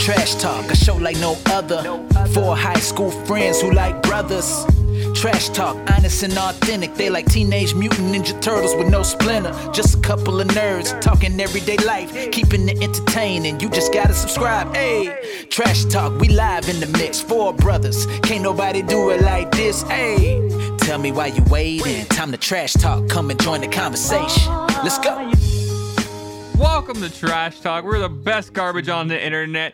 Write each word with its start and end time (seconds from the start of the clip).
Trash 0.00 0.36
Talk, 0.36 0.70
a 0.70 0.74
show 0.74 0.96
like 0.96 1.18
no 1.18 1.36
other. 1.46 1.82
Four 2.32 2.56
high 2.56 2.80
school 2.80 3.10
friends 3.10 3.60
who 3.60 3.70
like 3.70 4.02
brothers. 4.02 4.64
Trash 5.14 5.50
Talk, 5.50 5.76
honest 5.92 6.22
and 6.22 6.36
authentic. 6.38 6.94
They 6.94 7.10
like 7.10 7.26
Teenage 7.26 7.74
Mutant 7.74 8.14
Ninja 8.14 8.40
Turtles 8.40 8.74
with 8.74 8.88
no 8.88 9.02
splinter. 9.02 9.52
Just 9.72 9.98
a 9.98 10.00
couple 10.00 10.40
of 10.40 10.48
nerds 10.48 10.98
talking 11.02 11.38
everyday 11.38 11.76
life, 11.78 12.32
keeping 12.32 12.66
it 12.70 12.82
entertaining. 12.82 13.60
You 13.60 13.68
just 13.68 13.92
gotta 13.92 14.14
subscribe. 14.14 14.74
Hey, 14.74 15.46
Trash 15.50 15.84
Talk, 15.84 16.18
we 16.18 16.28
live 16.28 16.70
in 16.70 16.80
the 16.80 16.86
mix. 16.98 17.20
Four 17.20 17.52
brothers, 17.52 18.06
can't 18.22 18.42
nobody 18.42 18.80
do 18.80 19.10
it 19.10 19.20
like 19.20 19.50
this. 19.50 19.82
Hey, 19.82 20.40
tell 20.78 20.98
me 20.98 21.12
why 21.12 21.26
you 21.26 21.42
waiting. 21.50 22.06
Time 22.06 22.32
to 22.32 22.38
Trash 22.38 22.72
Talk, 22.72 23.06
come 23.10 23.28
and 23.28 23.38
join 23.38 23.60
the 23.60 23.68
conversation. 23.68 24.50
Let's 24.82 24.98
go. 24.98 25.39
Welcome 26.60 27.00
to 27.00 27.08
Trash 27.08 27.60
Talk. 27.60 27.86
We're 27.86 28.00
the 28.00 28.10
best 28.10 28.52
garbage 28.52 28.90
on 28.90 29.08
the 29.08 29.18
internet. 29.18 29.72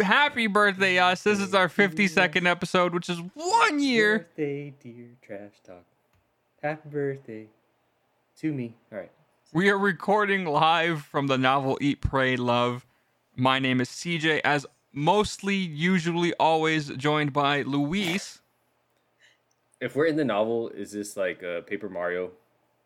Happy 0.00 0.48
birthday, 0.48 0.98
us. 0.98 1.22
This 1.22 1.38
is 1.38 1.54
our 1.54 1.68
52nd 1.68 2.48
episode, 2.48 2.94
which 2.94 3.08
is 3.08 3.22
one 3.34 3.78
year. 3.78 4.12
Happy 4.12 4.24
birthday, 4.24 4.74
dear 4.82 5.06
trash 5.22 5.52
talk. 5.64 5.84
Happy 6.60 6.88
birthday 6.88 7.46
to 8.40 8.52
me. 8.52 8.74
All 8.90 8.98
right. 8.98 9.10
We 9.52 9.70
are 9.70 9.78
recording 9.78 10.46
live 10.46 11.02
from 11.02 11.28
the 11.28 11.38
novel 11.38 11.78
Eat, 11.80 12.00
Pray, 12.00 12.34
Love. 12.34 12.84
My 13.36 13.60
name 13.60 13.80
is 13.80 13.88
CJ, 13.88 14.40
as 14.44 14.66
mostly, 14.92 15.54
usually, 15.54 16.34
always 16.40 16.88
joined 16.88 17.32
by 17.32 17.62
Luis. 17.62 18.40
If 19.80 19.94
we're 19.94 20.06
in 20.06 20.16
the 20.16 20.24
novel, 20.24 20.70
is 20.70 20.90
this 20.90 21.16
like 21.16 21.44
a 21.44 21.62
Paper 21.64 21.88
Mario 21.88 22.32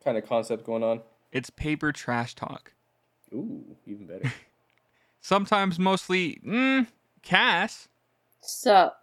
kind 0.04 0.18
of 0.18 0.28
concept 0.28 0.66
going 0.66 0.82
on? 0.82 1.00
It's 1.32 1.48
paper 1.48 1.90
trash 1.90 2.34
talk. 2.34 2.72
Ooh, 3.32 3.76
even 3.86 4.06
better. 4.06 4.32
Sometimes, 5.20 5.78
mostly, 5.78 6.40
mm, 6.46 6.86
Cass. 7.22 7.88
Sup? 8.40 8.96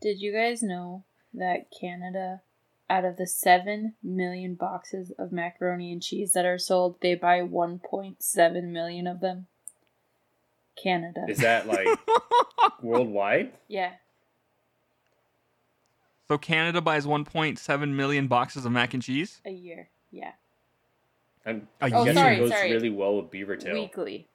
Did 0.00 0.20
you 0.20 0.32
guys 0.32 0.62
know 0.62 1.04
that 1.32 1.66
Canada, 1.78 2.42
out 2.88 3.04
of 3.04 3.16
the 3.16 3.26
7 3.26 3.94
million 4.02 4.54
boxes 4.54 5.10
of 5.18 5.32
macaroni 5.32 5.92
and 5.92 6.02
cheese 6.02 6.32
that 6.34 6.44
are 6.44 6.58
sold, 6.58 6.96
they 7.00 7.14
buy 7.14 7.40
1.7 7.40 8.64
million 8.64 9.06
of 9.06 9.20
them? 9.20 9.46
Canada. 10.80 11.24
is 11.28 11.38
that 11.38 11.68
like 11.68 11.86
worldwide? 12.82 13.52
yeah. 13.68 13.92
So 16.26 16.38
Canada 16.38 16.80
buys 16.80 17.04
1.7 17.06 17.88
million 17.90 18.26
boxes 18.28 18.64
of 18.64 18.72
mac 18.72 18.94
and 18.94 19.02
cheese. 19.02 19.40
A 19.44 19.50
year. 19.50 19.88
Yeah. 20.10 20.32
I'm 21.46 21.68
A 21.80 21.86
oh, 21.86 22.04
guessing 22.04 22.06
year? 22.06 22.14
sorry, 22.14 22.36
it 22.36 22.38
goes 22.40 22.50
sorry. 22.50 22.72
really 22.72 22.90
well 22.90 23.16
with 23.16 23.30
Beaver 23.30 23.56
Tail. 23.56 23.74
Weekly. 23.74 24.28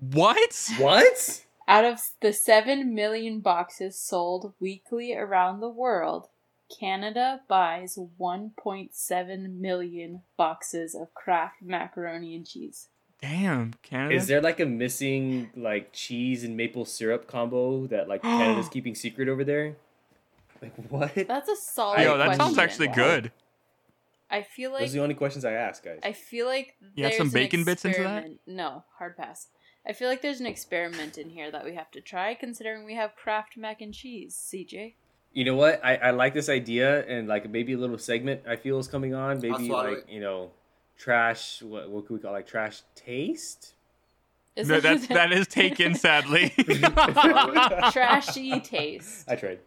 What? 0.00 0.70
What? 0.78 1.44
Out 1.68 1.84
of 1.84 2.00
the 2.20 2.32
7 2.32 2.94
million 2.94 3.40
boxes 3.40 3.98
sold 3.98 4.54
weekly 4.60 5.14
around 5.14 5.60
the 5.60 5.68
world, 5.68 6.28
Canada 6.68 7.40
buys 7.48 7.98
1.7 8.20 9.58
million 9.58 10.22
boxes 10.36 10.94
of 10.94 11.14
Kraft 11.14 11.56
macaroni 11.62 12.34
and 12.36 12.46
cheese. 12.46 12.88
Damn, 13.20 13.72
Canada. 13.82 14.14
Is 14.14 14.26
there 14.26 14.42
like 14.42 14.60
a 14.60 14.66
missing 14.66 15.50
like 15.56 15.92
cheese 15.92 16.44
and 16.44 16.56
maple 16.56 16.84
syrup 16.84 17.26
combo 17.26 17.86
that 17.86 18.08
like 18.08 18.22
Canada's 18.22 18.68
keeping 18.68 18.94
secret 18.94 19.28
over 19.28 19.42
there? 19.42 19.76
Like 20.60 20.74
what? 20.90 21.14
That's 21.14 21.48
a 21.48 21.56
solid 21.56 22.02
Yo, 22.02 22.18
that 22.18 22.36
sounds 22.36 22.54
question. 22.54 22.88
actually 22.88 22.88
good. 22.88 23.32
I 24.30 24.42
feel 24.42 24.72
like 24.72 24.80
Those 24.80 24.90
are 24.90 24.98
the 24.98 25.02
only 25.02 25.14
questions 25.14 25.44
I 25.44 25.52
ask, 25.52 25.84
guys. 25.84 26.00
I 26.02 26.12
feel 26.12 26.46
like 26.46 26.74
You 26.94 27.04
had 27.04 27.12
there's 27.12 27.18
some 27.18 27.30
bacon 27.30 27.64
bits 27.64 27.84
into 27.84 28.02
that? 28.02 28.28
No, 28.46 28.84
hard 28.98 29.16
pass. 29.16 29.48
I 29.86 29.92
feel 29.92 30.08
like 30.08 30.20
there's 30.20 30.40
an 30.40 30.46
experiment 30.46 31.16
in 31.16 31.30
here 31.30 31.50
that 31.52 31.64
we 31.64 31.74
have 31.74 31.90
to 31.92 32.00
try, 32.00 32.34
considering 32.34 32.84
we 32.84 32.94
have 32.94 33.14
Kraft 33.14 33.56
mac 33.56 33.80
and 33.80 33.94
cheese. 33.94 34.34
CJ, 34.34 34.94
You 35.32 35.44
know 35.44 35.54
what? 35.54 35.80
I, 35.84 35.94
I 35.96 36.10
like 36.10 36.34
this 36.34 36.48
idea 36.48 37.06
and 37.06 37.28
like 37.28 37.48
maybe 37.48 37.74
a 37.74 37.78
little 37.78 37.98
segment 37.98 38.42
I 38.48 38.56
feel 38.56 38.80
is 38.80 38.88
coming 38.88 39.14
on. 39.14 39.40
Maybe 39.40 39.68
swallow 39.68 39.90
like 39.90 40.06
you 40.08 40.20
know, 40.20 40.50
trash. 40.98 41.62
What 41.62 41.88
what 41.88 42.06
could 42.06 42.14
we 42.14 42.20
call 42.20 42.32
it, 42.32 42.38
like 42.38 42.46
trash 42.48 42.82
taste? 42.96 43.74
is 44.56 44.68
No, 44.68 44.80
that's 44.80 45.06
that 45.20 45.30
is 45.32 45.46
taken 45.46 45.94
sadly. 45.94 46.50
trashy 47.92 48.58
taste? 48.60 49.30
I 49.30 49.36
tried 49.36 49.60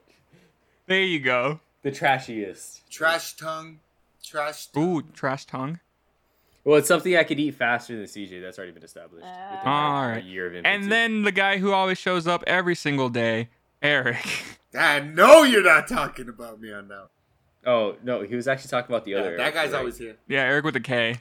there 0.88 1.04
you 1.04 1.20
go. 1.20 1.60
the 1.84 1.92
trashiest. 1.92 2.82
Trash 2.90 3.36
tongue. 3.36 3.80
Trash. 4.30 4.68
Ooh, 4.78 5.02
trash 5.14 5.46
tongue. 5.46 5.80
Well, 6.64 6.78
it's 6.78 6.88
something 6.88 7.16
I 7.16 7.24
could 7.24 7.40
eat 7.40 7.56
faster 7.56 7.96
than 7.96 8.06
CJ. 8.06 8.42
That's 8.42 8.58
already 8.60 8.74
been 8.74 8.84
established. 8.84 9.26
Ah. 9.26 9.50
within, 9.52 9.56
like, 9.58 9.66
Alright. 9.66 10.24
A 10.24 10.28
year 10.28 10.48
of 10.48 10.56
infancy. 10.56 10.76
And 10.84 10.92
then 10.92 11.24
the 11.24 11.32
guy 11.32 11.58
who 11.58 11.72
always 11.72 11.98
shows 11.98 12.28
up 12.28 12.44
every 12.46 12.76
single 12.76 13.10
day, 13.10 13.50
Eric. 13.82 14.26
I 14.78 15.00
know 15.00 15.44
you're 15.44 15.64
not 15.64 15.88
talking 15.88 16.30
about 16.30 16.62
me 16.62 16.72
on 16.72 16.88
now. 16.88 17.06
oh 17.66 17.96
no, 18.04 18.22
he 18.22 18.36
was 18.36 18.48
actually 18.48 18.70
talking 18.70 18.92
about 18.94 19.04
the 19.06 19.12
Yeah, 19.12 19.18
other. 19.20 19.38
that 19.38 19.54
guy's 19.54 19.72
right? 19.72 19.80
always 19.80 19.98
here. 19.98 20.18
yeah, 20.28 20.42
Eric 20.42 20.64
with 20.66 20.76
a 20.76 20.80
K. 20.80 21.16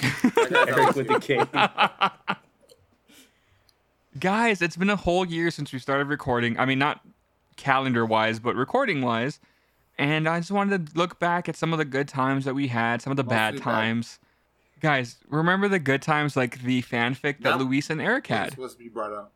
That 0.00 0.48
guy's 0.50 0.68
Eric 0.78 0.94
with 0.96 1.26
here. 1.26 1.44
the 1.44 1.56
K. 2.28 2.38
Guys, 4.20 4.60
it's 4.60 4.76
been 4.76 4.90
a 4.90 4.96
whole 4.96 5.24
year 5.24 5.50
since 5.50 5.72
we 5.72 5.78
started 5.78 6.06
recording. 6.08 6.58
I 6.58 6.66
mean, 6.66 6.78
not 6.78 7.00
calendar 7.56 8.04
wise, 8.04 8.38
but 8.38 8.54
recording 8.54 9.00
wise. 9.00 9.40
And 9.98 10.28
I 10.28 10.40
just 10.40 10.50
wanted 10.50 10.86
to 10.88 10.98
look 10.98 11.18
back 11.18 11.48
at 11.48 11.56
some 11.56 11.72
of 11.72 11.78
the 11.78 11.84
good 11.84 12.08
times 12.08 12.44
that 12.44 12.54
we 12.54 12.68
had, 12.68 13.02
some 13.02 13.10
of 13.10 13.16
the 13.16 13.24
bad 13.24 13.54
Mostly 13.54 13.64
bad. 13.64 13.72
times. 13.72 14.18
Guys, 14.80 15.16
remember 15.28 15.68
the 15.68 15.78
good 15.78 16.02
times 16.02 16.36
like 16.36 16.62
the 16.62 16.82
fanfic 16.82 17.40
that 17.40 17.50
Yep. 17.50 17.60
Luis 17.60 17.88
and 17.90 18.00
Eric 18.00 18.24
It's 18.24 18.28
had? 18.30 18.50
supposed 18.50 18.78
to 18.78 18.82
be 18.82 18.88
brought 18.88 19.12
up. 19.12 19.32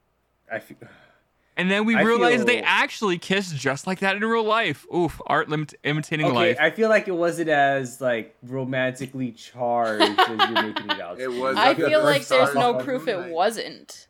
I 0.51 0.59
feel, 0.59 0.77
And 1.59 1.71
then 1.71 1.85
we 1.87 1.95
I 1.95 2.03
realized 2.03 2.47
they 2.47 2.61
actually 2.63 3.17
kissed 3.17 3.57
just 3.57 3.87
like 3.87 4.01
that 4.01 4.17
in 4.17 4.23
real 4.25 4.45
life. 4.45 4.85
Oof, 4.95 5.21
art 5.27 5.49
limit- 5.49 5.75
imitating 5.85 6.27
okay, 6.27 6.35
life. 6.35 6.59
I 6.61 6.71
feel 6.71 6.89
like 6.91 7.09
it 7.09 7.15
wasn't 7.17 7.49
as 7.49 8.01
like 8.01 8.35
romantically 8.43 9.33
charged 9.33 10.03
as 10.03 10.29
you're 10.29 10.63
making 10.63 10.91
it 10.91 11.01
out. 11.01 11.19
It 11.21 11.31
be. 11.31 11.39
was 11.41 11.57
I 11.57 11.75
feel 11.75 12.03
like 12.03 12.27
there's 12.29 12.55
no 12.55 12.75
proof 12.75 13.09
it 13.09 13.31
wasn't. 13.31 14.06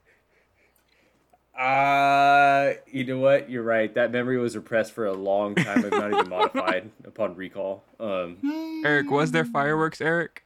Uh, 1.58 2.74
you 2.90 3.04
know 3.04 3.18
what? 3.18 3.48
You're 3.48 3.62
right. 3.62 3.92
That 3.94 4.12
memory 4.12 4.38
was 4.38 4.54
repressed 4.56 4.92
for 4.92 5.06
a 5.06 5.12
long 5.14 5.54
time, 5.54 5.82
but 5.82 5.90
not 5.92 6.12
even 6.12 6.28
modified 6.28 6.90
upon 7.04 7.34
recall. 7.34 7.82
Um, 7.98 8.82
Eric, 8.84 9.10
was 9.10 9.32
there 9.32 9.44
fireworks, 9.44 10.00
Eric? 10.00 10.42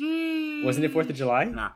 wasn't 0.00 0.84
it 0.84 0.92
Fourth 0.92 1.08
of 1.10 1.16
July? 1.16 1.44
Nah. 1.44 1.70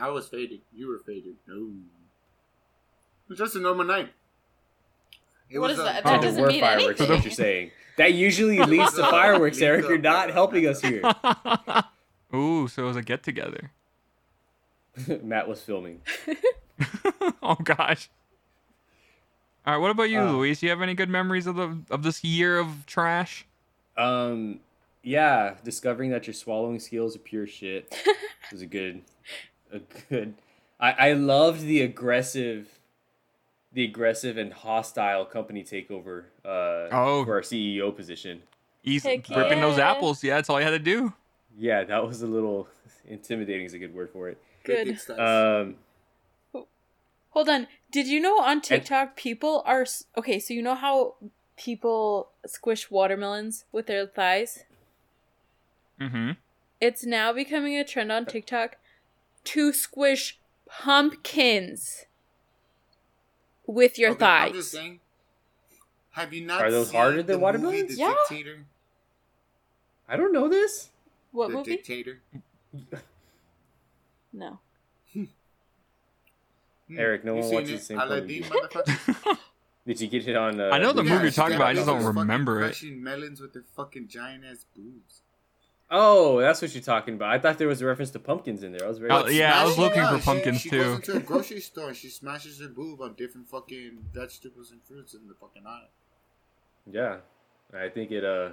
I 0.00 0.08
was 0.08 0.28
faded. 0.28 0.60
You 0.74 0.88
were 0.88 0.98
faded. 0.98 1.36
No. 1.46 1.54
It 1.56 3.28
was 3.28 3.38
just 3.38 3.56
a 3.56 3.60
normal 3.60 3.84
night. 3.84 4.08
It 5.50 5.58
What 5.58 5.68
was 5.70 5.78
is 5.78 5.80
a- 5.80 5.84
that? 5.84 6.02
Oh, 6.06 6.10
That 6.10 6.22
doesn't 6.22 6.46
mean 6.46 6.60
fireworks. 6.60 7.00
Is 7.00 7.08
what 7.08 7.10
anything. 7.14 7.30
you're 7.30 7.34
saying? 7.36 7.70
That 7.98 8.14
usually 8.14 8.58
leads 8.60 8.94
to 8.94 9.02
fireworks, 9.02 9.60
Eric. 9.60 9.86
You're 9.88 9.98
not 9.98 10.30
helping 10.30 10.66
us 10.66 10.80
here. 10.80 11.02
Ooh, 12.34 12.68
so 12.68 12.84
it 12.84 12.86
was 12.86 12.96
a 12.96 13.02
get 13.02 13.22
together. 13.22 13.70
Matt 15.22 15.48
was 15.48 15.60
filming. 15.60 16.00
oh 17.42 17.56
gosh. 17.62 18.08
All 19.66 19.74
right, 19.74 19.80
what 19.80 19.90
about 19.90 20.10
you, 20.10 20.20
Uh, 20.20 20.32
Luis? 20.32 20.60
Do 20.60 20.66
you 20.66 20.70
have 20.70 20.80
any 20.82 20.94
good 20.94 21.08
memories 21.10 21.46
of 21.46 21.56
the 21.56 21.78
of 21.90 22.02
this 22.02 22.24
year 22.24 22.58
of 22.58 22.86
trash? 22.86 23.44
Um, 23.96 24.60
yeah, 25.02 25.54
discovering 25.64 26.10
that 26.10 26.26
your 26.26 26.34
swallowing 26.34 26.78
skills 26.80 27.14
are 27.16 27.20
pure 27.20 27.46
shit 27.46 27.94
was 28.52 28.62
a 28.62 28.66
good, 28.66 29.02
a 29.72 29.80
good. 30.08 30.34
I 30.80 31.10
I 31.10 31.12
loved 31.12 31.60
the 31.62 31.82
aggressive, 31.82 32.68
the 33.72 33.84
aggressive 33.84 34.38
and 34.38 34.52
hostile 34.52 35.24
company 35.26 35.62
takeover. 35.62 36.24
Uh, 36.44 36.88
Oh. 36.92 37.24
for 37.24 37.34
our 37.34 37.42
CEO 37.42 37.94
position. 37.94 38.42
He's 38.82 39.04
Heck 39.04 39.28
ripping 39.28 39.60
those 39.60 39.78
apples. 39.78 40.24
Yeah, 40.24 40.36
that's 40.36 40.48
all 40.48 40.58
you 40.58 40.64
had 40.64 40.70
to 40.72 40.78
do. 40.78 41.12
Yeah, 41.58 41.84
that 41.84 42.06
was 42.06 42.22
a 42.22 42.26
little 42.26 42.66
intimidating. 43.06 43.66
Is 43.66 43.74
a 43.74 43.78
good 43.78 43.94
word 43.94 44.08
for 44.10 44.30
it. 44.30 44.38
Good. 44.64 44.86
Big 44.86 44.98
stars. 44.98 45.66
Um, 45.66 45.74
Hold 47.30 47.48
on. 47.48 47.66
Did 47.90 48.06
you 48.06 48.20
know 48.20 48.40
on 48.40 48.60
TikTok 48.60 49.16
people 49.16 49.62
are 49.66 49.86
okay? 50.16 50.38
So 50.38 50.54
you 50.54 50.62
know 50.62 50.74
how 50.74 51.14
people 51.56 52.30
squish 52.46 52.90
watermelons 52.90 53.64
with 53.72 53.86
their 53.86 54.06
thighs? 54.06 54.64
Mm-hmm. 56.00 56.32
It's 56.80 57.04
now 57.04 57.32
becoming 57.32 57.76
a 57.76 57.84
trend 57.84 58.10
on 58.10 58.26
TikTok 58.26 58.76
to 59.44 59.72
squish 59.72 60.38
pumpkins 60.68 62.06
with 63.66 63.98
your 63.98 64.12
Okay, 64.12 64.24
I'm 64.24 64.52
just 64.52 64.72
thighs. 64.72 64.80
saying. 64.80 65.00
Have 66.12 66.32
you 66.32 66.44
not 66.44 66.62
Are 66.62 66.70
those 66.70 66.90
seen 66.90 66.96
harder 66.98 67.16
than 67.18 67.26
the 67.26 67.32
movie 67.34 67.42
watermelons? 67.42 67.96
Yeah. 67.96 68.14
Dictator? 68.28 68.64
I 70.08 70.16
don't 70.16 70.32
know 70.32 70.48
this. 70.48 70.90
What 71.30 71.48
the 71.48 71.54
movie? 71.54 71.76
Dictator. 71.76 72.20
No. 74.32 74.58
Hmm, 76.94 76.98
Eric, 77.00 77.24
no 77.24 77.34
you 77.36 77.40
one 77.42 77.52
watches 77.54 77.70
it? 77.70 77.72
the 77.78 77.80
same 77.84 77.98
Aladdin, 78.00 78.26
movie. 78.26 78.42
motherfucker. 78.42 79.38
Did 79.86 80.00
you 80.00 80.08
get 80.08 80.28
it 80.28 80.36
on? 80.36 80.60
Uh, 80.60 80.70
I 80.70 80.78
know 80.78 80.88
the 80.92 81.02
Blu-ray? 81.02 81.08
movie 81.10 81.22
you're 81.24 81.32
talking 81.32 81.56
about, 81.56 81.68
I 81.68 81.74
just 81.74 81.86
don't 81.86 82.04
remember 82.04 82.60
it. 82.60 82.66
Crushing 82.66 83.02
melons 83.02 83.40
with 83.40 83.52
their 83.54 83.64
fucking 83.76 84.08
giant 84.08 84.44
ass 84.44 84.64
boobs. 84.76 85.22
Oh, 85.92 86.38
that's 86.40 86.62
what 86.62 86.72
you're 86.72 86.82
talking 86.82 87.14
about. 87.14 87.30
I 87.30 87.38
thought 87.40 87.58
there 87.58 87.66
was 87.66 87.82
a 87.82 87.86
reference 87.86 88.10
to 88.12 88.20
pumpkins 88.20 88.62
in 88.62 88.70
there. 88.72 88.84
I 88.84 88.88
was 88.88 88.98
very. 88.98 89.10
Oh, 89.10 89.26
yeah, 89.26 89.60
I 89.60 89.64
was 89.64 89.76
looking 89.76 90.02
it 90.02 90.06
for 90.06 90.14
out. 90.14 90.20
She- 90.20 90.24
pumpkins, 90.24 90.60
she 90.60 90.68
too. 90.70 90.78
goes 90.78 90.96
into 90.98 91.16
a 91.16 91.20
grocery 91.20 91.60
store 91.60 91.88
and 91.88 91.96
she 91.96 92.08
smashes 92.08 92.60
her 92.60 92.68
boob 92.68 93.00
on 93.00 93.14
different 93.14 93.48
fucking 93.48 93.98
vegetables 94.14 94.70
and 94.70 94.80
fruits 94.84 95.14
in 95.14 95.26
the 95.26 95.34
fucking 95.34 95.62
aisle. 95.66 95.88
Yeah, 96.90 97.16
I 97.74 97.88
think 97.88 98.12
it 98.12 98.24
uh, 98.24 98.50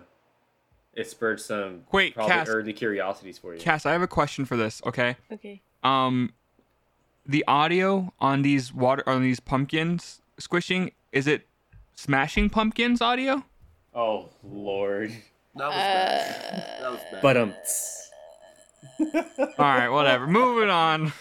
it 0.96 1.08
spurred 1.08 1.40
some 1.40 1.82
Wait, 1.92 2.16
probably 2.16 2.34
Cass- 2.34 2.50
early 2.50 2.74
curiosities 2.74 3.38
for 3.38 3.54
you. 3.54 3.60
Cass, 3.60 3.86
I 3.86 3.92
have 3.92 4.02
a 4.02 4.08
question 4.08 4.46
for 4.46 4.58
this. 4.58 4.82
Okay. 4.86 5.16
Okay. 5.32 5.62
Um, 5.84 6.34
the 7.28 7.44
audio 7.48 8.14
on 8.20 8.42
these 8.42 8.74
water 8.74 9.04
on 9.08 9.22
these 9.22 9.40
pumpkins 9.40 10.22
squishing 10.40 10.92
is 11.12 11.28
it 11.28 11.48
smashing 11.96 12.50
pumpkins 12.50 13.02
audio? 13.02 13.44
Oh 13.94 14.30
Lord, 14.44 15.12
That 15.56 15.68
was 15.68 15.76
Uh, 15.76 15.80
bad. 15.80 16.82
That 16.82 16.92
was 16.92 17.00
bad. 17.12 17.22
but 17.22 17.38
um, 17.38 17.54
All 19.00 19.54
right, 19.60 19.90
whatever. 19.90 20.28
Moving 20.28 20.70
on. 20.70 21.12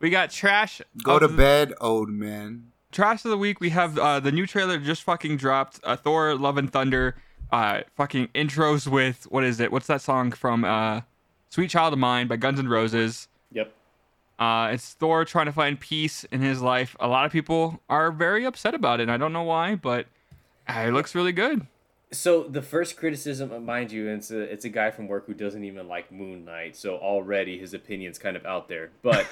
We 0.00 0.10
got 0.10 0.30
trash. 0.30 0.82
Go 1.02 1.18
to 1.18 1.26
the- 1.28 1.36
bed, 1.36 1.72
old 1.80 2.10
man. 2.10 2.70
Trash 2.92 3.24
of 3.24 3.30
the 3.30 3.38
week. 3.38 3.60
We 3.60 3.70
have 3.70 3.98
uh, 3.98 4.20
the 4.20 4.30
new 4.30 4.46
trailer 4.46 4.78
just 4.78 5.02
fucking 5.02 5.36
dropped. 5.38 5.80
Uh, 5.82 5.96
Thor: 5.96 6.34
Love 6.36 6.58
and 6.58 6.70
Thunder. 6.72 7.16
Uh, 7.50 7.80
fucking 7.96 8.28
intros 8.34 8.86
with 8.86 9.24
what 9.30 9.44
is 9.44 9.60
it? 9.60 9.72
What's 9.72 9.86
that 9.88 10.00
song 10.00 10.30
from? 10.32 10.64
Uh, 10.64 11.00
Sweet 11.50 11.70
Child 11.70 11.94
O' 11.94 11.96
Mine 11.96 12.26
by 12.28 12.36
Guns 12.36 12.58
N' 12.58 12.68
Roses. 12.68 13.28
yep. 13.52 13.72
Uh, 14.38 14.70
it's 14.72 14.94
Thor 14.94 15.24
trying 15.24 15.46
to 15.46 15.52
find 15.52 15.78
peace 15.78 16.24
in 16.24 16.40
his 16.40 16.60
life. 16.60 16.96
A 16.98 17.06
lot 17.06 17.24
of 17.24 17.32
people 17.32 17.80
are 17.88 18.10
very 18.10 18.44
upset 18.44 18.74
about 18.74 19.00
it. 19.00 19.08
I 19.08 19.16
don't 19.16 19.32
know 19.32 19.42
why, 19.42 19.76
but 19.76 20.06
uh, 20.68 20.84
it 20.86 20.92
looks 20.92 21.14
really 21.14 21.32
good. 21.32 21.66
So 22.10 22.44
the 22.44 22.62
first 22.62 22.96
criticism, 22.96 23.52
uh, 23.52 23.58
mind 23.58 23.92
you, 23.92 24.08
it's 24.08 24.30
a 24.30 24.40
it's 24.40 24.64
a 24.64 24.68
guy 24.68 24.90
from 24.90 25.08
work 25.08 25.26
who 25.26 25.34
doesn't 25.34 25.64
even 25.64 25.88
like 25.88 26.12
Moon 26.12 26.44
Knight, 26.44 26.76
so 26.76 26.96
already 26.96 27.58
his 27.58 27.74
opinion's 27.74 28.18
kind 28.18 28.36
of 28.36 28.46
out 28.46 28.68
there. 28.68 28.90
But 29.02 29.26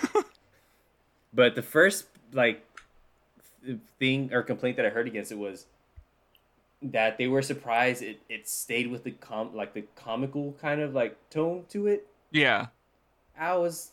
but 1.32 1.54
the 1.54 1.62
first 1.62 2.06
like 2.32 2.64
thing 3.98 4.32
or 4.32 4.42
complaint 4.42 4.76
that 4.76 4.86
I 4.86 4.88
heard 4.88 5.06
against 5.06 5.30
it 5.30 5.38
was 5.38 5.66
that 6.82 7.16
they 7.16 7.28
were 7.28 7.42
surprised 7.42 8.02
it, 8.02 8.20
it 8.28 8.48
stayed 8.48 8.90
with 8.90 9.04
the 9.04 9.12
com 9.12 9.54
like 9.54 9.74
the 9.74 9.84
comical 9.94 10.56
kind 10.60 10.80
of 10.80 10.94
like 10.94 11.16
tone 11.30 11.64
to 11.70 11.86
it. 11.86 12.08
Yeah. 12.30 12.66
I 13.38 13.56
was 13.56 13.92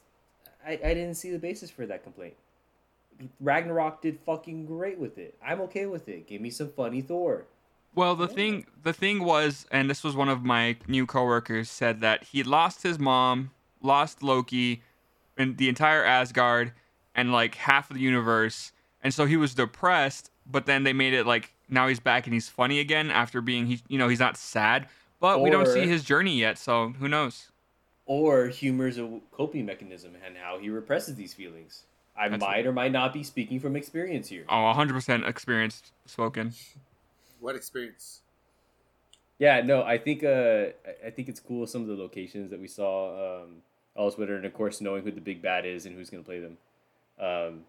I, 0.66 0.74
I 0.74 0.94
didn't 0.94 1.16
see 1.16 1.32
the 1.32 1.40
basis 1.40 1.70
for 1.70 1.86
that 1.86 2.04
complaint. 2.04 2.36
Ragnarok 3.40 4.02
did 4.02 4.20
fucking 4.26 4.66
great 4.66 4.98
with 4.98 5.18
it. 5.18 5.36
I'm 5.46 5.62
okay 5.62 5.86
with 5.86 6.08
it. 6.08 6.28
Give 6.28 6.42
me 6.42 6.50
some 6.50 6.70
funny 6.70 7.02
Thor. 7.02 7.46
Well, 7.96 8.16
the 8.16 8.28
thing 8.28 8.66
the 8.84 8.94
thing 8.94 9.24
was, 9.24 9.66
and 9.72 9.90
this 9.90 10.04
was 10.04 10.16
one 10.16 10.30
of 10.30 10.44
my 10.44 10.78
new 10.88 11.06
coworkers 11.06 11.70
said 11.70 12.02
that 12.02 12.24
he 12.24 12.44
lost 12.44 12.84
his 12.84 13.00
mom, 13.00 13.52
lost 13.82 14.22
Loki, 14.22 14.84
and 15.38 15.58
the 15.58 15.70
entire 15.70 16.04
Asgard, 16.04 16.72
and 17.16 17.32
like 17.32 17.56
half 17.56 17.90
of 17.90 17.96
the 17.96 18.02
universe, 18.02 18.72
and 19.04 19.14
so 19.14 19.26
he 19.26 19.38
was 19.38 19.56
depressed. 19.56 20.32
But 20.46 20.66
then 20.66 20.84
they 20.84 20.94
made 20.94 21.14
it 21.14 21.26
like 21.26 21.54
now 21.68 21.88
he's 21.88 22.00
back 22.00 22.26
and 22.26 22.34
he's 22.34 22.48
funny 22.48 22.80
again 22.80 23.12
after 23.12 23.42
being 23.42 23.66
he 23.66 23.82
you 23.88 23.98
know 23.98 24.08
he's 24.08 24.20
not 24.20 24.38
sad, 24.38 24.88
but 25.20 25.42
we 25.42 25.50
don't 25.50 25.68
see 25.68 25.88
his 25.88 26.04
journey 26.04 26.38
yet, 26.40 26.58
so 26.58 26.90
who 27.00 27.08
knows? 27.08 27.49
Or 28.10 28.48
humor's 28.48 28.98
a 28.98 29.20
coping 29.32 29.68
mechanism 29.68 30.14
and 30.26 30.36
how 30.36 30.58
he 30.58 30.72
represses 30.72 31.16
these 31.16 31.36
feelings. 31.36 31.84
I 32.18 32.28
That's- 32.28 32.42
might 32.42 32.66
or 32.66 32.74
might 32.74 32.92
not 32.92 33.14
be 33.14 33.24
speaking 33.24 33.60
from 33.60 33.76
experience 33.76 34.30
here. 34.30 34.46
Oh, 34.50 34.64
100% 34.74 35.28
experienced 35.28 35.92
spoken. 36.08 36.54
What 37.40 37.56
experience? 37.56 38.22
Yeah, 39.38 39.62
no, 39.62 39.84
I 39.84 40.00
think 40.00 40.24
uh, 40.24 40.72
I- 40.88 41.08
I 41.08 41.10
think 41.12 41.30
it's 41.30 41.40
cool 41.40 41.68
some 41.68 41.84
of 41.84 41.88
the 41.88 41.94
locations 41.96 42.50
that 42.50 42.60
we 42.60 42.68
saw 42.68 43.44
um, 43.44 43.62
elsewhere, 43.96 44.36
and 44.38 44.44
of 44.46 44.56
course 44.56 44.82
knowing 44.82 45.04
who 45.04 45.12
the 45.12 45.22
big 45.22 45.44
bad 45.44 45.68
is 45.68 45.86
and 45.86 45.96
who's 45.96 46.10
gonna 46.10 46.24
play 46.24 46.40
them, 46.40 46.58
um, 47.20 47.64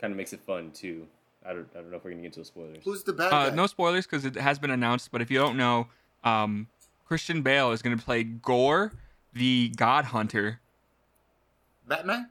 kind 0.00 0.12
of 0.12 0.16
makes 0.16 0.32
it 0.32 0.40
fun 0.40 0.70
too. 0.72 1.06
I 1.44 1.52
don't 1.52 1.68
I 1.74 1.80
don't 1.82 1.90
know 1.90 1.98
if 1.98 2.04
we're 2.04 2.10
gonna 2.12 2.22
get 2.22 2.28
into 2.28 2.40
the 2.40 2.46
spoilers. 2.46 2.82
Who's 2.84 3.02
the 3.04 3.12
bad 3.12 3.32
Uh, 3.34 3.50
guy? 3.50 3.54
no 3.54 3.66
spoilers 3.66 4.06
because 4.06 4.24
it 4.24 4.34
has 4.36 4.58
been 4.58 4.70
announced. 4.70 5.12
But 5.12 5.20
if 5.20 5.30
you 5.30 5.38
don't 5.38 5.58
know, 5.58 5.88
um, 6.24 6.68
Christian 7.04 7.42
Bale 7.42 7.70
is 7.70 7.82
going 7.82 7.96
to 7.96 8.02
play 8.04 8.24
Gorr, 8.24 8.90
the 9.36 9.68
God 9.76 10.06
Hunter. 10.06 10.60
Batman? 11.86 12.30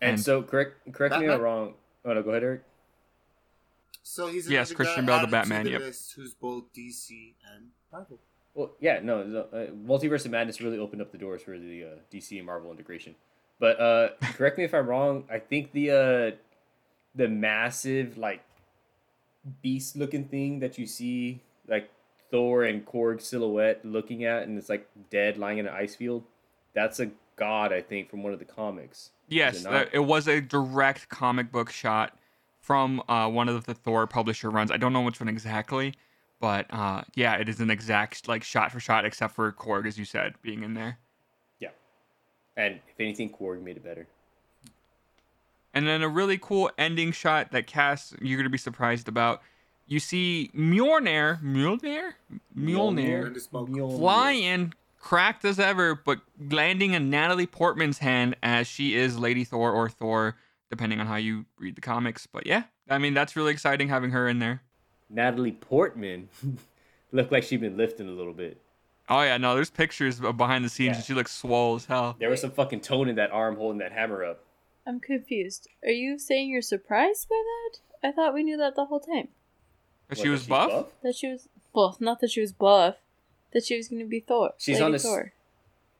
And, 0.00 0.12
and- 0.12 0.20
so 0.20 0.42
correct 0.42 0.92
correct 0.92 1.18
me 1.18 1.26
if 1.26 1.32
I'm 1.32 1.40
wrong. 1.40 1.74
Oh 2.04 2.12
no, 2.12 2.22
go 2.22 2.30
ahead, 2.30 2.42
Eric. 2.42 2.62
So 4.02 4.26
he's 4.26 4.50
Yes, 4.50 4.70
another 4.70 4.84
Christian 4.84 5.06
guy 5.06 5.18
Bale, 5.18 5.26
the 5.26 5.30
Batman, 5.30 5.64
the 5.64 5.70
yep. 5.70 5.80
list 5.80 6.14
who's 6.14 6.34
both 6.34 6.64
DC 6.76 7.34
and 7.54 7.68
Marvel. 7.90 8.18
Well, 8.54 8.72
yeah, 8.80 9.00
no, 9.02 9.22
no 9.22 9.40
uh, 9.52 9.66
Multiverse 9.70 10.24
of 10.24 10.32
Madness 10.32 10.60
really 10.60 10.78
opened 10.78 11.00
up 11.00 11.12
the 11.12 11.18
doors 11.18 11.42
for 11.42 11.58
the 11.58 11.84
uh, 11.84 11.88
DC 12.12 12.36
and 12.36 12.44
Marvel 12.44 12.70
integration. 12.70 13.14
But 13.60 13.80
uh, 13.80 14.08
correct 14.34 14.58
me 14.58 14.64
if 14.64 14.74
I'm 14.74 14.86
wrong. 14.86 15.24
I 15.30 15.38
think 15.38 15.72
the 15.72 15.90
uh, 15.90 16.36
the 17.14 17.28
massive 17.28 18.18
like 18.18 18.42
beast 19.62 19.96
looking 19.96 20.24
thing 20.24 20.60
that 20.60 20.78
you 20.78 20.86
see 20.86 21.40
like 21.68 21.90
Thor 22.32 22.64
and 22.64 22.84
Korg 22.84 23.20
silhouette 23.20 23.84
looking 23.84 24.24
at, 24.24 24.42
and 24.42 24.58
it's 24.58 24.68
like 24.68 24.88
dead 25.10 25.36
lying 25.36 25.58
in 25.58 25.66
an 25.66 25.74
ice 25.74 25.94
field. 25.94 26.24
That's 26.74 26.98
a 26.98 27.10
god, 27.36 27.72
I 27.72 27.82
think, 27.82 28.10
from 28.10 28.22
one 28.24 28.32
of 28.32 28.40
the 28.40 28.44
comics. 28.44 29.10
Yes, 29.28 29.64
it 29.64 29.90
it 29.92 30.00
was 30.00 30.26
a 30.26 30.40
direct 30.40 31.08
comic 31.08 31.52
book 31.52 31.70
shot 31.70 32.18
from 32.58 33.02
uh, 33.08 33.28
one 33.28 33.48
of 33.48 33.66
the 33.66 33.74
Thor 33.74 34.06
publisher 34.06 34.50
runs. 34.50 34.70
I 34.70 34.78
don't 34.78 34.92
know 34.92 35.02
which 35.02 35.20
one 35.20 35.28
exactly, 35.28 35.94
but 36.40 36.66
uh, 36.70 37.02
yeah, 37.14 37.34
it 37.36 37.48
is 37.48 37.60
an 37.60 37.70
exact 37.70 38.26
like 38.28 38.42
shot 38.42 38.72
for 38.72 38.80
shot, 38.80 39.04
except 39.04 39.34
for 39.34 39.52
Korg, 39.52 39.86
as 39.86 39.98
you 39.98 40.04
said, 40.04 40.34
being 40.42 40.62
in 40.62 40.72
there. 40.74 40.98
Yeah, 41.60 41.70
and 42.56 42.80
if 42.88 42.98
anything, 42.98 43.30
Korg 43.30 43.62
made 43.62 43.76
it 43.76 43.84
better. 43.84 44.06
And 45.74 45.86
then 45.86 46.02
a 46.02 46.08
really 46.08 46.38
cool 46.38 46.70
ending 46.78 47.12
shot 47.12 47.52
that 47.52 47.66
Cass 47.66 48.14
you're 48.22 48.38
gonna 48.38 48.48
be 48.48 48.58
surprised 48.58 49.06
about. 49.06 49.42
You 49.86 50.00
see 50.00 50.50
Mjolnir, 50.56 51.42
Mjolnir, 51.42 52.12
Mjolnir, 52.56 53.20
Brenda 53.22 53.40
spoke. 53.40 53.68
Mjolnir. 53.68 53.98
flying, 53.98 54.74
cracked 54.98 55.44
as 55.44 55.58
ever, 55.58 55.94
but 55.94 56.20
landing 56.50 56.92
in 56.94 57.10
Natalie 57.10 57.46
Portman's 57.46 57.98
hand 57.98 58.36
as 58.42 58.66
she 58.66 58.94
is 58.94 59.18
Lady 59.18 59.44
Thor 59.44 59.70
or 59.72 59.88
Thor, 59.88 60.36
depending 60.70 61.00
on 61.00 61.06
how 61.06 61.16
you 61.16 61.44
read 61.58 61.74
the 61.76 61.80
comics. 61.80 62.26
But 62.26 62.46
yeah, 62.46 62.64
I 62.88 62.98
mean 62.98 63.12
that's 63.14 63.36
really 63.36 63.52
exciting 63.52 63.88
having 63.88 64.10
her 64.12 64.28
in 64.28 64.38
there. 64.38 64.62
Natalie 65.10 65.52
Portman 65.52 66.28
looked 67.12 67.32
like 67.32 67.42
she'd 67.42 67.60
been 67.60 67.76
lifting 67.76 68.08
a 68.08 68.12
little 68.12 68.32
bit. 68.32 68.58
Oh 69.08 69.20
yeah, 69.22 69.36
no, 69.36 69.54
there's 69.54 69.68
pictures 69.68 70.20
of 70.20 70.36
behind 70.38 70.64
the 70.64 70.68
scenes 70.70 70.92
Yeah. 70.92 70.96
and 70.96 71.04
she 71.04 71.12
looks 71.12 71.32
swole 71.34 71.74
as 71.74 71.84
hell. 71.84 72.16
There 72.18 72.30
was 72.30 72.40
some 72.40 72.52
fucking 72.52 72.80
tone 72.80 73.08
in 73.10 73.16
that 73.16 73.30
arm 73.30 73.56
holding 73.56 73.78
that 73.80 73.92
hammer 73.92 74.24
up. 74.24 74.44
I'm 74.86 75.00
confused. 75.00 75.68
Are 75.84 75.90
you 75.90 76.18
saying 76.18 76.48
you're 76.48 76.62
surprised 76.62 77.28
by 77.28 77.36
that? 77.36 78.08
I 78.08 78.12
thought 78.12 78.32
we 78.32 78.42
knew 78.42 78.56
that 78.56 78.74
the 78.74 78.86
whole 78.86 79.00
time. 79.00 79.28
But 80.08 80.18
What, 80.18 80.24
she 80.24 80.28
was 80.28 80.40
she's 80.40 80.48
buff? 80.48 80.92
That 81.02 81.14
she 81.16 81.28
was 81.28 81.48
well, 81.72 81.96
not 82.00 82.20
that 82.20 82.30
she 82.30 82.40
was 82.40 82.52
buff. 82.52 82.96
That 83.52 83.64
she 83.64 83.76
was 83.76 83.88
gonna 83.88 84.04
be 84.06 84.20
Thor. 84.20 84.52
She's 84.58 84.74
Lady 84.74 84.84
on 84.84 84.94
a 84.94 84.98
Thor. 84.98 85.32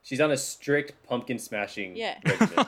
She's 0.01 0.19
on 0.19 0.31
a 0.31 0.37
strict 0.37 0.93
pumpkin 1.07 1.39
smashing 1.39 1.95
Yeah. 1.95 2.17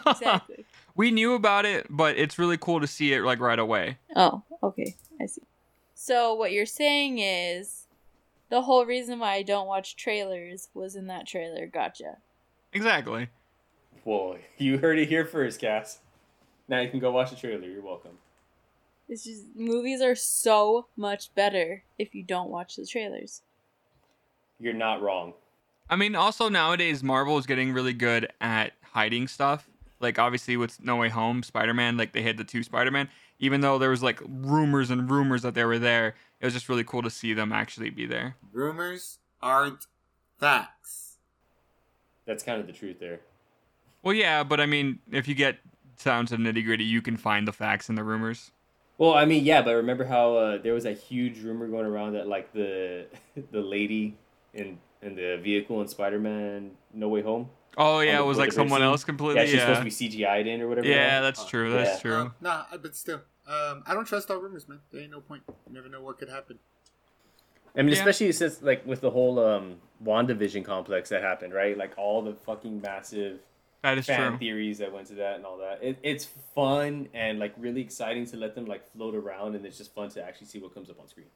Exactly. 0.07 0.65
We 0.95 1.11
knew 1.11 1.33
about 1.33 1.65
it, 1.65 1.87
but 1.89 2.17
it's 2.17 2.39
really 2.39 2.57
cool 2.57 2.79
to 2.79 2.87
see 2.87 3.11
it 3.11 3.21
like 3.21 3.39
right 3.41 3.59
away. 3.59 3.97
oh, 4.15 4.43
okay. 4.63 4.95
I 5.21 5.25
see. 5.25 5.41
So 5.93 6.33
what 6.33 6.51
you're 6.53 6.65
saying 6.65 7.19
is 7.19 7.87
the 8.49 8.61
whole 8.61 8.85
reason 8.85 9.19
why 9.19 9.33
I 9.33 9.43
don't 9.43 9.67
watch 9.67 9.95
trailers 9.97 10.69
was 10.73 10.95
in 10.95 11.07
that 11.07 11.27
trailer. 11.27 11.67
Gotcha. 11.67 12.17
Exactly. 12.71 13.27
Whoa, 14.03 14.37
you 14.57 14.77
heard 14.77 14.99
it 14.99 15.09
here 15.09 15.25
first, 15.25 15.59
Cass. 15.59 15.99
Now 16.67 16.79
you 16.79 16.89
can 16.89 16.99
go 16.99 17.11
watch 17.11 17.31
the 17.31 17.35
trailer. 17.35 17.67
You're 17.67 17.81
welcome. 17.81 18.17
It's 19.07 19.23
just 19.23 19.43
movies 19.55 20.01
are 20.01 20.15
so 20.15 20.87
much 20.97 21.33
better 21.35 21.83
if 21.99 22.15
you 22.15 22.23
don't 22.23 22.49
watch 22.49 22.75
the 22.75 22.85
trailers. 22.85 23.41
You're 24.59 24.73
not 24.73 25.01
wrong. 25.01 25.33
I 25.89 25.95
mean, 25.95 26.15
also 26.15 26.49
nowadays 26.49 27.03
Marvel 27.03 27.37
is 27.37 27.45
getting 27.45 27.71
really 27.71 27.93
good 27.93 28.27
at 28.41 28.73
hiding 28.81 29.27
stuff. 29.27 29.69
Like 29.99 30.17
obviously 30.17 30.57
with 30.57 30.83
No 30.83 30.95
Way 30.95 31.09
Home, 31.09 31.43
Spider-Man, 31.43 31.97
like 31.97 32.13
they 32.13 32.21
hid 32.21 32.37
the 32.37 32.43
two 32.43 32.63
Spider-Man. 32.63 33.09
Even 33.37 33.61
though 33.61 33.77
there 33.77 33.89
was 33.89 34.01
like 34.01 34.21
rumors 34.27 34.89
and 34.89 35.09
rumors 35.09 35.41
that 35.43 35.53
they 35.53 35.65
were 35.65 35.77
there, 35.79 36.15
it 36.39 36.45
was 36.45 36.53
just 36.53 36.69
really 36.69 36.83
cool 36.83 37.01
to 37.03 37.09
see 37.09 37.33
them 37.33 37.51
actually 37.51 37.89
be 37.89 38.05
there. 38.05 38.35
Rumors 38.51 39.19
aren't 39.41 39.85
facts. 40.39 41.17
That's 42.25 42.43
kind 42.43 42.59
of 42.59 42.65
the 42.65 42.73
truth 42.73 42.99
there. 42.99 43.19
Well, 44.01 44.13
yeah, 44.13 44.43
but 44.43 44.59
I 44.59 44.65
mean, 44.65 44.99
if 45.11 45.27
you 45.27 45.35
get 45.35 45.57
down 46.03 46.25
to 46.27 46.37
nitty 46.37 46.63
gritty, 46.63 46.83
you 46.83 47.01
can 47.01 47.17
find 47.17 47.47
the 47.47 47.53
facts 47.53 47.89
in 47.89 47.95
the 47.95 48.03
rumors. 48.03 48.51
Well, 48.97 49.13
I 49.13 49.25
mean, 49.25 49.43
yeah, 49.43 49.61
but 49.61 49.73
remember 49.75 50.05
how 50.05 50.35
uh, 50.35 50.57
there 50.57 50.73
was 50.73 50.85
a 50.85 50.93
huge 50.93 51.39
rumor 51.41 51.67
going 51.67 51.85
around 51.85 52.13
that 52.13 52.27
like 52.27 52.53
the 52.53 53.07
the 53.51 53.59
lady 53.61 54.17
in 54.53 54.77
in 55.01 55.15
the 55.15 55.37
vehicle 55.43 55.81
in 55.81 55.87
Spider-Man 55.87 56.71
No 56.93 57.09
Way 57.09 57.21
Home. 57.21 57.49
Oh 57.77 57.99
yeah, 57.99 58.19
it 58.19 58.25
was 58.25 58.37
like 58.37 58.53
someone 58.53 58.79
scene? 58.79 58.87
else 58.87 59.03
completely. 59.03 59.41
yeah, 59.41 59.45
she's 59.47 59.55
Yeah, 59.55 59.75
supposed 59.75 59.99
to 59.99 60.07
be 60.07 60.23
CGI'd 60.23 60.47
in 60.47 60.61
or 60.61 60.69
whatever. 60.69 60.87
yeah, 60.87 61.17
Uh, 61.19 61.21
that's 61.23 61.45
true. 61.45 61.73
That's 61.73 61.95
yeah. 61.97 62.01
true. 62.01 62.15
Uh, 62.27 62.29
nah, 62.39 62.63
but 62.81 62.95
still, 62.95 63.21
um, 63.47 63.83
I 63.85 63.93
don't 63.93 64.05
trust 64.05 64.31
all 64.31 64.37
rumors, 64.37 64.67
man. 64.69 64.79
There 64.91 65.01
ain't 65.01 65.11
no 65.11 65.19
point. 65.19 65.43
You 65.67 65.73
never 65.73 65.89
know 65.89 66.01
what 66.01 66.17
could 66.17 66.29
happen. 66.29 66.59
I 67.77 67.81
mean, 67.81 67.89
Yeah. 67.89 67.99
especially 67.99 68.31
since 68.31 68.61
like 68.61 68.85
with 68.87 69.01
the 69.01 69.11
whole 69.11 69.37
um 69.45 69.75
WandaVision 70.01 70.63
complex 70.63 71.09
that 71.09 71.21
happened, 71.21 71.53
right? 71.53 71.77
Like 71.77 71.91
all 71.97 72.21
the 72.21 72.33
fucking 72.33 72.79
massive 72.81 73.39
That 73.85 73.99
is 73.99 74.05
fan 74.07 74.31
true. 74.31 74.37
theories 74.39 74.79
that 74.79 74.91
went 74.91 75.05
to 75.07 75.13
that 75.15 75.35
and 75.35 75.45
all 75.45 75.57
that. 75.59 75.79
It, 75.81 75.99
it's 76.01 76.25
fun 76.25 77.07
and 77.13 77.37
like 77.39 77.53
really 77.57 77.81
exciting 77.81 78.25
to 78.27 78.37
let 78.37 78.55
them 78.55 78.65
like 78.65 78.91
float 78.93 79.13
around, 79.13 79.55
and 79.55 79.63
it's 79.65 79.77
just 79.77 79.93
fun 79.93 80.09
to 80.09 80.23
actually 80.23 80.47
see 80.47 80.57
what 80.59 80.73
comes 80.73 80.89
up 80.89 80.99
on 80.99 81.07
screen. 81.07 81.27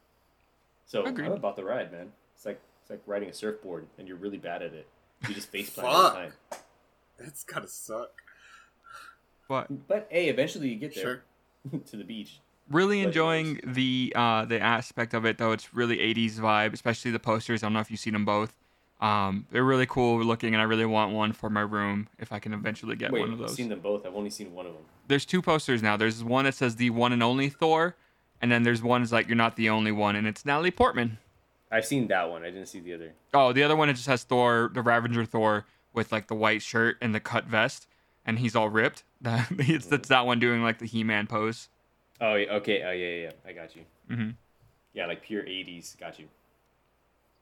So 0.86 1.04
Agreed. 1.04 1.26
I'm 1.26 1.32
about 1.32 1.54
the 1.54 1.64
ride, 1.64 1.92
man. 1.92 2.08
It's 2.34 2.44
like 2.44 2.60
it's 2.82 2.90
like 2.90 3.02
riding 3.06 3.28
a 3.28 3.32
surfboard, 3.32 3.86
and 3.98 4.08
you're 4.08 4.16
really 4.16 4.38
bad 4.38 4.62
at 4.62 4.74
it. 4.74 4.88
You 5.28 5.34
just 5.34 5.48
face 5.50 5.70
plant 5.70 5.88
all 5.88 6.02
the 6.02 6.08
Fuck. 6.08 6.14
time. 6.16 6.32
That's 7.18 7.44
gotta 7.44 7.68
suck. 7.68 8.10
But 9.48 9.86
But 9.88 10.08
hey, 10.10 10.28
eventually 10.28 10.68
you 10.70 10.76
get 10.76 10.94
there 10.94 11.22
Sure. 11.70 11.80
to 11.86 11.96
the 11.96 12.04
beach. 12.04 12.40
really 12.68 13.00
But 13.02 13.08
enjoying 13.08 13.60
the 13.64 14.12
uh 14.16 14.44
the 14.44 14.60
aspect 14.60 15.14
of 15.14 15.24
it 15.24 15.38
though. 15.38 15.52
It's 15.52 15.72
really 15.74 15.98
80s 15.98 16.34
vibe, 16.40 16.72
especially 16.72 17.10
the 17.10 17.18
posters. 17.20 17.62
I 17.62 17.66
don't 17.66 17.74
know 17.74 17.80
if 17.80 17.90
you've 17.90 18.00
seen 18.00 18.12
them 18.14 18.24
both. 18.24 18.56
Um, 19.00 19.46
they're 19.50 19.64
really 19.64 19.86
cool 19.86 20.22
looking, 20.22 20.54
and 20.54 20.60
I 20.60 20.64
really 20.64 20.84
want 20.84 21.12
one 21.12 21.32
for 21.32 21.48
my 21.48 21.62
room 21.62 22.08
if 22.18 22.32
I 22.32 22.38
can 22.38 22.52
eventually 22.52 22.96
get 22.96 23.10
Wait, 23.10 23.20
one 23.20 23.32
of 23.32 23.38
those. 23.38 23.50
I've 23.50 23.56
seen 23.56 23.70
them 23.70 23.80
both. 23.80 24.04
I've 24.04 24.14
only 24.14 24.30
seen 24.30 24.52
one 24.52 24.66
of 24.66 24.74
them. 24.74 24.82
There's 25.08 25.24
two 25.24 25.40
posters 25.40 25.82
now. 25.82 25.96
There's 25.96 26.22
one 26.22 26.44
that 26.44 26.54
says 26.54 26.76
the 26.76 26.90
one 26.90 27.12
and 27.12 27.22
only 27.22 27.48
Thor, 27.48 27.96
and 28.42 28.52
then 28.52 28.62
there's 28.62 28.82
one 28.82 29.00
that's 29.00 29.12
like 29.12 29.26
you're 29.26 29.36
not 29.36 29.56
the 29.56 29.70
only 29.70 29.90
one, 29.90 30.16
and 30.16 30.26
it's 30.26 30.44
Natalie 30.44 30.70
Portman. 30.70 31.18
I've 31.70 31.86
seen 31.86 32.08
that 32.08 32.28
one. 32.28 32.42
I 32.42 32.50
didn't 32.50 32.66
see 32.66 32.80
the 32.80 32.94
other. 32.94 33.12
Oh, 33.32 33.52
the 33.52 33.62
other 33.62 33.76
one 33.76 33.88
it 33.88 33.94
just 33.94 34.06
has 34.06 34.22
Thor, 34.24 34.70
the 34.72 34.82
Ravager 34.82 35.24
Thor, 35.24 35.66
with 35.94 36.12
like 36.12 36.26
the 36.26 36.34
white 36.34 36.62
shirt 36.62 36.96
and 37.00 37.14
the 37.14 37.20
cut 37.20 37.46
vest, 37.46 37.86
and 38.26 38.38
he's 38.38 38.54
all 38.54 38.68
ripped. 38.68 39.04
That 39.22 39.48
it's, 39.50 39.92
it's 39.92 40.08
that 40.08 40.24
one 40.24 40.38
doing 40.40 40.62
like 40.62 40.78
the 40.78 40.86
He-Man 40.86 41.26
pose. 41.26 41.68
Oh, 42.22 42.32
okay. 42.32 42.82
Oh, 42.82 42.90
yeah, 42.90 43.06
yeah, 43.06 43.22
yeah. 43.24 43.30
I 43.46 43.52
got 43.52 43.76
you. 43.76 43.82
Mhm. 44.10 44.34
Yeah, 44.94 45.04
like 45.04 45.22
pure 45.22 45.42
80s. 45.42 45.98
Got 45.98 46.18
you. 46.18 46.26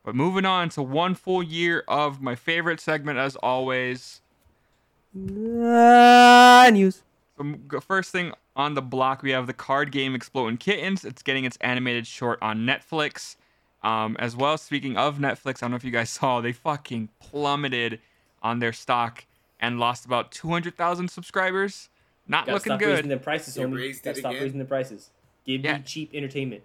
But 0.08 0.14
moving 0.14 0.46
on 0.46 0.70
to 0.70 0.80
one 0.82 1.14
full 1.14 1.42
year 1.42 1.84
of 1.86 2.22
my 2.22 2.34
favorite 2.34 2.80
segment 2.80 3.18
as 3.18 3.36
always. 3.36 4.22
news. 5.12 7.02
So 7.36 7.40
m- 7.40 7.68
first 7.86 8.10
thing 8.10 8.32
on 8.56 8.72
the 8.72 8.80
block, 8.80 9.22
we 9.22 9.32
have 9.32 9.46
the 9.46 9.52
card 9.52 9.92
game 9.92 10.14
Exploding 10.14 10.56
Kittens. 10.56 11.04
It's 11.04 11.22
getting 11.22 11.44
its 11.44 11.58
animated 11.60 12.06
short 12.06 12.38
on 12.40 12.60
Netflix. 12.60 13.36
Um, 13.82 14.16
as 14.18 14.34
well, 14.34 14.56
speaking 14.56 14.96
of 14.96 15.18
Netflix, 15.18 15.56
I 15.56 15.66
don't 15.66 15.72
know 15.72 15.76
if 15.76 15.84
you 15.84 15.90
guys 15.90 16.08
saw, 16.18 16.40
they 16.40 16.52
fucking 16.52 17.10
plummeted 17.20 18.00
on 18.42 18.60
their 18.60 18.72
stock 18.72 19.26
and 19.60 19.78
lost 19.78 20.06
about 20.06 20.32
200,000 20.32 21.08
subscribers. 21.10 21.90
Not 22.26 22.46
Gotta 22.46 22.54
looking 22.54 22.70
stop 22.70 22.80
raising 22.80 23.08
good. 23.10 23.18
the 23.18 23.22
prices, 23.22 23.58
homie. 23.58 24.02
Gotta 24.02 24.18
stop 24.20 24.30
again? 24.30 24.42
raising 24.42 24.58
the 24.58 24.64
prices. 24.64 25.10
Give 25.44 25.62
Yeah. 25.62 25.76
me 25.76 25.82
cheap 25.84 26.14
entertainment. 26.14 26.62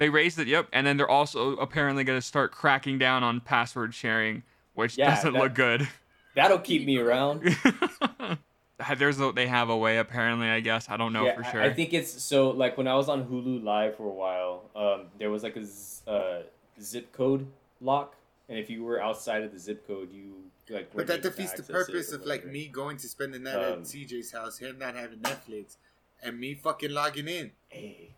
They 0.00 0.08
raised 0.08 0.38
it, 0.38 0.48
yep. 0.48 0.66
And 0.72 0.86
then 0.86 0.96
they're 0.96 1.08
also 1.10 1.56
apparently 1.56 2.04
going 2.04 2.18
to 2.18 2.26
start 2.26 2.52
cracking 2.52 2.98
down 2.98 3.22
on 3.22 3.38
password 3.40 3.94
sharing, 3.94 4.42
which 4.74 4.96
Yeah, 4.96 5.14
doesn't 5.14 5.34
that- 5.34 5.38
look 5.38 5.54
good. 5.54 5.86
That'll 6.34 6.58
keep 6.58 6.86
me 6.86 6.96
around. 6.96 7.42
There's 8.96 9.20
a, 9.20 9.30
they 9.32 9.46
have 9.46 9.68
a 9.68 9.76
way 9.76 9.98
apparently, 9.98 10.48
I 10.48 10.60
guess. 10.60 10.88
I 10.88 10.96
don't 10.96 11.12
know 11.12 11.26
yeah, 11.26 11.36
for 11.36 11.44
sure. 11.44 11.60
I 11.62 11.70
think 11.74 11.92
it's 11.92 12.10
so. 12.22 12.48
Like 12.50 12.78
when 12.78 12.88
I 12.88 12.94
was 12.94 13.10
on 13.10 13.26
Hulu 13.26 13.62
Live 13.62 13.96
for 13.96 14.04
a 14.06 14.08
while, 14.08 14.62
um, 14.74 15.06
there 15.18 15.28
was 15.30 15.42
like 15.42 15.56
a 15.56 15.64
z- 15.66 16.00
uh, 16.06 16.38
zip 16.80 17.12
code 17.12 17.46
lock, 17.82 18.14
and 18.48 18.58
if 18.58 18.70
you 18.70 18.84
were 18.84 19.02
outside 19.02 19.42
of 19.42 19.52
the 19.52 19.58
zip 19.58 19.86
code, 19.86 20.10
you 20.12 20.32
like. 20.70 20.90
But 20.94 21.08
that 21.08 21.20
defeats 21.20 21.52
the 21.52 21.62
purpose 21.64 22.10
of 22.12 22.24
like 22.24 22.46
me 22.46 22.68
going 22.68 22.96
to 22.98 23.08
spend 23.08 23.34
the 23.34 23.38
night 23.38 23.56
Um, 23.56 23.62
at 23.62 23.78
CJ's 23.80 24.32
house, 24.32 24.56
him 24.58 24.78
not 24.78 24.94
having 24.94 25.18
Netflix, 25.18 25.76
and 26.22 26.38
me 26.40 26.54
fucking 26.54 26.90
logging 26.92 27.28
in. 27.28 27.50
Hey. 27.68 28.14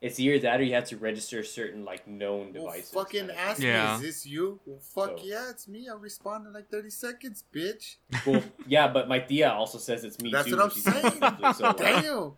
It's 0.00 0.20
either 0.20 0.38
that 0.40 0.60
or 0.60 0.62
you 0.62 0.74
have 0.74 0.84
to 0.90 0.96
register 0.96 1.42
certain 1.42 1.84
like 1.84 2.06
known 2.06 2.52
devices. 2.52 2.92
Well, 2.94 3.04
devices. 3.04 3.20
fucking 3.20 3.20
kind 3.20 3.30
of 3.32 3.36
ask 3.36 3.56
thing. 3.58 3.66
Yeah. 3.66 3.88
me, 3.88 3.94
is 3.96 4.00
this 4.02 4.26
you? 4.26 4.60
Well, 4.64 4.78
fuck 4.78 5.18
So- 5.18 5.24
yeah, 5.24 5.50
it's 5.50 5.66
me. 5.66 5.88
I'll 5.88 5.98
respond 5.98 6.46
in 6.46 6.52
like 6.52 6.70
30 6.70 6.90
seconds, 6.90 7.42
bitch. 7.52 7.96
Well, 8.24 8.42
yeah, 8.68 8.86
but 8.86 9.08
my 9.08 9.18
tia 9.18 9.50
also 9.50 9.78
says 9.78 10.04
it's 10.04 10.20
me 10.20 10.30
That's 10.30 10.48
too. 10.48 10.56
what 10.56 10.62
I'm 10.62 10.68
when 10.68 10.74
she's 10.74 10.84
saying. 10.84 11.20
Netflix, 11.20 11.54
so, 11.56 11.64
like, 11.66 11.76
Damn. 11.78 12.32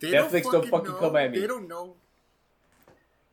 They 0.00 0.10
Netflix 0.12 0.42
don't 0.52 0.68
fucking 0.68 0.92
know. 0.92 0.98
come 0.98 1.16
at 1.16 1.30
me. 1.30 1.38
They 1.40 1.46
don't 1.46 1.68
know. 1.68 1.94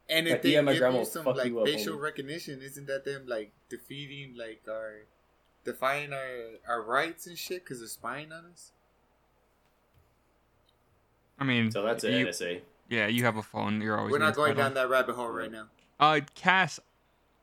And 0.09 0.25
My 0.27 0.33
if 0.36 0.41
they 0.41 0.51
tia, 0.51 0.63
my 0.63 0.71
give 0.74 0.79
grandma 0.79 0.93
you 0.95 1.00
will 1.00 1.05
some 1.05 1.24
fuck 1.25 1.36
like 1.38 1.48
you 1.48 1.59
up, 1.59 1.65
facial 1.67 1.98
homie. 1.98 2.01
recognition, 2.01 2.62
isn't 2.62 2.88
that 2.88 3.05
them 3.05 3.25
like 3.27 3.51
defeating 3.69 4.36
like 4.38 4.62
our 4.69 5.01
defying 5.65 6.13
our 6.13 6.51
our 6.67 6.81
rights 6.81 7.27
and 7.27 7.38
shit 7.38 7.63
because 7.63 7.79
they're 7.79 7.88
spying 7.88 8.31
on 8.31 8.45
us? 8.45 8.71
I 11.39 11.43
mean, 11.43 11.72
So 11.72 11.84
that's 11.84 12.03
an 12.03 12.13
you, 12.13 12.25
NSA. 12.27 12.62
Yeah, 12.89 13.08
you 13.08 13.24
have 13.24 13.38
a 13.38 13.43
phone. 13.43 13.81
You're 13.81 13.98
always. 13.98 14.12
We're 14.12 14.17
not 14.19 14.36
gonna 14.36 14.36
going 14.36 14.51
spy 14.53 14.58
down 14.58 14.65
on- 14.67 14.74
that 14.75 14.89
rabbit 14.89 15.15
hole 15.15 15.29
right 15.29 15.51
now. 15.51 15.65
Uh, 16.00 16.22
Cass, 16.36 16.79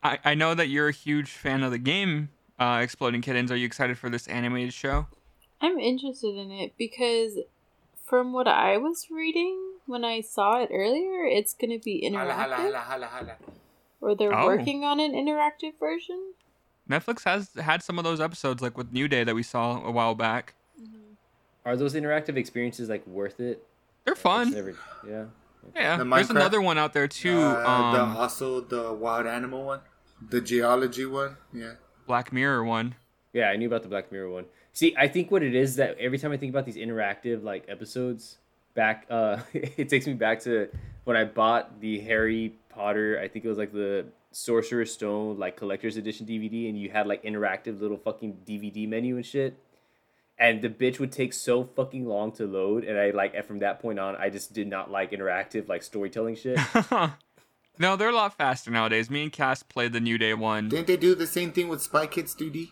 I 0.02 0.18
I 0.24 0.34
know 0.34 0.54
that 0.54 0.68
you're 0.68 0.88
a 0.88 0.92
huge 0.92 1.30
fan 1.30 1.62
of 1.62 1.70
the 1.70 1.78
game, 1.78 2.30
uh, 2.58 2.80
Exploding 2.82 3.22
Kittens. 3.22 3.50
Are 3.50 3.56
you 3.56 3.66
excited 3.66 3.98
for 3.98 4.08
this 4.10 4.26
animated 4.28 4.72
show? 4.74 5.06
I'm 5.60 5.78
interested 5.78 6.36
in 6.36 6.50
it 6.50 6.72
because 6.76 7.38
from 8.04 8.32
what 8.32 8.46
I 8.48 8.76
was 8.76 9.06
reading 9.10 9.58
when 9.86 10.04
I 10.04 10.20
saw 10.20 10.60
it 10.62 10.68
earlier, 10.72 11.24
it's 11.24 11.54
going 11.54 11.70
to 11.70 11.82
be 11.82 12.06
Holla, 12.12 12.32
holla, 12.34 12.54
interactive, 12.56 12.58
holla, 12.58 12.78
holla, 12.80 13.06
holla. 13.06 13.36
or 14.00 14.14
they're 14.16 14.36
Oh. 14.36 14.46
working 14.46 14.84
on 14.84 15.00
an 15.00 15.12
interactive 15.12 15.78
version. 15.78 16.34
Netflix 16.90 17.24
has 17.24 17.54
had 17.54 17.82
some 17.82 17.98
of 17.98 18.04
those 18.04 18.20
episodes, 18.20 18.60
like 18.62 18.76
with 18.76 18.92
New 18.92 19.08
Day 19.08 19.24
that 19.24 19.34
we 19.34 19.42
saw 19.42 19.82
a 19.84 19.90
while 19.90 20.14
back. 20.14 20.54
Are 21.64 21.76
those 21.76 21.94
interactive 21.94 22.36
experiences 22.36 22.88
like 22.88 23.06
worth 23.06 23.40
it? 23.40 23.64
They're 24.06 24.14
fun. 24.14 24.50
never- 24.52 24.74
yeah. 25.06 25.24
Yeah, 25.74 25.96
The 25.98 26.04
there's 26.04 26.28
Minecraft- 26.28 26.30
another 26.30 26.60
one 26.62 26.78
out 26.78 26.92
there 26.92 27.08
too. 27.08 27.38
Uh, 27.40 27.64
um, 27.68 27.92
the 28.14 28.18
also 28.20 28.60
the 28.60 28.92
wild 28.92 29.26
animal 29.26 29.64
one, 29.66 29.80
the 30.30 30.40
geology 30.40 31.04
one. 31.06 31.36
Yeah. 31.52 31.72
Black 32.06 32.32
Mirror 32.32 32.64
one. 32.64 32.94
Yeah, 33.32 33.50
I 33.50 33.56
knew 33.56 33.66
about 33.66 33.82
the 33.82 33.88
Black 33.88 34.12
Mirror 34.12 34.30
one. 34.30 34.44
See, 34.72 34.94
I 34.96 35.08
think 35.08 35.30
what 35.32 35.42
it 35.42 35.54
is 35.56 35.74
that 35.76 35.98
every 35.98 36.18
time 36.18 36.30
I 36.30 36.36
think 36.36 36.50
about 36.50 36.66
these 36.66 36.76
interactive 36.76 37.42
like 37.42 37.64
episodes, 37.68 38.38
back 38.74 39.06
uh 39.10 39.38
it 39.54 39.88
takes 39.88 40.06
me 40.06 40.12
back 40.14 40.38
to 40.42 40.68
when 41.04 41.16
I 41.16 41.24
bought 41.24 41.80
the 41.80 41.98
Harry 42.00 42.54
Potter, 42.68 43.18
I 43.20 43.26
think 43.26 43.44
it 43.44 43.48
was 43.48 43.58
like 43.58 43.72
the 43.72 44.06
Sorcerer's 44.30 44.92
Stone 44.92 45.38
like 45.38 45.56
collector's 45.56 45.96
edition 45.96 46.26
DVD 46.26 46.68
and 46.68 46.78
you 46.78 46.90
had 46.90 47.06
like 47.08 47.24
interactive 47.24 47.80
little 47.80 47.96
fucking 47.98 48.38
DVD 48.46 48.88
menu 48.88 49.16
and 49.16 49.26
shit. 49.26 49.58
And 50.38 50.60
the 50.60 50.68
bitch 50.68 50.98
would 50.98 51.12
take 51.12 51.32
so 51.32 51.64
fucking 51.64 52.04
long 52.04 52.30
to 52.32 52.44
load 52.46 52.84
and 52.84 52.98
I 52.98 53.10
like 53.10 53.34
and 53.34 53.44
from 53.44 53.60
that 53.60 53.80
point 53.80 53.98
on 53.98 54.16
I 54.16 54.28
just 54.28 54.52
did 54.52 54.68
not 54.68 54.90
like 54.90 55.12
interactive 55.12 55.68
like 55.68 55.82
storytelling 55.82 56.36
shit. 56.36 56.58
no, 57.78 57.96
they're 57.96 58.10
a 58.10 58.14
lot 58.14 58.36
faster 58.36 58.70
nowadays. 58.70 59.08
Me 59.10 59.22
and 59.22 59.32
Cass 59.32 59.62
played 59.62 59.92
the 59.92 60.00
New 60.00 60.18
Day 60.18 60.34
one. 60.34 60.68
Didn't 60.68 60.88
they 60.88 60.96
do 60.98 61.14
the 61.14 61.26
same 61.26 61.52
thing 61.52 61.68
with 61.68 61.82
Spy 61.82 62.06
Kids 62.06 62.34
2D? 62.34 62.68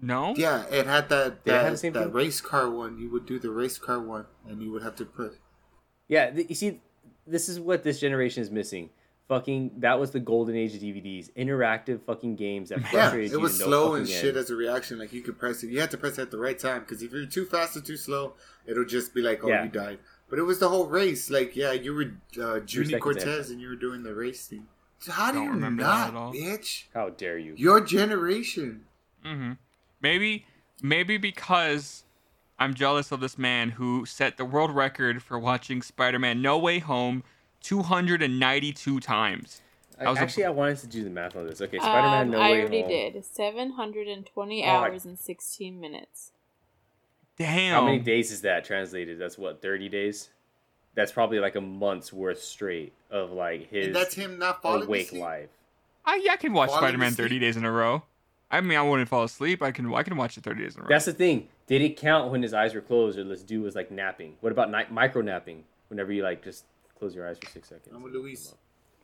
No. 0.00 0.34
Yeah, 0.36 0.64
it 0.70 0.86
had 0.86 1.08
that 1.10 1.44
Did 1.44 1.50
it 1.50 1.62
that, 1.62 1.70
the 1.70 1.76
same 1.76 1.92
that 1.92 2.04
thing? 2.04 2.12
race 2.12 2.40
car 2.40 2.68
one. 2.70 2.98
You 2.98 3.10
would 3.12 3.26
do 3.26 3.38
the 3.38 3.50
race 3.50 3.78
car 3.78 4.00
one, 4.00 4.26
and 4.48 4.62
you 4.62 4.72
would 4.72 4.82
have 4.82 4.96
to 4.96 5.04
put. 5.04 5.38
Yeah, 6.08 6.30
th- 6.30 6.48
you 6.48 6.54
see, 6.54 6.80
this 7.26 7.48
is 7.48 7.60
what 7.60 7.84
this 7.84 8.00
generation 8.00 8.42
is 8.42 8.50
missing. 8.50 8.90
Fucking, 9.28 9.70
that 9.78 9.98
was 9.98 10.10
the 10.10 10.20
golden 10.20 10.54
age 10.54 10.74
of 10.74 10.80
DVDs. 10.82 11.32
Interactive 11.34 12.02
fucking 12.02 12.36
games 12.36 12.68
that 12.68 12.80
Yeah, 12.80 12.88
frustrated 12.90 13.30
it 13.30 13.34
you 13.34 13.40
was 13.40 13.54
to 13.58 13.60
no 13.60 13.66
slow 13.66 13.82
fucking 13.92 13.96
and 14.02 14.10
end. 14.10 14.20
shit 14.20 14.36
as 14.36 14.50
a 14.50 14.54
reaction. 14.56 14.98
Like 14.98 15.12
you 15.14 15.22
could 15.22 15.38
press 15.38 15.62
it, 15.62 15.68
you 15.70 15.80
had 15.80 15.90
to 15.92 15.96
press 15.96 16.18
it 16.18 16.22
at 16.22 16.30
the 16.30 16.38
right 16.38 16.58
time 16.58 16.80
because 16.80 17.02
if 17.02 17.10
you're 17.12 17.24
too 17.24 17.46
fast 17.46 17.74
or 17.76 17.80
too 17.80 17.96
slow, 17.96 18.34
it'll 18.66 18.84
just 18.84 19.14
be 19.14 19.22
like, 19.22 19.42
oh, 19.42 19.48
Yeah. 19.48 19.64
you 19.64 19.70
died. 19.70 19.98
But 20.28 20.38
it 20.38 20.42
was 20.42 20.58
the 20.58 20.68
whole 20.68 20.86
race. 20.86 21.30
Like, 21.30 21.56
yeah, 21.56 21.72
you 21.72 21.94
were 21.94 22.02
uh, 22.42 22.60
Juni 22.60 22.98
Cortez 23.00 23.26
after. 23.40 23.52
and 23.52 23.60
you 23.62 23.68
were 23.68 23.76
doing 23.76 24.02
the 24.02 24.14
race 24.14 24.46
thing. 24.46 24.66
So 24.98 25.12
how 25.12 25.28
do 25.32 25.38
Don't 25.38 25.44
you 25.46 25.50
remember 25.52 25.82
that 25.84 25.88
not, 25.88 26.08
at 26.08 26.14
all. 26.14 26.32
bitch? 26.34 26.84
How 26.92 27.08
dare 27.10 27.38
you? 27.38 27.54
Your 27.56 27.80
generation. 27.80 28.84
Mm-hmm. 29.24 29.52
Maybe, 30.00 30.46
maybe 30.82 31.16
because 31.16 32.04
I'm 32.58 32.74
jealous 32.74 33.10
of 33.12 33.20
this 33.20 33.38
man 33.38 33.70
who 33.70 34.04
set 34.06 34.36
the 34.36 34.44
world 34.44 34.70
record 34.70 35.22
for 35.22 35.38
watching 35.38 35.82
Spider-Man: 35.82 36.40
No 36.42 36.58
Way 36.58 36.78
Home 36.80 37.22
292 37.64 39.00
times. 39.00 39.60
I, 39.98 40.08
was 40.10 40.18
a- 40.18 40.22
actually, 40.22 40.44
I 40.44 40.50
wanted 40.50 40.78
to 40.78 40.86
do 40.86 41.02
the 41.04 41.10
math 41.10 41.34
on 41.36 41.46
this. 41.46 41.60
Okay, 41.60 41.78
Spider-Man 41.78 42.26
Um, 42.26 42.30
No 42.30 42.40
I 42.40 42.50
Way 42.50 42.60
already 42.60 42.82
did. 42.82 43.24
720 43.24 44.62
Oh, 44.64 44.66
I- 44.66 44.70
hours 44.70 45.04
and 45.04 45.18
16 45.18 45.80
minutes. 45.80 46.32
Damn. 47.38 47.74
How 47.74 47.84
many 47.84 47.98
days 47.98 48.30
is 48.30 48.42
that 48.42 48.64
translated? 48.64 49.18
That's 49.18 49.36
what, 49.38 49.60
30 49.62 49.88
days? 49.88 50.30
That's 50.94 51.10
probably 51.10 51.40
like 51.40 51.56
a 51.56 51.60
month's 51.60 52.12
worth 52.12 52.40
straight 52.40 52.92
of 53.10 53.32
like 53.32 53.68
his 53.70 53.86
And 53.88 53.96
that's 53.96 54.14
him 54.14 54.38
not 54.38 54.62
falling 54.62 54.84
awake 54.84 55.06
asleep. 55.06 55.22
life. 55.22 55.48
I, 56.04 56.20
yeah, 56.22 56.32
I 56.32 56.36
can 56.36 56.52
watch 56.52 56.70
Spider-Man 56.70 57.12
30 57.12 57.38
days 57.40 57.56
in 57.56 57.64
a 57.64 57.70
row. 57.72 58.02
I 58.50 58.60
mean, 58.60 58.78
I 58.78 58.82
wouldn't 58.82 59.08
fall 59.08 59.24
asleep. 59.24 59.62
I 59.62 59.72
can 59.72 59.92
I 59.92 60.02
can 60.04 60.16
watch 60.16 60.36
it 60.38 60.44
30 60.44 60.62
days 60.62 60.74
in 60.76 60.80
a 60.82 60.84
row. 60.84 60.88
That's 60.90 61.06
the 61.06 61.12
thing. 61.12 61.48
Did 61.66 61.80
it 61.82 61.96
count 61.96 62.30
when 62.30 62.42
his 62.42 62.54
eyes 62.54 62.74
were 62.74 62.82
closed, 62.82 63.18
or 63.18 63.24
let's 63.24 63.42
do 63.42 63.62
was 63.62 63.74
like 63.74 63.90
napping? 63.90 64.34
What 64.40 64.52
about 64.52 64.70
night 64.70 64.92
micro 64.92 65.22
napping? 65.22 65.64
Whenever 65.88 66.12
you 66.12 66.22
like 66.22 66.44
just 66.44 66.64
close 67.04 67.14
your 67.14 67.28
eyes 67.28 67.36
for 67.38 67.50
six 67.50 67.68
seconds. 67.68 67.90
I'm 67.94 68.02
with 68.02 68.14
Luis. 68.14 68.40
Is 68.46 68.54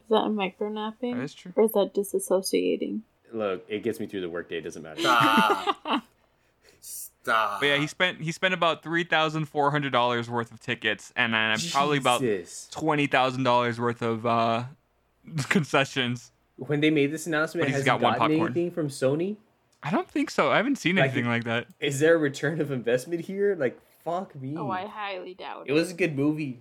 that 0.08 0.26
micro 0.30 0.70
napping? 0.70 1.18
That 1.18 1.22
is 1.24 1.34
true. 1.34 1.52
Or 1.54 1.64
is 1.64 1.72
that 1.72 1.92
disassociating? 1.94 3.00
Look, 3.30 3.62
it 3.68 3.82
gets 3.82 4.00
me 4.00 4.06
through 4.06 4.22
the 4.22 4.30
workday. 4.30 4.56
It 4.58 4.62
doesn't 4.62 4.82
matter. 4.82 5.00
Stop. 5.02 5.76
Stop. 6.80 7.60
But 7.60 7.66
yeah, 7.66 7.76
he 7.76 7.86
spent 7.86 8.20
he 8.22 8.32
spent 8.32 8.54
about 8.54 8.82
three 8.82 9.04
thousand 9.04 9.44
four 9.44 9.70
hundred 9.70 9.92
dollars 9.92 10.30
worth 10.30 10.50
of 10.50 10.60
tickets, 10.60 11.12
and 11.14 11.34
then 11.34 11.58
probably 11.70 11.98
about 11.98 12.22
twenty 12.70 13.06
thousand 13.06 13.42
dollars 13.44 13.78
worth 13.78 14.00
of 14.00 14.24
uh, 14.24 14.64
concessions. 15.50 16.32
When 16.56 16.80
they 16.80 16.88
made 16.90 17.12
this 17.12 17.26
announcement, 17.26 17.66
But 17.66 17.68
he's 17.68 17.76
has 17.76 17.84
got 17.84 17.98
he 18.00 18.04
one 18.04 18.14
popcorn. 18.14 18.40
anything 18.40 18.70
from 18.70 18.88
Sony? 18.88 19.36
I 19.82 19.90
don't 19.90 20.08
think 20.08 20.30
so. 20.30 20.50
I 20.50 20.56
haven't 20.56 20.76
seen 20.76 20.96
Like- 20.96 21.04
anything 21.10 21.26
like 21.26 21.44
that. 21.44 21.66
Is 21.80 22.00
there 22.00 22.14
a 22.14 22.18
return 22.18 22.60
of 22.60 22.70
investment 22.70 23.22
here? 23.26 23.54
Like, 23.58 23.78
fuck 24.04 24.34
me. 24.34 24.56
Oh, 24.56 24.70
I 24.70 24.86
highly 24.86 25.34
doubt 25.34 25.66
it. 25.66 25.70
It 25.70 25.72
was 25.74 25.90
a 25.90 25.94
good 25.94 26.16
movie. 26.16 26.60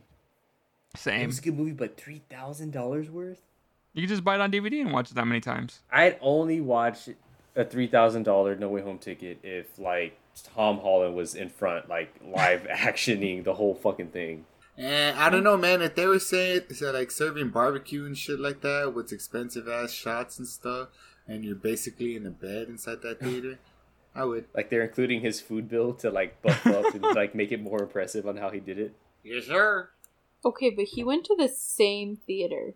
It 0.93 0.99
Same. 0.99 1.27
was 1.27 1.39
a 1.39 1.41
good 1.41 1.57
movie, 1.57 1.71
but 1.71 1.97
three 1.97 2.21
thousand 2.29 2.71
dollars 2.71 3.09
worth. 3.09 3.41
You 3.93 4.03
can 4.03 4.09
just 4.09 4.23
buy 4.23 4.35
it 4.35 4.41
on 4.41 4.51
DVD 4.51 4.81
and 4.81 4.91
watch 4.91 5.11
it 5.11 5.15
that 5.15 5.25
many 5.25 5.41
times. 5.41 5.79
I'd 5.91 6.17
only 6.21 6.61
watch 6.61 7.09
a 7.55 7.65
three 7.65 7.87
thousand 7.87 8.23
dollar 8.23 8.55
No 8.55 8.69
Way 8.69 8.81
Home 8.81 8.97
ticket 8.97 9.39
if 9.43 9.77
like 9.77 10.17
Tom 10.55 10.79
Holland 10.79 11.15
was 11.15 11.35
in 11.35 11.49
front, 11.49 11.89
like 11.89 12.13
live 12.23 12.63
actioning 12.69 13.43
the 13.43 13.53
whole 13.53 13.75
fucking 13.75 14.09
thing. 14.09 14.45
And 14.77 15.17
I 15.19 15.29
don't 15.29 15.43
know, 15.43 15.57
man. 15.57 15.81
If 15.81 15.95
they 15.95 16.05
were 16.07 16.19
saying 16.19 16.61
so 16.73 16.91
like 16.91 17.11
serving 17.11 17.49
barbecue 17.49 18.05
and 18.05 18.17
shit 18.17 18.39
like 18.39 18.61
that 18.61 18.93
with 18.95 19.11
expensive 19.11 19.67
ass 19.67 19.91
shots 19.91 20.39
and 20.39 20.47
stuff, 20.47 20.89
and 21.27 21.43
you're 21.43 21.55
basically 21.55 22.15
in 22.15 22.25
a 22.25 22.31
bed 22.31 22.67
inside 22.69 23.01
that 23.01 23.19
theater, 23.19 23.59
I 24.15 24.23
would. 24.23 24.45
Like 24.55 24.69
they're 24.69 24.83
including 24.83 25.21
his 25.21 25.41
food 25.41 25.67
bill 25.69 25.93
to 25.95 26.09
like 26.09 26.41
buff 26.41 26.65
up 26.65 26.93
and 26.93 27.03
like 27.15 27.35
make 27.35 27.51
it 27.51 27.61
more 27.61 27.81
impressive 27.81 28.25
on 28.25 28.37
how 28.37 28.49
he 28.49 28.59
did 28.59 28.79
it. 28.79 28.93
Yes, 29.23 29.45
sir. 29.45 29.89
Okay, 30.45 30.69
but 30.69 30.85
he 30.85 31.03
went 31.03 31.25
to 31.25 31.35
the 31.35 31.49
same 31.49 32.15
theater. 32.15 32.73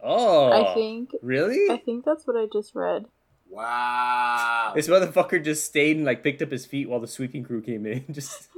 Oh, 0.00 0.50
I 0.50 0.74
think. 0.74 1.14
really? 1.22 1.70
I 1.70 1.76
think 1.76 2.04
that's 2.04 2.26
what 2.26 2.36
I 2.36 2.46
just 2.52 2.74
read. 2.74 3.06
Wow. 3.48 4.72
This 4.74 4.88
motherfucker 4.88 5.44
just 5.44 5.66
stayed 5.66 5.96
and 5.96 6.06
like 6.06 6.24
picked 6.24 6.40
up 6.40 6.50
his 6.50 6.64
feet 6.64 6.88
while 6.88 7.00
the 7.00 7.06
sweeping 7.06 7.44
crew 7.44 7.60
came 7.60 7.84
in. 7.84 8.04
Just 8.10 8.48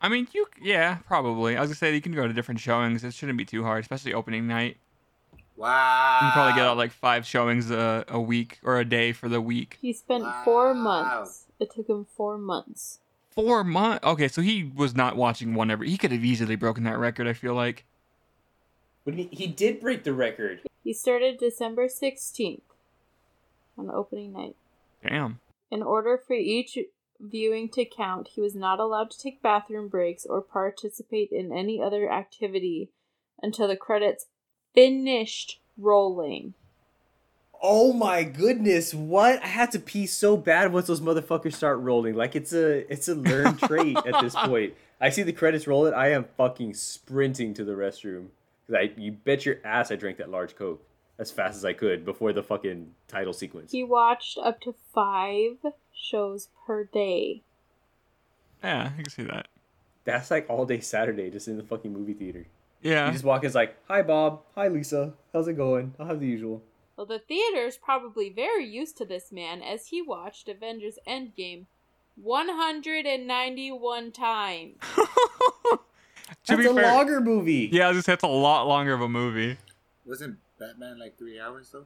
I 0.00 0.08
mean, 0.08 0.28
you 0.32 0.46
yeah, 0.62 0.98
probably. 1.08 1.56
I 1.56 1.60
was 1.60 1.70
gonna 1.70 1.76
say 1.76 1.92
you 1.92 2.00
can 2.00 2.12
go 2.12 2.28
to 2.28 2.32
different 2.32 2.60
showings. 2.60 3.02
It 3.02 3.12
shouldn't 3.14 3.36
be 3.36 3.44
too 3.44 3.64
hard, 3.64 3.82
especially 3.82 4.14
opening 4.14 4.46
night. 4.46 4.76
Wow. 5.56 6.18
You 6.20 6.26
can 6.26 6.32
probably 6.34 6.52
get 6.52 6.68
out 6.68 6.76
like 6.76 6.92
five 6.92 7.26
showings 7.26 7.72
a, 7.72 8.04
a 8.06 8.20
week 8.20 8.60
or 8.62 8.78
a 8.78 8.84
day 8.84 9.12
for 9.12 9.28
the 9.28 9.40
week. 9.40 9.76
He 9.82 9.92
spent 9.92 10.24
four 10.44 10.72
months. 10.72 11.46
It 11.58 11.72
took 11.74 11.88
him 11.88 12.06
four 12.16 12.38
months. 12.38 13.00
Four 13.38 13.62
months. 13.62 14.04
Okay, 14.04 14.26
so 14.26 14.42
he 14.42 14.64
was 14.74 14.96
not 14.96 15.16
watching 15.16 15.54
one 15.54 15.70
every. 15.70 15.88
He 15.88 15.96
could 15.96 16.10
have 16.10 16.24
easily 16.24 16.56
broken 16.56 16.82
that 16.82 16.98
record. 16.98 17.28
I 17.28 17.34
feel 17.34 17.54
like. 17.54 17.84
but 19.04 19.14
he, 19.14 19.28
he 19.30 19.46
did 19.46 19.80
break 19.80 20.02
the 20.02 20.12
record. 20.12 20.62
He 20.82 20.92
started 20.92 21.38
December 21.38 21.86
16th 21.86 22.62
on 23.78 23.92
opening 23.92 24.32
night. 24.32 24.56
Damn. 25.06 25.38
In 25.70 25.84
order 25.84 26.18
for 26.18 26.32
each 26.32 26.76
viewing 27.20 27.68
to 27.74 27.84
count, 27.84 28.30
he 28.34 28.40
was 28.40 28.56
not 28.56 28.80
allowed 28.80 29.12
to 29.12 29.18
take 29.18 29.40
bathroom 29.40 29.86
breaks 29.86 30.26
or 30.26 30.40
participate 30.40 31.30
in 31.30 31.52
any 31.52 31.80
other 31.80 32.10
activity 32.10 32.88
until 33.40 33.68
the 33.68 33.76
credits 33.76 34.26
finished 34.74 35.60
rolling. 35.76 36.54
Oh 37.60 37.92
my 37.92 38.22
goodness! 38.22 38.94
What? 38.94 39.42
I 39.42 39.46
had 39.46 39.72
to 39.72 39.78
pee 39.78 40.06
so 40.06 40.36
bad 40.36 40.72
once 40.72 40.86
those 40.86 41.00
motherfuckers 41.00 41.54
start 41.54 41.78
rolling. 41.80 42.14
Like 42.14 42.36
it's 42.36 42.52
a 42.52 42.90
it's 42.92 43.08
a 43.08 43.14
learned 43.14 43.58
trait 43.58 43.96
at 43.96 44.20
this 44.20 44.34
point. 44.44 44.74
I 45.00 45.10
see 45.10 45.22
the 45.22 45.32
credits 45.32 45.66
rolling. 45.66 45.94
I 45.94 46.08
am 46.08 46.26
fucking 46.36 46.74
sprinting 46.74 47.54
to 47.54 47.64
the 47.64 47.72
restroom 47.72 48.28
because 48.66 48.80
I 48.80 49.00
you 49.00 49.12
bet 49.12 49.44
your 49.44 49.56
ass 49.64 49.90
I 49.90 49.96
drank 49.96 50.18
that 50.18 50.30
large 50.30 50.56
coke 50.56 50.82
as 51.18 51.30
fast 51.30 51.56
as 51.56 51.64
I 51.64 51.72
could 51.72 52.04
before 52.04 52.32
the 52.32 52.42
fucking 52.42 52.94
title 53.08 53.32
sequence. 53.32 53.72
He 53.72 53.82
watched 53.82 54.38
up 54.38 54.60
to 54.62 54.74
five 54.94 55.72
shows 55.92 56.48
per 56.66 56.84
day. 56.84 57.42
Yeah, 58.62 58.90
I 58.92 59.02
can 59.02 59.10
see 59.10 59.24
that. 59.24 59.48
That's 60.04 60.30
like 60.30 60.46
all 60.48 60.64
day 60.64 60.80
Saturday 60.80 61.30
just 61.30 61.48
in 61.48 61.56
the 61.56 61.62
fucking 61.62 61.92
movie 61.92 62.14
theater. 62.14 62.46
Yeah. 62.82 63.06
You 63.06 63.12
just 63.12 63.24
walk 63.24 63.42
in, 63.42 63.46
it's 63.46 63.54
like, 63.54 63.76
"Hi 63.88 64.02
Bob, 64.02 64.42
hi 64.54 64.68
Lisa, 64.68 65.14
how's 65.32 65.48
it 65.48 65.54
going?" 65.54 65.94
I'll 65.98 66.06
have 66.06 66.20
the 66.20 66.26
usual. 66.26 66.62
Well, 66.98 67.06
the 67.06 67.22
is 67.30 67.76
probably 67.76 68.28
very 68.28 68.64
used 68.64 68.96
to 68.96 69.04
this 69.04 69.30
man 69.30 69.62
as 69.62 69.86
he 69.86 70.02
watched 70.02 70.48
Avengers 70.48 70.98
Endgame 71.06 71.66
191 72.16 74.10
times. 74.10 74.74
That's 76.48 76.66
a 76.66 76.74
fair, 76.74 76.92
longer 76.92 77.20
movie. 77.20 77.68
yeah, 77.70 77.84
I 77.84 77.88
was 77.90 77.98
just 77.98 78.06
that's 78.08 78.24
a 78.24 78.26
lot 78.26 78.66
longer 78.66 78.94
of 78.94 79.00
a 79.00 79.08
movie. 79.08 79.58
Wasn't 80.04 80.38
Batman 80.58 80.98
like 80.98 81.16
three 81.16 81.38
hours 81.38 81.70
though? 81.70 81.84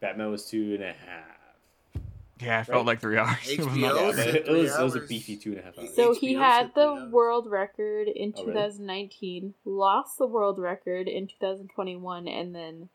Batman 0.00 0.32
was 0.32 0.46
two 0.46 0.74
and 0.74 0.82
a 0.82 0.92
half. 0.92 2.02
Yeah, 2.40 2.60
it 2.62 2.64
felt 2.64 2.78
Right? 2.78 2.86
like 2.86 3.00
three 3.00 3.18
hours. 3.18 3.36
It 3.48 3.58
was 3.60 3.68
not 3.68 3.94
Yeah, 3.94 4.10
bad. 4.10 4.16
but 4.16 4.26
it, 4.34 4.46
three 4.46 4.62
was, 4.62 4.76
it 4.76 4.82
was 4.82 4.94
a 4.96 5.00
beefy 5.00 5.36
two 5.36 5.50
and 5.52 5.60
a 5.60 5.62
half 5.62 5.78
hours. 5.78 5.94
So 5.94 6.10
HBO 6.12 6.18
he 6.18 6.32
said 6.34 6.40
had 6.40 6.74
the 6.74 7.08
world 7.12 7.46
record 7.48 8.08
in 8.08 8.34
Oh, 8.36 8.44
really? 8.44 8.54
2019, 8.54 9.54
lost 9.64 10.18
the 10.18 10.26
world 10.26 10.58
record 10.58 11.06
in 11.06 11.28
2021, 11.28 12.26
and 12.26 12.52
then 12.54 12.88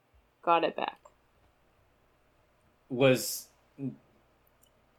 got 0.43 0.65
it 0.65 0.76
back. 0.76 0.98
Was 2.93 3.47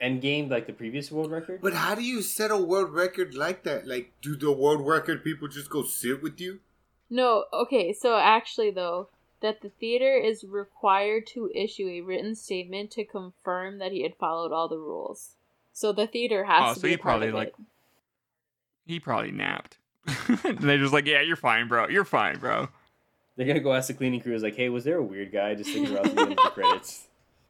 Endgame 0.03 0.51
like 0.51 0.67
the 0.67 0.73
previous 0.73 1.11
world 1.11 1.31
record? 1.31 1.61
But 1.63 1.75
how 1.75 1.95
do 1.95 2.03
you 2.03 2.21
set 2.23 2.51
a 2.51 2.57
world 2.59 2.93
record 2.93 3.35
like 3.35 3.63
that? 3.63 3.87
Like, 3.87 4.13
do 4.21 4.37
the 4.37 4.53
world 4.53 4.87
record 4.87 5.25
people 5.25 5.49
just 5.49 5.71
go 5.71 5.83
sit 5.83 6.23
with 6.23 6.41
you? 6.41 6.61
No, 7.09 7.45
okay, 7.53 7.93
so 7.93 8.17
actually, 8.19 8.71
though, 8.71 9.09
that 9.41 9.61
the 9.63 9.69
theater 9.69 10.17
is 10.17 10.45
required 10.45 11.27
to 11.29 11.51
issue 11.55 11.89
a 11.89 12.01
written 12.01 12.35
statement 12.35 12.91
to 12.93 13.05
confirm 13.05 13.79
that 13.79 13.93
he 13.93 14.03
had 14.03 14.17
followed 14.17 14.53
all 14.53 14.69
the 14.69 14.79
rules. 14.79 15.37
So 15.73 15.93
the 15.93 16.07
theater 16.07 16.45
has 16.45 16.71
Oh, 16.71 16.75
to 16.75 16.81
so 16.81 16.83
be 16.83 16.89
he 16.89 16.95
a 16.95 16.99
part 16.99 17.21
probably, 17.21 17.31
like, 17.33 17.49
it. 17.49 17.55
He 18.87 19.01
probably 19.01 19.31
napped. 19.31 19.79
and 20.45 20.59
they're 20.59 20.79
just 20.79 20.93
like, 20.93 21.07
yeah, 21.07 21.21
you're 21.21 21.37
fine, 21.37 21.69
bro. 21.69 21.89
You're 21.89 22.05
fine, 22.05 22.39
bro. 22.39 22.69
They're 23.37 23.47
gonna 23.47 23.61
go 23.61 23.73
ask 23.73 23.89
the 23.89 23.95
cleaning 23.95 24.21
crew, 24.21 24.35
is 24.35 24.43
like, 24.43 24.57
hey, 24.57 24.69
was 24.69 24.85
there 24.85 24.99
a 24.99 25.03
weird 25.03 25.33
guy 25.33 25.55
just 25.55 25.73
sitting 25.73 25.95
around 25.95 26.07
the 26.15 26.21
end 26.21 26.33
of 26.33 26.37
the 26.37 26.51
credits? 26.55 27.07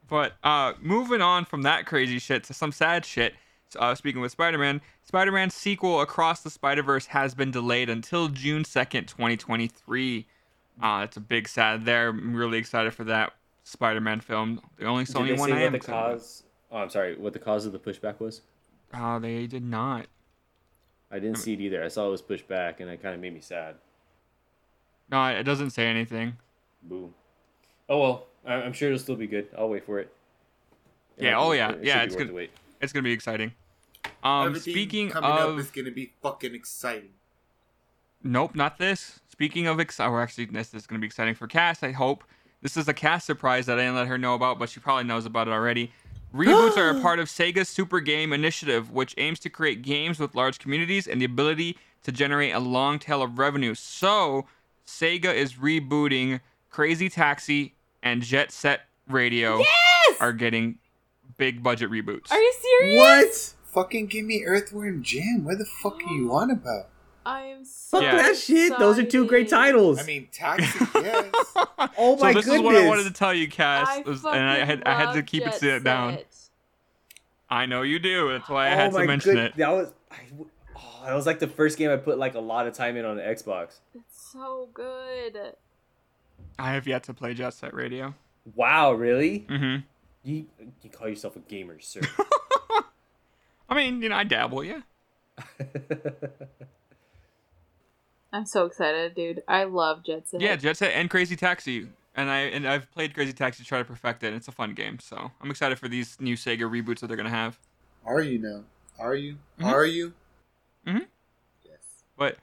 But 0.07 0.33
uh, 0.43 0.73
moving 0.81 1.21
on 1.21 1.45
from 1.45 1.63
that 1.63 1.85
crazy 1.85 2.19
shit 2.19 2.43
to 2.45 2.53
some 2.53 2.71
sad 2.71 3.05
shit. 3.05 3.33
Uh, 3.77 3.93
speaking 3.95 4.21
with 4.21 4.31
Spider-Man, 4.31 4.79
Spider-Man 5.03 5.49
sequel 5.49 5.99
Across 6.01 6.41
the 6.43 6.49
Spider-Verse 6.49 7.07
has 7.07 7.33
been 7.33 7.51
delayed 7.51 7.89
until 7.89 8.27
June 8.29 8.63
second, 8.63 9.07
twenty 9.07 9.35
twenty-three. 9.35 10.27
Uh, 10.81 11.01
it's 11.03 11.17
a 11.17 11.21
big 11.21 11.47
sad 11.47 11.83
there. 11.85 12.09
I'm 12.09 12.35
really 12.35 12.57
excited 12.57 12.93
for 12.93 13.03
that 13.05 13.33
Spider-Man 13.63 14.21
film. 14.21 14.61
The 14.77 14.85
only 14.85 15.05
Did 15.05 15.15
Sony 15.15 15.27
they 15.27 15.33
one 15.33 15.49
say 15.49 15.55
I 15.55 15.59
what 15.59 15.65
am 15.65 15.71
the 15.73 15.77
about. 15.79 16.11
cause? 16.11 16.43
Oh, 16.71 16.77
I'm 16.77 16.89
sorry. 16.89 17.17
What 17.17 17.33
the 17.33 17.39
cause 17.39 17.65
of 17.65 17.71
the 17.71 17.79
pushback 17.79 18.19
was? 18.19 18.41
Uh, 18.93 19.19
they 19.19 19.47
did 19.47 19.63
not. 19.63 20.05
I 21.11 21.19
didn't 21.19 21.37
see 21.37 21.53
it 21.53 21.61
either. 21.61 21.83
I 21.83 21.87
saw 21.87 22.07
it 22.07 22.11
was 22.11 22.21
pushed 22.21 22.47
back, 22.47 22.79
and 22.79 22.89
it 22.89 23.01
kind 23.01 23.15
of 23.15 23.21
made 23.21 23.33
me 23.33 23.41
sad. 23.41 23.75
No, 25.09 25.25
it 25.27 25.43
doesn't 25.43 25.71
say 25.71 25.87
anything. 25.87 26.37
Boo. 26.83 27.13
Oh 27.89 27.99
well, 27.99 28.13
I- 28.13 28.21
I'm 28.45 28.73
sure 28.73 28.89
it'll 28.89 28.99
still 28.99 29.15
be 29.15 29.27
good. 29.27 29.47
I'll 29.57 29.69
wait 29.69 29.85
for 29.85 29.99
it. 29.99 30.13
It 31.17 31.25
Yeah, 31.25 31.35
might 31.35 31.41
be 31.41 31.45
oh 31.47 31.51
yeah, 31.53 31.69
it. 31.71 31.79
It 31.79 31.85
yeah, 31.85 32.03
it's 32.03 32.15
worth 32.15 32.27
good. 32.27 32.35
wait. 32.35 32.51
It's 32.81 32.93
gonna 32.93 33.03
be 33.03 33.11
exciting. 33.13 33.53
Um, 34.23 34.47
Everything 34.47 34.73
speaking 34.73 35.09
coming 35.09 35.29
of, 35.31 35.53
up 35.55 35.59
is 35.59 35.71
gonna 35.71 35.91
be 35.91 36.13
fucking 36.21 36.53
exciting. 36.53 37.09
Nope, 38.23 38.55
not 38.55 38.79
this. 38.79 39.19
Speaking 39.29 39.67
of 39.67 39.79
exciting, 39.79 40.11
or 40.11 40.21
actually, 40.21 40.45
this 40.45 40.73
is 40.73 40.87
going 40.87 40.99
to 40.99 41.01
be 41.01 41.05
exciting 41.05 41.35
for 41.35 41.45
Cass. 41.45 41.83
I 41.83 41.91
hope 41.91 42.23
this 42.63 42.75
is 42.75 42.87
a 42.87 42.93
Cass 42.93 43.23
surprise 43.23 43.67
that 43.67 43.77
I 43.77 43.83
didn't 43.83 43.95
let 43.95 44.07
her 44.07 44.17
know 44.17 44.33
about, 44.33 44.57
but 44.57 44.69
she 44.69 44.79
probably 44.79 45.03
knows 45.03 45.27
about 45.27 45.47
it 45.47 45.51
already. 45.51 45.91
Reboots 46.33 46.75
are 46.75 46.89
a 46.89 47.01
part 47.03 47.19
of 47.19 47.27
Sega's 47.27 47.69
Super 47.69 47.99
Game 47.99 48.33
Initiative, 48.33 48.89
which 48.91 49.13
aims 49.19 49.39
to 49.41 49.49
create 49.51 49.83
games 49.83 50.19
with 50.19 50.33
large 50.33 50.57
communities 50.57 51.07
and 51.07 51.21
the 51.21 51.25
ability 51.25 51.77
to 52.01 52.11
generate 52.11 52.55
a 52.55 52.59
long 52.59 52.97
tail 52.97 53.21
of 53.21 53.37
revenue. 53.37 53.75
So, 53.75 54.47
Sega 54.87 55.31
is 55.31 55.53
rebooting 55.53 56.39
Crazy 56.71 57.09
Taxi 57.09 57.74
and 58.05 58.21
Jet 58.21 58.51
Set 58.53 58.81
Radio 59.09 59.57
Yes! 59.57 60.17
are 60.21 60.31
getting 60.31 60.77
big 61.37 61.61
budget 61.61 61.89
reboots. 61.91 62.31
Are 62.31 62.39
you 62.39 62.53
serious? 62.61 62.97
What? 62.97 63.53
Fucking 63.73 64.05
give 64.05 64.23
me 64.23 64.45
Earthworm 64.45 65.03
Jim. 65.03 65.43
Where 65.43 65.57
the 65.57 65.65
fuck 65.65 66.01
are 66.01 66.13
you 66.13 66.31
on 66.33 66.49
about? 66.51 66.87
I 67.25 67.41
am 67.47 67.65
so 67.65 67.97
Fuck 67.97 68.03
Yeah. 68.03 68.15
that 68.17 68.37
shit. 68.37 68.77
Those 68.79 68.99
are 68.99 69.03
two 69.03 69.25
great 69.25 69.49
titles. 69.49 69.99
I 69.99 70.03
mean, 70.03 70.29
Taxi, 70.31 70.85
yes. 70.95 71.25
oh 71.97 72.15
my 72.17 72.31
so 72.31 72.39
this 72.39 72.45
goodness. 72.45 72.47
is 72.47 72.61
what 72.61 72.75
I 72.75 72.87
wanted 72.87 73.03
to 73.05 73.11
tell 73.13 73.33
you, 73.33 73.49
Cass, 73.49 73.87
I 73.89 74.01
was- 74.01 74.23
and 74.23 74.35
I 74.49 74.63
had 74.63 74.83
I 74.85 74.93
had 74.93 75.05
to 75.07 75.21
fucking 75.21 75.25
keep 75.25 75.43
it 75.47 75.61
love 75.63 75.83
down. 75.83 76.13
Set. 76.13 76.27
I 77.49 77.65
know 77.65 77.81
you 77.81 77.99
do. 77.99 78.29
That's 78.31 78.47
why 78.47 78.67
I 78.69 78.73
oh 78.73 78.75
had 78.77 78.93
my 78.93 79.01
to 79.01 79.07
mention 79.07 79.33
good- 79.33 79.43
it. 79.45 79.57
That 79.57 79.69
was. 79.71 79.91
I, 80.11 80.15
oh, 80.77 81.03
that 81.05 81.13
was 81.15 81.25
like 81.25 81.39
the 81.39 81.47
first 81.47 81.77
game 81.79 81.89
I 81.89 81.97
put 81.97 82.17
like 82.19 82.35
a 82.35 82.39
lot 82.39 82.67
of 82.67 82.73
time 82.75 82.95
in 82.95 83.05
on 83.05 83.17
the 83.17 83.23
Xbox. 83.23 83.79
It's 83.95 84.31
so 84.31 84.69
good. 84.73 85.37
I 86.57 86.71
have 86.73 86.87
yet 86.87 87.03
to 87.03 87.13
play 87.13 87.33
Jet 87.33 87.53
Set 87.53 87.73
Radio. 87.73 88.13
Wow, 88.55 88.93
really? 88.93 89.45
Mm-hmm. 89.49 89.81
You 90.23 90.45
you 90.81 90.89
call 90.89 91.07
yourself 91.07 91.35
a 91.35 91.39
gamer, 91.39 91.79
sir? 91.79 92.01
I 93.69 93.75
mean, 93.75 94.01
you 94.01 94.09
know, 94.09 94.15
I 94.15 94.23
dabble, 94.23 94.63
yeah. 94.63 94.81
I'm 98.31 98.45
so 98.45 98.65
excited, 98.65 99.15
dude. 99.15 99.43
I 99.47 99.63
love 99.63 100.03
Jet 100.03 100.27
Set. 100.27 100.41
Yeah, 100.41 100.55
Jet 100.55 100.77
Set 100.77 100.91
and 100.93 101.09
Crazy 101.09 101.35
Taxi, 101.35 101.87
and 102.15 102.29
I 102.29 102.39
and 102.41 102.67
I've 102.67 102.91
played 102.91 103.13
Crazy 103.13 103.33
Taxi 103.33 103.63
to 103.63 103.67
try 103.67 103.79
to 103.79 103.85
perfect 103.85 104.23
it. 104.23 104.33
It's 104.33 104.47
a 104.47 104.51
fun 104.51 104.73
game, 104.73 104.99
so 104.99 105.31
I'm 105.41 105.49
excited 105.49 105.79
for 105.79 105.87
these 105.87 106.17
new 106.19 106.35
Sega 106.35 106.61
reboots 106.69 106.99
that 106.99 107.07
they're 107.07 107.17
gonna 107.17 107.29
have. 107.29 107.57
Are 108.05 108.21
you 108.21 108.39
now? 108.39 108.63
Are 108.99 109.15
you? 109.15 109.37
Mhm. 109.59 109.65
Are 109.65 109.85
you? 109.85 110.13
Mm-hmm. 110.85 111.03
Yes. 111.63 111.79
But 112.17 112.37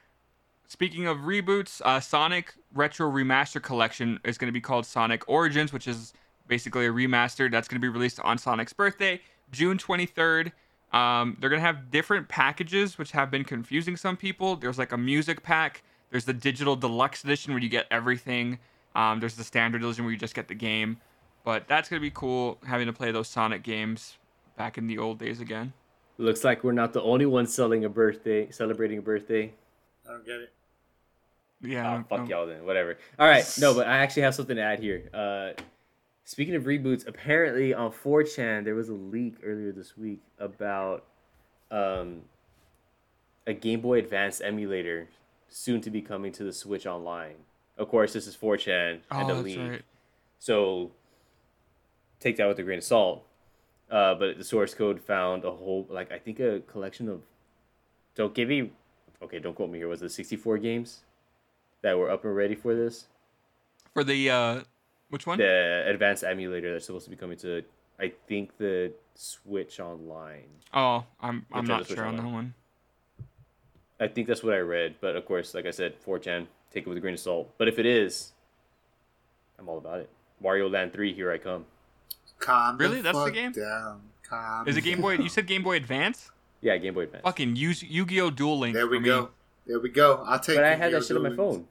speaking 0.73 1.07
of 1.07 1.19
reboots, 1.19 1.83
uh, 1.85 2.01
Sonic 2.01 2.55
Retro 2.73 3.11
Remaster 3.11 3.63
Collection 3.63 4.19
is 4.25 4.39
going 4.39 4.49
to 4.49 4.53
be 4.53 4.61
called 4.61 4.87
Sonic 4.87 5.23
Origins, 5.29 5.71
which 5.71 5.87
is 5.87 6.15
basically 6.49 6.87
a 6.87 6.91
remaster 6.91 7.51
that's 7.51 7.69
going 7.69 7.81
to 7.81 7.85
be 7.85 7.91
released 7.91 8.19
on 8.21 8.39
Sonic's 8.39 8.73
birthday, 8.73 9.21
June 9.53 9.77
23rd. 9.77 10.51
Um, 10.95 11.37
they're 11.39 11.51
going 11.51 11.61
to 11.61 11.67
have 11.67 11.91
different 11.91 12.29
packages, 12.29 12.97
which 12.97 13.13
have 13.13 13.31
been 13.31 13.45
confusing 13.45 13.99
some 13.99 14.17
people. 14.17 14.57
There's 14.57 14.79
like 14.79 14.93
a 14.93 14.97
music 14.97 15.43
pack, 15.43 15.83
there's 16.11 16.25
the 16.25 16.33
digital 16.33 16.75
deluxe 16.75 17.23
edition 17.23 17.53
where 17.53 17.63
you 17.63 17.69
get 17.69 17.87
everything, 17.91 18.59
um, 18.95 19.21
there's 19.21 19.37
the 19.37 19.45
standard 19.45 19.85
edition 19.85 20.05
where 20.05 20.13
you 20.13 20.19
just 20.19 20.35
get 20.35 20.49
the 20.49 20.55
game. 20.55 20.99
But 21.45 21.69
that's 21.69 21.91
going 21.91 22.01
to 22.01 22.05
be 22.05 22.11
cool 22.11 22.59
having 22.67 22.87
to 22.87 22.93
play 22.95 23.13
those 23.13 23.29
Sonic 23.29 23.63
games 23.63 24.17
back 24.57 24.79
in 24.79 24.87
the 24.87 24.97
old 24.97 25.19
days 25.19 25.41
again. 25.41 25.75
Looks 26.17 26.45
like 26.45 26.65
we're 26.65 26.73
not 26.73 26.95
the 26.95 27.03
only 27.03 27.27
ones 27.27 27.53
selling 27.53 27.85
a 27.85 27.89
birthday, 27.91 28.51
celebrating 28.51 28.99
a 28.99 29.03
birthday. 29.03 29.53
I 30.09 30.13
don't 30.13 30.25
get 30.25 30.37
it. 30.37 30.53
Yeah. 31.63 31.99
Oh, 31.99 32.05
fuck 32.09 32.21
um, 32.21 32.27
y'all 32.27 32.47
then. 32.47 32.65
Whatever. 32.65 32.99
All 33.19 33.29
right. 33.29 33.45
No, 33.59 33.75
but 33.75 33.87
I 33.87 33.99
actually 33.99 34.23
have 34.23 34.35
something 34.35 34.57
to 34.57 34.63
add 34.63 34.81
here. 34.81 35.09
Uh, 35.15 35.51
speaking 36.25 36.55
of 36.55 36.65
reboots, 36.65 37.07
apparently 37.07 37.73
on 37.73 37.93
4chan 37.93 38.65
there 38.65 38.75
was 38.75 38.89
a 38.89 38.95
leak 38.95 39.37
earlier 39.45 39.73
this 39.73 39.97
week 39.97 40.21
about 40.39 41.05
um, 41.71 42.23
a 43.47 43.55
Game 43.55 43.81
Boy 43.81 43.99
Advance 43.99 44.41
emulator 44.41 45.09
soon 45.49 45.81
to 45.83 45.91
be 45.91 46.03
coming 46.03 46.33
to 46.33 46.45
the 46.45 46.53
Switch 46.53 46.87
Online. 46.87 47.37
Of 47.79 47.89
course, 47.89 48.13
this 48.13 48.27
is 48.27 48.37
4chan 48.37 49.01
and 49.11 49.31
Oh, 49.31 49.33
a 49.33 49.41
leak, 49.41 49.59
right. 49.59 49.83
so 50.39 50.93
take 52.21 52.37
that 52.37 52.47
with 52.47 52.59
a 52.59 52.63
grain 52.63 52.79
of 52.79 52.85
salt. 52.85 53.25
Uh, 53.91 54.15
but 54.15 54.39
the 54.39 54.45
source 54.45 54.73
code 54.73 55.01
found 55.01 55.45
a 55.45 55.51
whole 55.51 55.87
like 55.91 56.11
I 56.11 56.19
think 56.19 56.41
a 56.41 56.61
collection 56.61 57.11
of 57.11 57.21
don't 58.15 58.33
give 58.33 58.49
me 58.49 58.71
okay 59.23 59.39
don't 59.39 59.55
quote 59.55 59.69
me 59.69 59.79
here 59.79 59.89
was 59.89 60.01
it 60.01 60.09
64 60.11 60.57
games 60.57 61.03
that 61.83 61.99
were 61.99 62.11
up 62.11 62.25
and 62.25 62.35
ready 62.35 62.55
for 62.55 62.75
this 62.75 63.07
For 63.95 64.05
the 64.05 64.31
uh, 64.31 64.61
which 65.11 65.27
one? 65.27 65.39
the 65.39 65.85
advanced 65.87 66.25
emulator 66.25 66.73
that's 66.73 66.87
supposed 66.87 67.05
to 67.05 67.11
be 67.11 67.17
coming 67.17 67.37
to 67.39 67.63
I 68.01 68.13
think 68.27 68.57
the 68.57 68.93
Switch 69.15 69.79
Online. 69.79 70.49
Oh, 70.75 71.05
I'm 71.21 71.47
I'm 71.53 71.61
Which 71.63 71.69
not 71.69 71.75
other 71.81 71.85
Switch 71.85 71.99
sure 71.99 72.07
on 72.07 72.17
that 72.17 72.25
one. 72.27 72.55
I 74.01 74.09
think 74.09 74.27
that's 74.27 74.43
what 74.43 74.55
I 74.55 74.59
read, 74.59 74.97
but 75.01 75.15
of 75.15 75.25
course, 75.27 75.55
like 75.55 75.67
I 75.67 75.71
said, 75.71 75.95
4chan, 76.05 76.47
take 76.73 76.85
it 76.85 76.89
with 76.89 76.99
a 76.99 77.01
grain 77.01 77.15
of 77.15 77.21
salt. 77.21 77.53
But 77.59 77.69
if 77.69 77.79
it 77.79 77.87
is, 77.87 78.33
I'm 79.59 79.69
all 79.69 79.79
about 79.79 80.01
it. 80.01 80.11
Mario 80.43 80.69
Land 80.69 80.93
3, 80.93 81.13
here 81.15 81.31
I 81.31 81.39
come. 81.39 81.67
Calm 82.41 82.79
Really? 82.79 82.97
the 82.97 83.03
That's 83.03 83.19
the 83.19 83.25
fuck 83.27 83.35
game? 83.35 83.53
down. 83.53 84.01
Calm. 84.29 84.67
Is 84.67 84.77
it 84.77 84.81
Game 84.83 85.01
Boy? 85.01 85.13
You 85.19 85.29
said 85.29 85.47
Game 85.47 85.63
Boy 85.63 85.77
Advance? 85.77 86.33
Yeah, 86.63 86.77
Game 86.79 86.95
Boy 86.95 87.03
Advance. 87.03 87.23
Fucking 87.23 87.55
use 87.55 87.83
Yu-Gi-Oh! 87.85 88.31
Duel 88.31 88.59
Link. 88.59 88.75
There 88.75 88.89
we 88.89 88.99
for 88.99 89.05
go. 89.05 89.29
There 89.67 89.79
we 89.79 89.91
go. 89.91 90.25
I'll 90.27 90.41
take. 90.41 90.57
But 90.57 90.65
I 90.65 90.73
it, 90.73 90.79
had 90.79 90.91
Neo 90.91 90.99
that 91.01 91.07
shit 91.07 91.17
on 91.17 91.23
my 91.23 91.29
Duel 91.29 91.53
phone. 91.53 91.69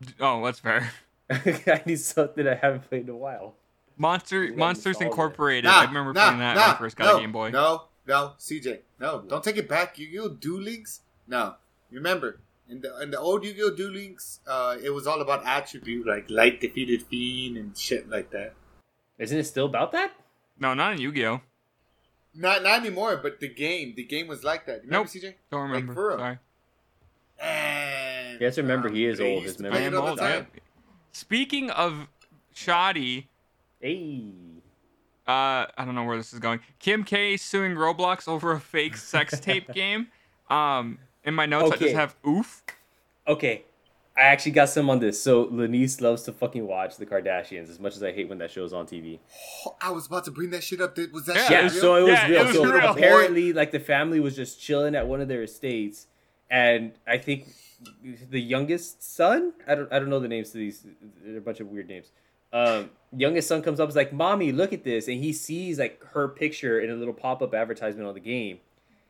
Links. 0.00 0.14
Me. 0.18 0.26
Oh, 0.26 0.44
that's 0.44 0.60
fair. 0.60 0.90
I 1.30 1.82
need 1.86 2.00
something 2.00 2.46
I 2.46 2.54
haven't 2.54 2.88
played 2.88 3.02
in 3.02 3.10
a 3.10 3.16
while. 3.16 3.54
Monster 3.96 4.52
Monsters. 4.54 5.00
Incorporated. 5.00 5.64
Nah, 5.64 5.80
I 5.80 5.84
remember 5.84 6.12
nah, 6.12 6.24
playing 6.26 6.38
that 6.38 6.56
nah, 6.56 6.66
when 6.66 6.74
I 6.74 6.78
first 6.78 6.96
got 6.96 7.04
no, 7.06 7.16
a 7.16 7.20
Game 7.20 7.32
Boy. 7.32 7.50
No, 7.50 7.84
no, 8.06 8.32
CJ, 8.38 8.78
no, 9.00 9.22
don't 9.26 9.42
take 9.42 9.56
it 9.56 9.68
back. 9.68 9.98
Yu-Gi-Oh! 9.98 10.28
Duel 10.30 10.60
Links. 10.62 11.00
No, 11.26 11.56
remember 11.90 12.40
in 12.68 12.80
the 12.80 13.00
in 13.02 13.10
the 13.10 13.18
old 13.18 13.44
Yu-Gi-Oh! 13.44 13.74
Duel 13.74 13.90
Links, 13.90 14.38
uh, 14.46 14.76
it 14.82 14.90
was 14.90 15.06
all 15.06 15.20
about 15.20 15.44
attribute 15.44 16.06
like 16.06 16.30
light 16.30 16.60
defeated 16.60 17.02
fiend 17.02 17.56
and 17.56 17.76
shit 17.76 18.08
like 18.08 18.30
that. 18.30 18.54
Isn't 19.18 19.38
it 19.38 19.44
still 19.44 19.66
about 19.66 19.90
that? 19.92 20.12
No, 20.60 20.74
not 20.74 20.92
in 20.94 21.00
Yu-Gi-Oh! 21.00 21.40
Not 22.34 22.62
not 22.62 22.80
anymore, 22.80 23.16
but 23.20 23.40
the 23.40 23.48
game, 23.48 23.94
the 23.96 24.04
game 24.04 24.28
was 24.28 24.44
like 24.44 24.64
that. 24.66 24.82
Remember, 24.84 24.98
Nope. 24.98 25.08
CJ? 25.08 25.34
Don't 25.50 25.70
Like, 25.70 25.80
remember. 25.80 25.94
for 25.94 26.38
real. 28.40 28.50
Sorry. 28.52 28.64
And 28.64 28.70
Yes, 28.80 28.82
remember, 28.82 28.88
he 28.90 29.04
is 29.06 29.20
old. 29.20 29.42
His 29.44 29.58
memory 29.58 29.84
it 29.84 29.86
I'm 29.92 29.96
old. 29.96 30.18
time. 30.18 30.46
yeah. 30.54 30.60
Speaking 31.12 31.70
of 31.70 32.06
shoddy, 32.54 33.28
Hey. 33.80 34.30
uh, 35.26 35.66
I 35.76 35.84
don't 35.84 35.94
know 35.94 36.04
where 36.04 36.16
this 36.16 36.32
is 36.32 36.38
going. 36.38 36.60
Kim 36.78 37.04
K 37.04 37.36
suing 37.36 37.72
Roblox 37.74 38.28
over 38.28 38.52
a 38.52 38.60
fake 38.60 38.96
sex 38.96 39.38
tape 39.40 39.72
game. 39.72 40.08
Um, 40.50 40.98
in 41.24 41.34
my 41.34 41.46
notes, 41.46 41.72
I 41.72 41.76
just 41.76 41.94
have 41.94 42.16
oof. 42.26 42.62
Okay. 43.26 43.64
I 44.16 44.22
actually 44.22 44.50
got 44.52 44.68
some 44.68 44.90
on 44.90 44.98
this. 44.98 45.22
So, 45.22 45.42
Lanice 45.44 46.00
loves 46.00 46.24
to 46.24 46.32
fucking 46.32 46.66
watch 46.66 46.96
the 46.96 47.06
Kardashians 47.06 47.70
as 47.70 47.78
much 47.78 47.94
as 47.94 48.02
I 48.02 48.10
hate 48.10 48.28
when 48.28 48.38
that 48.38 48.50
show's 48.50 48.72
on 48.72 48.84
TV. 48.84 49.20
Oh, 49.64 49.76
I 49.80 49.92
was 49.92 50.06
about 50.08 50.24
to 50.24 50.32
bring 50.32 50.50
that 50.50 50.64
shit 50.64 50.80
up. 50.80 50.96
Did- 50.96 51.12
Was 51.12 51.26
that 51.26 51.36
Yeah. 51.36 51.42
shit 51.42 51.50
Yeah, 51.52 51.60
real? 51.60 51.70
so 51.70 51.94
it 51.94 52.00
was 52.02 52.10
Yeah, 52.10 52.26
it 52.26 52.30
real. 52.30 52.44
was 52.46 52.56
so 52.56 52.64
real. 52.72 52.90
apparently, 52.90 53.52
like 53.52 53.70
the 53.70 53.78
family 53.78 54.18
was 54.18 54.34
just 54.34 54.60
chilling 54.60 54.96
at 54.96 55.06
one 55.06 55.20
of 55.20 55.28
their 55.28 55.44
estates, 55.44 56.08
and 56.50 56.94
I 57.06 57.18
think 57.18 57.46
the 58.30 58.40
youngest 58.40 59.02
son, 59.02 59.52
I 59.66 59.74
don't, 59.74 59.92
I 59.92 59.98
don't 59.98 60.10
know 60.10 60.20
the 60.20 60.28
names 60.28 60.50
to 60.50 60.58
these. 60.58 60.86
They're 61.24 61.38
a 61.38 61.40
bunch 61.40 61.60
of 61.60 61.68
weird 61.68 61.88
names. 61.88 62.10
Um, 62.52 62.90
youngest 63.14 63.48
son 63.48 63.62
comes 63.62 63.78
up, 63.78 63.88
is 63.88 63.96
like, 63.96 64.12
"Mommy, 64.12 64.52
look 64.52 64.72
at 64.72 64.84
this," 64.84 65.06
and 65.06 65.22
he 65.22 65.32
sees 65.32 65.78
like 65.78 66.02
her 66.12 66.28
picture 66.28 66.80
in 66.80 66.90
a 66.90 66.94
little 66.94 67.14
pop 67.14 67.42
up 67.42 67.54
advertisement 67.54 68.08
on 68.08 68.14
the 68.14 68.20
game, 68.20 68.58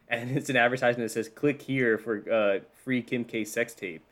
and 0.09 0.31
it's 0.37 0.50
an 0.50 0.57
advertisement 0.57 1.09
that 1.09 1.12
says, 1.12 1.28
"Click 1.28 1.62
here 1.62 1.98
for 1.98 2.24
uh, 2.31 2.64
free 2.85 3.02
Kim 3.02 3.24
K 3.24 3.44
sex 3.44 3.74
tape." 3.74 4.04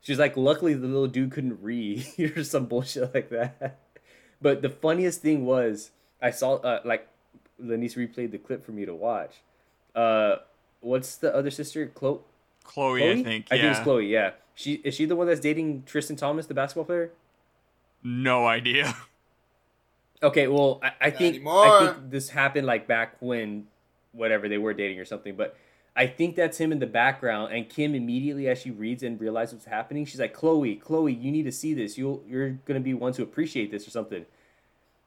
She's 0.00 0.18
like, 0.18 0.36
luckily 0.36 0.74
the 0.74 0.86
little 0.86 1.06
dude 1.06 1.30
couldn't 1.30 1.62
read 1.62 2.06
or 2.36 2.42
some 2.42 2.66
bullshit 2.66 3.14
like 3.14 3.28
that. 3.30 3.78
But 4.40 4.62
the 4.62 4.70
funniest 4.70 5.20
thing 5.20 5.44
was, 5.44 5.90
I 6.22 6.30
saw 6.30 6.54
uh, 6.56 6.80
like 6.84 7.06
Lanice 7.62 7.94
replayed 7.94 8.30
the 8.30 8.38
clip 8.38 8.64
for 8.64 8.72
me 8.72 8.86
to 8.86 8.94
watch. 8.94 9.42
Uh, 9.94 10.36
what's 10.80 11.16
the 11.16 11.34
other 11.34 11.50
sister? 11.50 11.86
Khloé. 11.86 12.20
Khloé, 12.64 13.00
Khloé? 13.00 13.20
I 13.20 13.22
think. 13.22 13.48
Yeah. 13.48 13.54
I 13.54 13.60
think 13.60 13.76
it's 13.76 13.86
Khloé. 13.86 14.08
Yeah. 14.08 14.30
She 14.54 14.74
is 14.74 14.94
she 14.94 15.06
the 15.06 15.16
one 15.16 15.26
that's 15.26 15.40
dating 15.40 15.84
Tristan 15.86 16.16
Thomas, 16.16 16.46
the 16.46 16.54
basketball 16.54 16.84
player? 16.84 17.12
No 18.02 18.46
idea. 18.46 18.94
Okay, 20.22 20.48
well, 20.48 20.80
I, 20.82 20.92
I 21.00 21.10
think 21.10 21.46
I 21.46 21.92
think 21.94 22.10
this 22.10 22.28
happened 22.28 22.66
like 22.66 22.86
back 22.86 23.16
when, 23.20 23.68
whatever 24.12 24.48
they 24.48 24.58
were 24.58 24.74
dating 24.74 24.98
or 24.98 25.06
something. 25.06 25.34
But 25.34 25.56
I 25.96 26.06
think 26.06 26.36
that's 26.36 26.58
him 26.58 26.72
in 26.72 26.78
the 26.78 26.86
background, 26.86 27.54
and 27.54 27.68
Kim 27.68 27.94
immediately 27.94 28.46
as 28.46 28.60
she 28.60 28.70
reads 28.70 29.02
and 29.02 29.18
realizes 29.18 29.54
what's 29.54 29.64
happening, 29.64 30.04
she's 30.04 30.20
like, 30.20 30.36
"Khloé, 30.36 30.78
Khloé, 30.78 31.18
you 31.20 31.32
need 31.32 31.44
to 31.44 31.52
see 31.52 31.72
this. 31.72 31.96
You'll 31.96 32.22
you're 32.28 32.50
gonna 32.66 32.80
be 32.80 32.92
one 32.92 33.14
to 33.14 33.22
appreciate 33.22 33.70
this 33.70 33.86
or 33.86 33.90
something." 33.90 34.26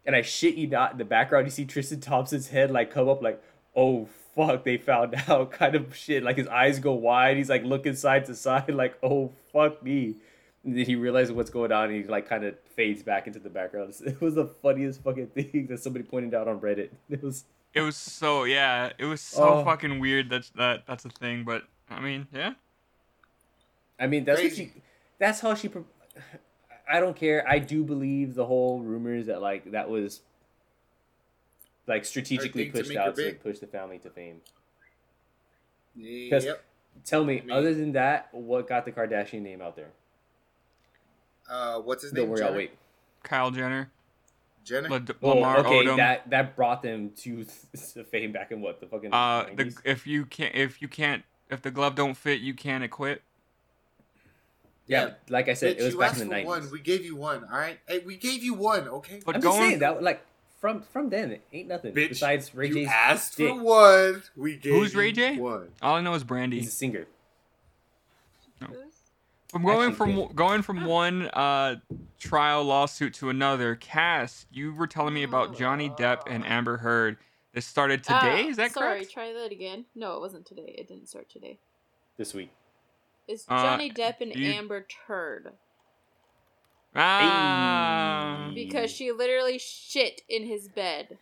And 0.05 0.15
I 0.15 0.23
shit 0.23 0.55
you 0.55 0.67
not, 0.67 0.93
in 0.93 0.97
the 0.97 1.05
background 1.05 1.45
you 1.45 1.51
see 1.51 1.65
Tristan 1.65 2.01
Thompson's 2.01 2.49
head 2.49 2.71
like 2.71 2.91
come 2.91 3.07
up 3.07 3.21
like, 3.21 3.41
"Oh 3.75 4.07
fuck, 4.35 4.63
they 4.63 4.77
found 4.77 5.15
out," 5.27 5.51
kind 5.51 5.75
of 5.75 5.95
shit. 5.95 6.23
Like 6.23 6.37
his 6.37 6.47
eyes 6.47 6.79
go 6.79 6.93
wide, 6.93 7.37
he's 7.37 7.49
like 7.49 7.63
looking 7.63 7.95
side 7.95 8.25
to 8.25 8.35
side, 8.35 8.69
like, 8.73 8.97
"Oh 9.03 9.31
fuck 9.51 9.81
me." 9.83 10.15
And 10.65 10.77
then 10.77 10.85
he 10.85 10.95
realizes 10.95 11.33
what's 11.33 11.49
going 11.49 11.71
on, 11.73 11.89
and 11.89 11.95
he 11.95 12.03
like 12.03 12.27
kind 12.29 12.45
of 12.45 12.55
fades 12.75 13.03
back 13.03 13.27
into 13.27 13.39
the 13.39 13.49
background. 13.49 13.93
It 14.05 14.21
was 14.21 14.35
the 14.35 14.45
funniest 14.45 15.01
fucking 15.03 15.27
thing 15.27 15.67
that 15.69 15.79
somebody 15.81 16.05
pointed 16.05 16.33
out 16.33 16.47
on 16.47 16.59
Reddit. 16.61 16.89
It 17.09 17.21
was 17.21 17.43
It 17.73 17.81
was 17.81 17.97
so 17.97 18.45
yeah. 18.45 18.91
It 18.97 19.05
was 19.05 19.19
so 19.21 19.55
Oh. 19.55 19.63
fucking 19.65 19.99
weird. 19.99 20.29
That's 20.29 20.49
that 20.51 20.85
that's 20.87 21.03
a 21.05 21.09
thing. 21.09 21.43
But 21.43 21.63
I 21.89 21.99
mean, 21.99 22.27
yeah. 22.33 22.53
I 23.99 24.07
mean, 24.07 24.23
that's 24.25 24.41
what 24.41 24.55
she. 24.55 24.71
That's 25.19 25.39
how 25.41 25.53
she. 25.55 25.69
I 26.91 26.99
don't 26.99 27.15
care. 27.15 27.45
I 27.47 27.59
do 27.59 27.83
believe 27.83 28.35
the 28.35 28.45
whole 28.45 28.79
rumors 28.81 29.27
that 29.27 29.41
like 29.41 29.71
that 29.71 29.89
was 29.89 30.21
like 31.87 32.05
strategically 32.05 32.65
Her 32.67 32.71
thing 32.71 32.83
to 32.83 32.87
pushed 32.87 32.97
out 32.97 33.15
to 33.15 33.33
push 33.33 33.59
the 33.59 33.67
family 33.67 33.99
to 33.99 34.09
fame. 34.09 34.41
Because 35.95 36.45
Yep. 36.45 36.63
tell 37.05 37.23
me, 37.23 37.39
I 37.39 37.41
mean- 37.41 37.51
other 37.51 37.73
than 37.73 37.91
that, 37.93 38.29
what 38.33 38.67
got 38.67 38.85
the 38.85 38.91
Kardashian 38.91 39.41
name 39.41 39.61
out 39.61 39.75
there? 39.75 39.91
Uh, 41.49 41.79
what's 41.81 42.03
his 42.03 42.11
Don't 42.11 42.25
name? 42.25 42.29
worry, 42.31 42.41
I'll 42.41 42.55
wait. 42.55 42.71
Kyle 43.21 43.51
Jenner, 43.51 43.91
Jenner. 44.63 44.89
La- 44.89 44.99
Well, 45.21 45.35
Lamar 45.35 45.57
okay, 45.59 45.85
Odom. 45.85 45.97
that 45.97 46.29
that 46.29 46.55
brought 46.55 46.81
them 46.81 47.11
to 47.17 47.45
the 47.95 48.03
fame 48.03 48.31
back 48.31 48.51
in 48.51 48.61
what 48.61 48.79
the 48.79 48.87
fucking. 48.87 49.13
uh, 49.13 49.49
the 49.55 49.75
if 49.83 50.07
you 50.07 50.25
can't 50.25 50.55
if 50.55 50.81
you 50.81 50.87
can't 50.87 51.23
if 51.49 51.61
the 51.61 51.69
glove 51.71 51.95
don't 51.95 52.15
fit, 52.15 52.39
you 52.41 52.53
can't 52.53 52.89
quit. 52.89 53.21
yeah, 54.87 55.05
yeah. 55.07 55.13
like 55.29 55.49
I 55.49 55.53
said, 55.53 55.75
Bitch, 55.77 55.81
it 55.81 55.83
was 55.83 55.93
you 55.93 55.99
back 55.99 56.11
asked 56.11 56.21
in 56.21 56.29
the 56.29 56.41
for 56.41 56.47
one. 56.47 56.71
We 56.71 56.79
gave 56.79 57.03
you 57.05 57.15
one. 57.17 57.43
All 57.43 57.57
right. 57.59 57.79
Hey, 57.87 57.99
we 57.99 58.15
gave 58.17 58.41
you 58.43 58.53
one. 58.53 58.87
Okay. 58.87 59.19
But 59.25 59.35
I'm 59.35 59.41
just 59.41 59.57
going 59.57 59.69
saying 59.69 59.79
that 59.79 60.01
like 60.01 60.25
from 60.63 60.81
from 60.81 61.09
then, 61.09 61.31
it 61.31 61.41
ain't 61.51 61.67
nothing 61.67 61.93
Bitch, 61.93 62.07
besides 62.07 62.55
Ray 62.55 62.69
you 62.69 62.73
J's 62.75 62.87
asked 62.89 63.35
dick. 63.35 63.49
for 63.49 63.61
one. 63.61 64.23
We 64.37 64.55
gave. 64.55 64.71
Who's 64.71 64.95
Ray 64.95 65.11
J? 65.11 65.35
One. 65.37 65.67
all 65.81 65.95
I 65.95 65.99
know 66.01 66.13
is 66.13 66.23
Brandy. 66.23 66.59
He's 66.61 66.69
a 66.69 66.71
singer. 66.71 67.05
I'm 68.61 69.61
going 69.61 69.89
Actually, 69.91 69.95
from 69.95 70.15
good. 70.15 70.35
going 70.37 70.61
from 70.61 70.85
one 70.85 71.27
uh, 71.27 71.75
trial 72.17 72.63
lawsuit 72.63 73.13
to 73.15 73.29
another. 73.29 73.75
Cass, 73.75 74.45
you 74.53 74.73
were 74.73 74.87
telling 74.87 75.13
me 75.13 75.23
about 75.23 75.57
Johnny 75.57 75.89
Depp 75.89 76.21
and 76.27 76.45
Amber 76.45 76.77
Heard. 76.77 77.17
This 77.53 77.65
started 77.65 78.01
today. 78.03 78.45
Ah, 78.45 78.49
Is 78.49 78.55
that 78.57 78.71
sorry, 78.71 78.99
correct? 78.99 79.11
Sorry, 79.11 79.31
try 79.33 79.39
that 79.41 79.51
again. 79.51 79.83
No, 79.95 80.15
it 80.15 80.21
wasn't 80.21 80.45
today. 80.45 80.73
It 80.77 80.87
didn't 80.87 81.07
start 81.09 81.29
today. 81.29 81.59
This 82.17 82.33
week. 82.33 82.51
It's 83.27 83.45
Uh, 83.49 83.61
Johnny 83.61 83.91
Depp 83.91 84.21
and 84.21 84.33
you- 84.33 84.53
Amber 84.53 84.87
Turd 85.05 85.51
Ah. 86.95 88.51
Because 88.53 88.91
she 88.91 89.11
literally 89.11 89.57
shit 89.57 90.21
in 90.29 90.45
his 90.45 90.67
bed. 90.67 91.17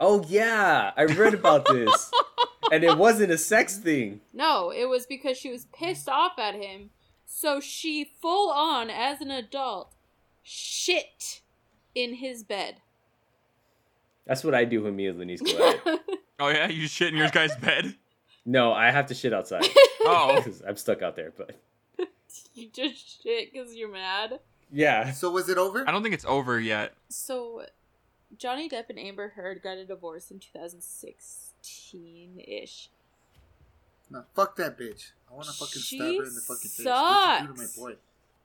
Oh 0.00 0.24
yeah, 0.28 0.92
I 0.96 1.04
read 1.04 1.34
about 1.34 1.66
this, 1.66 2.10
and 2.72 2.84
it 2.84 2.96
wasn't 2.96 3.32
a 3.32 3.38
sex 3.38 3.76
thing. 3.78 4.20
No, 4.32 4.70
it 4.70 4.84
was 4.88 5.06
because 5.06 5.36
she 5.36 5.50
was 5.50 5.66
pissed 5.72 6.08
off 6.08 6.38
at 6.38 6.54
him. 6.54 6.90
So 7.26 7.58
she 7.60 8.04
full 8.22 8.50
on, 8.50 8.90
as 8.90 9.20
an 9.20 9.30
adult, 9.30 9.92
shit 10.42 11.40
in 11.94 12.14
his 12.14 12.42
bed. 12.44 12.76
That's 14.26 14.44
what 14.44 14.54
I 14.54 14.64
do 14.64 14.82
when 14.82 14.94
me 14.94 15.06
and 15.06 15.18
Lenise 15.18 15.40
go 15.44 15.68
out. 15.68 16.00
Oh 16.40 16.50
yeah, 16.50 16.68
you 16.68 16.86
shit 16.86 17.08
in 17.08 17.16
your 17.16 17.30
guy's 17.30 17.56
bed. 17.56 17.96
no, 18.46 18.72
I 18.72 18.92
have 18.92 19.06
to 19.06 19.14
shit 19.14 19.32
outside 19.32 19.66
Oh, 20.02 20.44
I'm 20.64 20.76
stuck 20.76 21.02
out 21.02 21.16
there. 21.16 21.32
But 21.36 21.56
you 22.58 22.68
just 22.72 23.22
shit 23.22 23.52
because 23.52 23.74
you're 23.74 23.90
mad. 23.92 24.40
yeah, 24.72 25.12
So 25.12 25.30
was 25.30 25.48
it 25.48 25.58
over? 25.58 25.84
I 25.88 25.92
don't 25.92 26.02
think 26.02 26.14
it's 26.14 26.24
over 26.24 26.58
yet. 26.60 26.94
So, 27.08 27.62
Johnny 28.36 28.68
Depp 28.68 28.90
and 28.90 28.98
Amber 28.98 29.28
Heard 29.30 29.62
got 29.62 29.78
a 29.78 29.84
divorce 29.86 30.30
in 30.30 30.38
2016 30.40 32.42
ish. 32.46 32.90
No, 34.10 34.24
fuck 34.34 34.56
that 34.56 34.78
bitch. 34.78 35.10
I 35.30 35.34
want 35.34 35.46
to 35.46 35.52
fucking 35.52 35.82
She 35.82 35.96
stab 35.98 36.06
her 36.16 36.24
in 36.24 36.34
the 36.34 36.40
fucking 36.40 36.70
face. 36.70 36.86
What'd 36.86 37.42
you 37.42 37.46
do 37.48 37.52
to 37.54 37.58
my 37.58 37.64
sucks. 37.64 37.76
boy? 37.76 37.94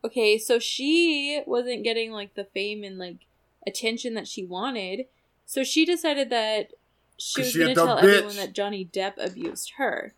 Okay, 0.06 0.38
so 0.38 0.60
she 0.60 1.42
wasn't 1.46 1.84
getting 1.84 2.12
like 2.12 2.34
the 2.36 2.44
fame 2.44 2.84
and 2.84 2.98
like 2.98 3.18
attention 3.66 4.14
that 4.16 4.28
she 4.28 4.44
wanted. 4.44 5.06
So 5.46 5.64
she 5.64 5.86
decided 5.86 6.30
that 6.30 6.72
she 7.18 7.42
was 7.42 7.56
going 7.56 7.70
to 7.70 7.74
dumb 7.76 7.88
tell 7.88 8.00
everyone 8.00 8.36
that 8.36 8.54
Johnny 8.54 8.86
Depp 8.92 9.14
abused 9.18 9.74
her. 9.78 10.14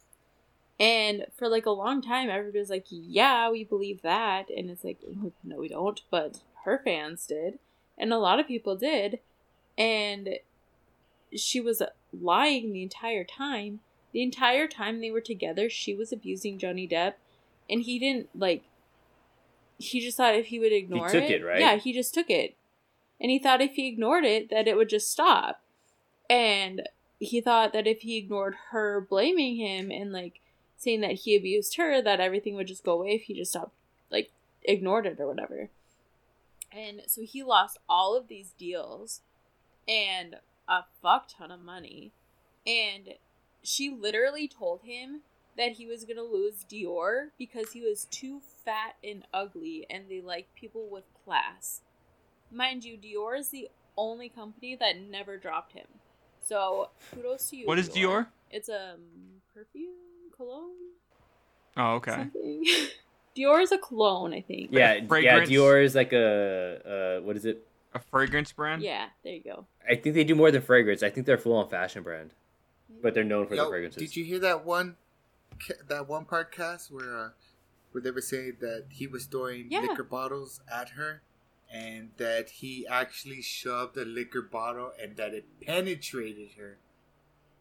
And 0.79 1.25
for 1.37 1.47
like 1.47 1.65
a 1.65 1.71
long 1.71 2.01
time, 2.01 2.29
everybody's 2.29 2.69
like, 2.69 2.85
yeah, 2.89 3.49
we 3.49 3.63
believe 3.63 4.01
that. 4.01 4.49
And 4.49 4.69
it's 4.69 4.83
like, 4.83 4.99
no, 5.43 5.57
we 5.57 5.69
don't. 5.69 6.01
But 6.11 6.41
her 6.65 6.81
fans 6.83 7.25
did. 7.25 7.59
And 7.97 8.11
a 8.11 8.17
lot 8.17 8.39
of 8.39 8.47
people 8.47 8.75
did. 8.75 9.19
And 9.77 10.39
she 11.33 11.61
was 11.61 11.81
lying 12.17 12.73
the 12.73 12.83
entire 12.83 13.23
time. 13.23 13.79
The 14.11 14.21
entire 14.21 14.67
time 14.67 14.99
they 14.99 15.11
were 15.11 15.21
together, 15.21 15.69
she 15.69 15.93
was 15.93 16.11
abusing 16.11 16.57
Johnny 16.57 16.87
Depp. 16.87 17.13
And 17.69 17.81
he 17.81 17.97
didn't, 17.97 18.29
like, 18.35 18.63
he 19.77 19.99
just 19.99 20.17
thought 20.17 20.35
if 20.35 20.47
he 20.47 20.59
would 20.59 20.71
ignore 20.71 21.09
took 21.09 21.23
it, 21.23 21.43
right? 21.43 21.59
Yeah, 21.59 21.77
he 21.77 21.93
just 21.93 22.13
took 22.13 22.29
it. 22.29 22.55
And 23.19 23.31
he 23.31 23.39
thought 23.39 23.61
if 23.61 23.75
he 23.75 23.87
ignored 23.87 24.25
it, 24.25 24.49
that 24.49 24.67
it 24.67 24.75
would 24.75 24.89
just 24.89 25.11
stop. 25.11 25.61
And 26.29 26.87
he 27.19 27.39
thought 27.41 27.73
that 27.73 27.87
if 27.87 28.01
he 28.01 28.17
ignored 28.17 28.55
her 28.71 29.01
blaming 29.01 29.55
him 29.55 29.89
and, 29.89 30.11
like, 30.11 30.41
saying 30.77 31.01
that 31.01 31.11
he 31.11 31.35
abused 31.35 31.77
her, 31.77 32.01
that 32.01 32.19
everything 32.19 32.55
would 32.55 32.67
just 32.67 32.83
go 32.83 32.93
away 32.93 33.11
if 33.11 33.23
he 33.23 33.33
just 33.33 33.51
stopped, 33.51 33.73
like, 34.11 34.31
ignored 34.63 35.05
it 35.05 35.19
or 35.19 35.27
whatever. 35.27 35.69
And 36.71 37.03
so 37.07 37.21
he 37.21 37.43
lost 37.43 37.77
all 37.87 38.15
of 38.17 38.27
these 38.27 38.51
deals 38.57 39.21
and 39.87 40.35
a 40.67 40.81
fuck 41.01 41.29
ton 41.37 41.51
of 41.51 41.61
money. 41.61 42.11
And 42.67 43.15
she 43.63 43.89
literally 43.89 44.47
told 44.47 44.81
him 44.83 45.21
that 45.57 45.73
he 45.73 45.85
was 45.85 46.03
going 46.03 46.17
to 46.17 46.23
lose 46.23 46.65
Dior 46.69 47.29
because 47.37 47.71
he 47.71 47.81
was 47.81 48.05
too 48.05 48.41
fat 48.63 48.95
and 49.03 49.23
ugly 49.33 49.85
and 49.89 50.05
they 50.09 50.21
like 50.21 50.47
people 50.55 50.87
with 50.89 51.05
class. 51.23 51.81
Mind 52.51 52.83
you, 52.83 52.97
Dior 52.97 53.39
is 53.39 53.49
the 53.49 53.69
only 53.97 54.29
company 54.29 54.75
that 54.75 54.99
never 54.99 55.37
dropped 55.37 55.73
him. 55.73 55.87
So 56.41 56.89
kudos 57.13 57.49
to 57.49 57.57
you. 57.57 57.67
What 57.67 57.79
is 57.79 57.89
Dior? 57.89 58.27
It's 58.51 58.69
a 58.69 58.93
um, 58.93 58.99
perfume, 59.53 59.93
cologne, 60.35 60.71
Oh, 61.77 61.93
okay. 61.95 62.11
something. 62.11 62.65
Dior 63.37 63.61
is 63.61 63.71
a 63.73 63.77
cologne, 63.77 64.33
I 64.33 64.41
think. 64.41 64.69
yeah, 64.71 64.93
yeah. 64.93 65.07
Fragrance. 65.07 65.49
Dior 65.49 65.83
is 65.83 65.93
like 65.95 66.13
a 66.13 67.17
uh, 67.19 67.23
what 67.25 67.35
is 67.35 67.45
it? 67.45 67.67
A 67.93 67.99
fragrance 67.99 68.51
brand. 68.51 68.81
Yeah, 68.81 69.07
there 69.23 69.33
you 69.33 69.43
go. 69.43 69.65
I 69.89 69.95
think 69.95 70.15
they 70.15 70.23
do 70.23 70.35
more 70.35 70.51
than 70.51 70.61
fragrance. 70.61 71.03
I 71.03 71.09
think 71.09 71.25
they're 71.25 71.37
full 71.37 71.55
on 71.57 71.67
fashion 71.69 72.01
brand, 72.03 72.31
but 73.01 73.13
they're 73.13 73.23
known 73.23 73.45
for 73.47 73.51
the 73.55 73.63
Yo, 73.63 73.69
fragrances. 73.69 74.01
did 74.01 74.15
you 74.15 74.23
hear 74.25 74.39
that 74.39 74.65
one, 74.65 74.95
that 75.87 76.07
one 76.07 76.25
podcast 76.25 76.91
where, 76.91 77.17
uh, 77.17 77.29
where 77.91 78.01
they 78.01 78.11
were 78.11 78.21
saying 78.21 78.57
that 78.61 78.85
he 78.89 79.07
was 79.07 79.25
throwing 79.25 79.67
Yeah. 79.69 79.79
liquor 79.81 80.03
bottles 80.03 80.59
at 80.73 80.89
her, 80.89 81.21
and 81.71 82.11
that 82.17 82.49
he 82.49 82.85
actually 82.87 83.41
shoved 83.41 83.95
a 83.97 84.03
liquor 84.05 84.41
bottle 84.41 84.91
and 85.01 85.15
that 85.17 85.33
it 85.33 85.45
penetrated 85.61 86.51
her. 86.57 86.77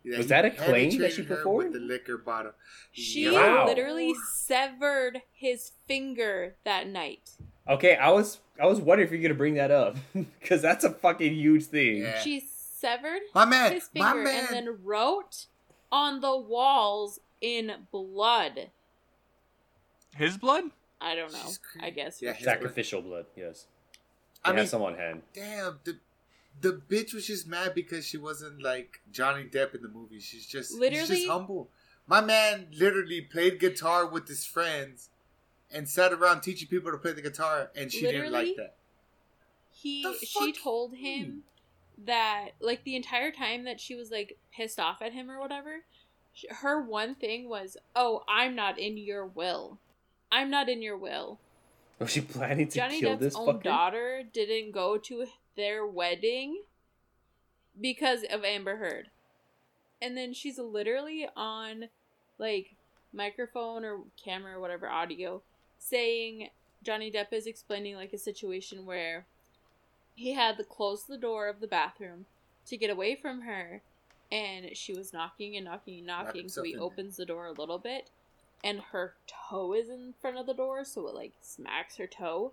Was 0.04 0.26
that 0.28 0.44
a 0.44 0.50
claim 0.50 0.90
that 0.98 1.12
she 1.12 1.22
penetrated 1.22 1.28
put 1.28 1.42
forward? 1.42 1.64
With 1.64 1.72
the 1.74 1.80
liquor 1.80 2.18
bottle. 2.18 2.52
She 2.92 3.30
Wow. 3.30 3.66
literally 3.66 4.14
severed 4.32 5.22
his 5.32 5.72
finger 5.86 6.56
that 6.64 6.86
night. 6.88 7.30
Okay, 7.68 7.96
I 7.96 8.10
was 8.10 8.40
I 8.60 8.66
was 8.66 8.80
wondering 8.80 9.06
if 9.08 9.12
you're 9.12 9.22
gonna 9.22 9.34
bring 9.34 9.54
that 9.54 9.70
up 9.70 9.96
because 10.40 10.60
that's 10.62 10.84
a 10.84 10.90
fucking 10.90 11.32
huge 11.34 11.64
thing. 11.66 12.02
Yeah. 12.02 12.20
She 12.20 12.40
severed 12.46 13.22
My 13.34 13.44
man, 13.46 13.72
his 13.72 13.88
my 13.94 14.12
finger 14.12 14.24
man. 14.24 14.44
and 14.46 14.54
then 14.68 14.78
wrote 14.84 15.46
on 15.90 16.20
the 16.20 16.36
walls 16.36 17.20
in 17.40 17.72
blood. 17.90 18.70
His 20.16 20.36
blood? 20.36 20.64
I 21.00 21.14
don't 21.14 21.32
know. 21.32 21.50
I 21.80 21.90
guess. 21.90 22.20
Yeah, 22.22 22.30
for 22.32 22.36
his 22.36 22.44
sure. 22.44 22.52
Sacrificial 22.52 23.02
blood, 23.02 23.26
yes. 23.36 23.66
I 24.44 24.50
They 24.50 24.56
mean, 24.56 24.58
have 24.60 24.68
some 24.68 24.82
on 24.82 24.94
hand. 24.96 25.22
damn 25.32 25.78
the. 25.84 25.98
The 26.60 26.80
bitch 26.88 27.12
was 27.14 27.26
just 27.26 27.46
mad 27.46 27.74
because 27.74 28.06
she 28.06 28.16
wasn't 28.16 28.62
like 28.62 29.00
Johnny 29.12 29.44
Depp 29.44 29.74
in 29.74 29.82
the 29.82 29.88
movie. 29.88 30.20
She's 30.20 30.46
just 30.46 30.72
he's 30.72 30.80
Literally- 30.80 31.06
just 31.06 31.28
humble. 31.28 31.68
My 32.06 32.20
man 32.20 32.68
literally 32.72 33.22
played 33.22 33.58
guitar 33.58 34.06
with 34.06 34.28
his 34.28 34.44
friends 34.44 35.08
and 35.72 35.88
sat 35.88 36.12
around 36.12 36.42
teaching 36.42 36.68
people 36.68 36.90
to 36.92 36.98
play 36.98 37.12
the 37.12 37.22
guitar, 37.22 37.70
and 37.74 37.90
she 37.90 38.02
didn't 38.02 38.30
like 38.30 38.56
that. 38.56 38.74
He 39.72 40.04
she 40.22 40.52
told 40.52 40.94
him 40.96 41.42
that 42.04 42.50
like 42.60 42.84
the 42.84 42.96
entire 42.96 43.30
time 43.30 43.64
that 43.64 43.80
she 43.80 43.94
was 43.94 44.10
like 44.10 44.36
pissed 44.54 44.78
off 44.78 45.00
at 45.02 45.12
him 45.12 45.30
or 45.30 45.38
whatever, 45.40 45.84
her 46.50 46.80
one 46.80 47.14
thing 47.14 47.48
was, 47.48 47.76
"Oh, 47.96 48.22
I'm 48.28 48.54
not 48.54 48.78
in 48.78 48.96
your 48.96 49.26
will. 49.26 49.78
I'm 50.30 50.50
not 50.50 50.68
in 50.68 50.82
your 50.82 50.96
will." 50.96 51.38
Was 51.98 52.10
she 52.10 52.20
planning 52.20 52.68
to 52.68 52.76
Johnny 52.76 53.00
kill 53.00 53.12
Depp's 53.12 53.20
this 53.20 53.34
own 53.36 53.46
fucker? 53.60 53.62
daughter 53.62 54.22
didn't 54.32 54.72
go 54.72 54.98
to 54.98 55.26
their 55.56 55.86
wedding 55.86 56.62
because 57.80 58.24
of 58.30 58.44
Amber 58.44 58.76
Heard. 58.76 59.08
And 60.00 60.16
then 60.16 60.32
she's 60.34 60.58
literally 60.58 61.28
on 61.36 61.88
like 62.38 62.74
microphone 63.12 63.84
or 63.84 64.00
camera 64.22 64.56
or 64.56 64.60
whatever 64.60 64.88
audio 64.88 65.42
saying 65.78 66.48
Johnny 66.82 67.10
Depp 67.10 67.32
is 67.32 67.46
explaining 67.46 67.94
like 67.94 68.12
a 68.12 68.18
situation 68.18 68.86
where 68.86 69.26
he 70.14 70.32
had 70.32 70.56
to 70.58 70.64
close 70.64 71.04
the 71.04 71.16
door 71.16 71.48
of 71.48 71.60
the 71.60 71.66
bathroom 71.66 72.26
to 72.66 72.76
get 72.76 72.90
away 72.90 73.14
from 73.14 73.42
her 73.42 73.82
and 74.32 74.76
she 74.76 74.92
was 74.92 75.12
knocking 75.12 75.56
and 75.56 75.64
knocking 75.64 75.98
and 75.98 76.06
knocking 76.06 76.48
so 76.48 76.62
he 76.62 76.76
opens 76.76 77.16
the 77.16 77.26
door 77.26 77.46
a 77.46 77.52
little 77.52 77.78
bit 77.78 78.10
and 78.62 78.80
her 78.92 79.14
toe 79.26 79.74
is 79.74 79.88
in 79.88 80.14
front 80.20 80.38
of 80.38 80.46
the 80.46 80.54
door 80.54 80.84
so 80.84 81.06
it 81.06 81.14
like 81.14 81.32
smacks 81.40 81.96
her 81.96 82.06
toe 82.06 82.52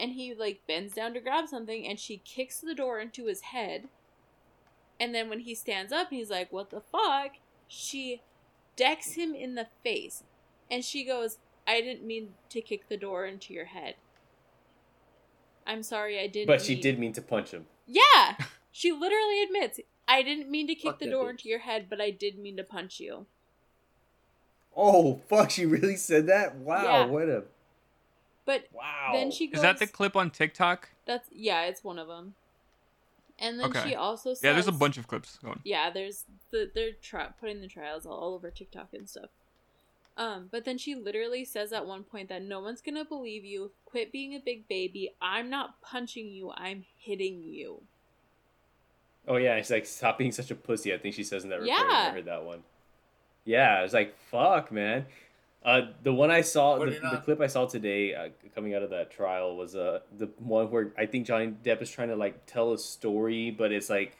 and 0.00 0.12
he 0.12 0.34
like 0.34 0.60
bends 0.66 0.94
down 0.94 1.12
to 1.14 1.20
grab 1.20 1.46
something 1.48 1.86
and 1.86 2.00
she 2.00 2.16
kicks 2.24 2.58
the 2.60 2.74
door 2.74 2.98
into 3.00 3.26
his 3.26 3.40
head 3.42 3.88
and 4.98 5.14
then 5.14 5.28
when 5.28 5.40
he 5.40 5.54
stands 5.54 5.92
up 5.92 6.08
and 6.10 6.18
he's 6.18 6.30
like 6.30 6.52
what 6.52 6.70
the 6.70 6.80
fuck 6.80 7.32
she 7.68 8.22
decks 8.76 9.12
him 9.12 9.34
in 9.34 9.54
the 9.54 9.66
face 9.84 10.24
and 10.70 10.84
she 10.84 11.04
goes 11.04 11.38
i 11.66 11.80
didn't 11.80 12.04
mean 12.06 12.30
to 12.48 12.60
kick 12.60 12.88
the 12.88 12.96
door 12.96 13.26
into 13.26 13.52
your 13.52 13.66
head 13.66 13.94
i'm 15.66 15.82
sorry 15.82 16.18
i 16.18 16.26
didn't 16.26 16.46
But 16.48 16.62
she 16.62 16.74
mean-" 16.74 16.82
did 16.82 16.98
mean 16.98 17.12
to 17.14 17.22
punch 17.22 17.50
him. 17.52 17.66
yeah 17.86 18.36
she 18.72 18.90
literally 18.92 19.42
admits 19.42 19.80
i 20.08 20.22
didn't 20.22 20.50
mean 20.50 20.66
to 20.66 20.74
kick 20.74 20.92
Fuck 20.92 20.98
the 21.00 21.10
door 21.10 21.26
bitch. 21.26 21.30
into 21.30 21.48
your 21.48 21.60
head 21.60 21.86
but 21.90 22.00
i 22.00 22.10
did 22.10 22.38
mean 22.38 22.56
to 22.56 22.64
punch 22.64 23.00
you 23.00 23.26
Oh 24.76 25.20
fuck! 25.28 25.50
She 25.50 25.66
really 25.66 25.96
said 25.96 26.28
that. 26.28 26.54
Wow, 26.54 26.84
Yeah. 26.84 27.04
what 27.06 27.28
a 27.28 27.42
but 28.46 28.64
wow. 28.72 29.10
then 29.12 29.30
she 29.30 29.46
goes 29.46 29.56
Is 29.58 29.62
that 29.62 29.78
the 29.78 29.86
clip 29.86 30.16
on 30.16 30.30
TikTok? 30.30 30.88
that's 31.06 31.28
yeah 31.32 31.64
it's 31.64 31.82
one 31.84 31.98
of 31.98 32.08
them 32.08 32.34
and 33.38 33.58
then 33.58 33.66
Okay. 33.70 33.90
she 33.90 33.94
also 33.94 34.34
says 34.34 34.42
Yeah, 34.44 34.52
there's 34.52 34.68
a 34.68 34.72
bunch 34.72 34.96
of 34.98 35.06
clips 35.08 35.38
going. 35.42 35.60
yeah 35.64 35.90
there's 35.90 36.24
the 36.50 36.70
they're 36.74 36.92
tri- 36.92 37.30
putting 37.40 37.60
the 37.60 37.66
trials 37.68 38.06
all, 38.06 38.12
all 38.18 38.34
over 38.34 38.50
tiktok 38.50 38.88
and 38.92 39.08
stuff 39.08 39.30
um 40.16 40.48
but 40.50 40.64
then 40.64 40.76
she 40.78 40.94
literally 40.94 41.44
says 41.44 41.72
at 41.72 41.86
one 41.86 42.02
point 42.04 42.28
that 42.28 42.42
no 42.42 42.60
one's 42.60 42.80
gonna 42.80 43.04
believe 43.04 43.44
you 43.44 43.70
quit 43.84 44.12
being 44.12 44.34
a 44.34 44.38
big 44.40 44.68
baby 44.68 45.10
i'm 45.22 45.48
not 45.48 45.80
punching 45.82 46.28
you 46.30 46.50
i'm 46.56 46.84
hitting 46.98 47.42
you 47.42 47.82
Oh 49.28 49.36
yeah, 49.36 49.56
it's 49.56 49.68
like 49.70 49.84
stop 49.84 50.16
being 50.16 50.32
such 50.32 50.50
a 50.50 50.54
pussy. 50.54 50.94
I 50.94 50.98
think 50.98 51.14
she 51.14 51.24
says 51.24 51.44
in 51.44 51.50
that 51.50 51.60
recording. 51.60 51.86
Yeah. 51.90 52.08
I 52.08 52.10
heard 52.10 52.24
that 52.24 52.42
one. 52.42 52.62
Yeah, 53.44 53.82
it's 53.82 53.92
like 53.92 54.16
fuck, 54.30 54.72
man. 54.72 55.04
Uh, 55.62 55.82
the 56.02 56.12
one 56.12 56.30
I 56.30 56.40
saw, 56.40 56.78
the, 56.78 56.86
the 56.90 57.20
clip 57.22 57.40
I 57.40 57.46
saw 57.46 57.66
today, 57.66 58.14
uh, 58.14 58.28
coming 58.54 58.74
out 58.74 58.82
of 58.82 58.90
that 58.90 59.10
trial, 59.10 59.56
was 59.56 59.76
uh 59.76 60.00
the 60.16 60.30
one 60.38 60.70
where 60.70 60.92
I 60.96 61.06
think 61.06 61.26
Johnny 61.26 61.52
Depp 61.64 61.82
is 61.82 61.90
trying 61.90 62.08
to 62.08 62.16
like 62.16 62.46
tell 62.46 62.72
a 62.72 62.78
story, 62.78 63.50
but 63.50 63.70
it's 63.70 63.90
like 63.90 64.16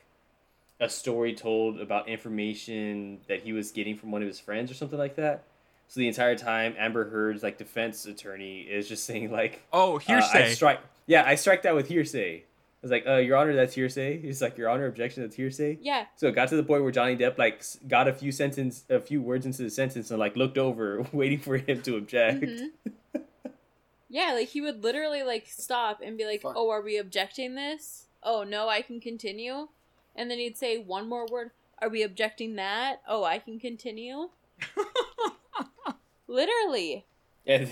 a 0.81 0.89
story 0.89 1.35
told 1.35 1.81
about 1.81 2.09
information 2.09 3.21
that 3.29 3.43
he 3.43 3.53
was 3.53 3.71
getting 3.71 3.97
from 3.97 4.11
one 4.11 4.23
of 4.23 4.29
his 4.29 4.41
friends 4.41 4.71
or 4.71 4.75
something 4.75 4.99
like 4.99 5.17
that. 5.17 5.45
So 5.89 6.01
the 6.01 6.09
entire 6.09 6.37
time, 6.37 6.75
Amber 6.79 7.11
Heard's 7.11 7.43
like 7.43 7.59
defense 7.59 8.07
attorney 8.07 8.61
is 8.61 8.89
just 8.89 9.05
saying 9.05 9.31
like, 9.33 9.63
Oh, 9.73 9.97
uh, 9.97 9.99
hearsay. 9.99 10.45
I 10.45 10.53
strike, 10.53 10.81
yeah, 11.07 11.25
I 11.27 11.35
strike 11.35 11.63
that 11.63 11.75
with 11.75 11.89
hearsay. 11.89 12.45
Was 12.83 12.91
like, 12.91 13.07
uh, 13.07 13.17
Your 13.17 13.37
Honor, 13.37 13.55
that's 13.55 13.75
hearsay. 13.75 14.21
He's 14.21 14.41
like, 14.41 14.57
Your 14.57 14.69
Honor, 14.69 14.87
objection, 14.87 15.23
that's 15.23 15.37
hearsay. 15.37 15.79
Yeah. 15.83 16.07
So 16.17 16.29
it 16.29 16.35
got 16.35 16.49
to 16.49 16.57
the 16.57 16.63
point 16.63 16.83
where 16.83 16.93
Johnny 16.93 17.17
Depp 17.17 17.37
like 17.39 17.63
got 17.89 18.09
a 18.09 18.13
few 18.13 18.33
sentence, 18.33 18.85
a 18.89 19.01
few 19.01 19.21
words 19.21 19.47
into 19.47 19.63
the 19.63 19.71
sentence, 19.71 20.11
and 20.11 20.19
like 20.19 20.37
looked 20.37 20.59
over, 20.59 21.07
waiting 21.13 21.39
for 21.39 21.57
him 21.59 21.83
to 21.83 21.97
object. 21.97 22.43
Mhm. 22.43 22.71
yeah, 24.09 24.33
like 24.33 24.49
he 24.49 24.61
would 24.61 24.83
literally 24.83 25.23
like 25.23 25.47
stop 25.47 26.01
and 26.03 26.17
be 26.17 26.25
like, 26.25 26.43
Fuck. 26.43 26.55
"Oh, 26.57 26.71
are 26.71 26.83
we 26.83 26.97
objecting 26.97 27.55
this? 27.55 28.07
Oh 28.23 28.45
no, 28.45 28.69
I 28.69 28.83
can 28.83 29.01
continue." 29.01 29.69
And 30.17 30.31
then 30.31 30.39
he'd 30.39 30.57
say 30.57 30.79
one 30.79 31.09
more 31.09 31.27
word. 31.31 31.51
Are 31.81 31.89
we 31.89 32.03
objecting 32.03 32.57
that? 32.57 33.01
Oh, 33.09 33.25
I 33.25 33.39
can 33.39 33.59
continue. 33.61 34.29
literally. 36.27 37.07
And 37.47 37.71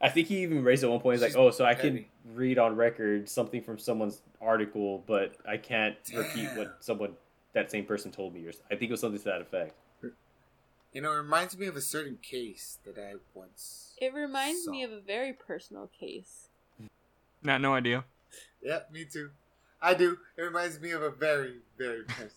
I 0.00 0.08
think 0.08 0.28
he 0.28 0.42
even 0.42 0.62
raised 0.62 0.84
at 0.84 0.90
one 0.90 1.00
point, 1.00 1.20
he's 1.20 1.22
like, 1.22 1.36
"Oh, 1.36 1.50
so 1.50 1.64
I 1.64 1.74
can 1.74 1.90
heavy. 1.90 2.08
Read 2.34 2.58
on 2.58 2.76
record 2.76 3.28
something 3.28 3.62
from 3.62 3.78
someone's 3.78 4.22
article, 4.40 5.02
but 5.06 5.34
I 5.48 5.56
can't 5.56 5.96
repeat 6.14 6.48
what 6.56 6.76
someone 6.80 7.12
that 7.54 7.70
same 7.70 7.84
person 7.84 8.10
told 8.10 8.34
me." 8.34 8.46
Or 8.46 8.50
s- 8.50 8.60
I 8.70 8.74
think 8.76 8.90
it 8.90 8.92
was 8.92 9.00
something 9.00 9.18
to 9.18 9.24
that 9.26 9.40
effect. 9.40 9.74
You 10.92 11.02
know, 11.02 11.12
it 11.12 11.16
reminds 11.16 11.56
me 11.58 11.66
of 11.66 11.76
a 11.76 11.82
certain 11.82 12.18
case 12.22 12.78
that 12.84 12.96
I 12.98 13.14
once. 13.34 13.94
It 14.00 14.14
reminds 14.14 14.66
me 14.66 14.82
of 14.82 14.90
a 14.90 15.00
very 15.00 15.32
personal 15.34 15.88
case. 15.98 16.48
Not 17.42 17.60
no 17.60 17.74
idea. 17.74 18.04
Yeah, 18.62 18.80
me 18.92 19.04
too. 19.04 19.30
I 19.82 19.94
do. 19.94 20.16
It 20.36 20.42
reminds 20.42 20.80
me 20.80 20.90
of 20.92 21.02
a 21.02 21.10
very, 21.10 21.58
very 21.76 22.02
personal. 22.04 22.32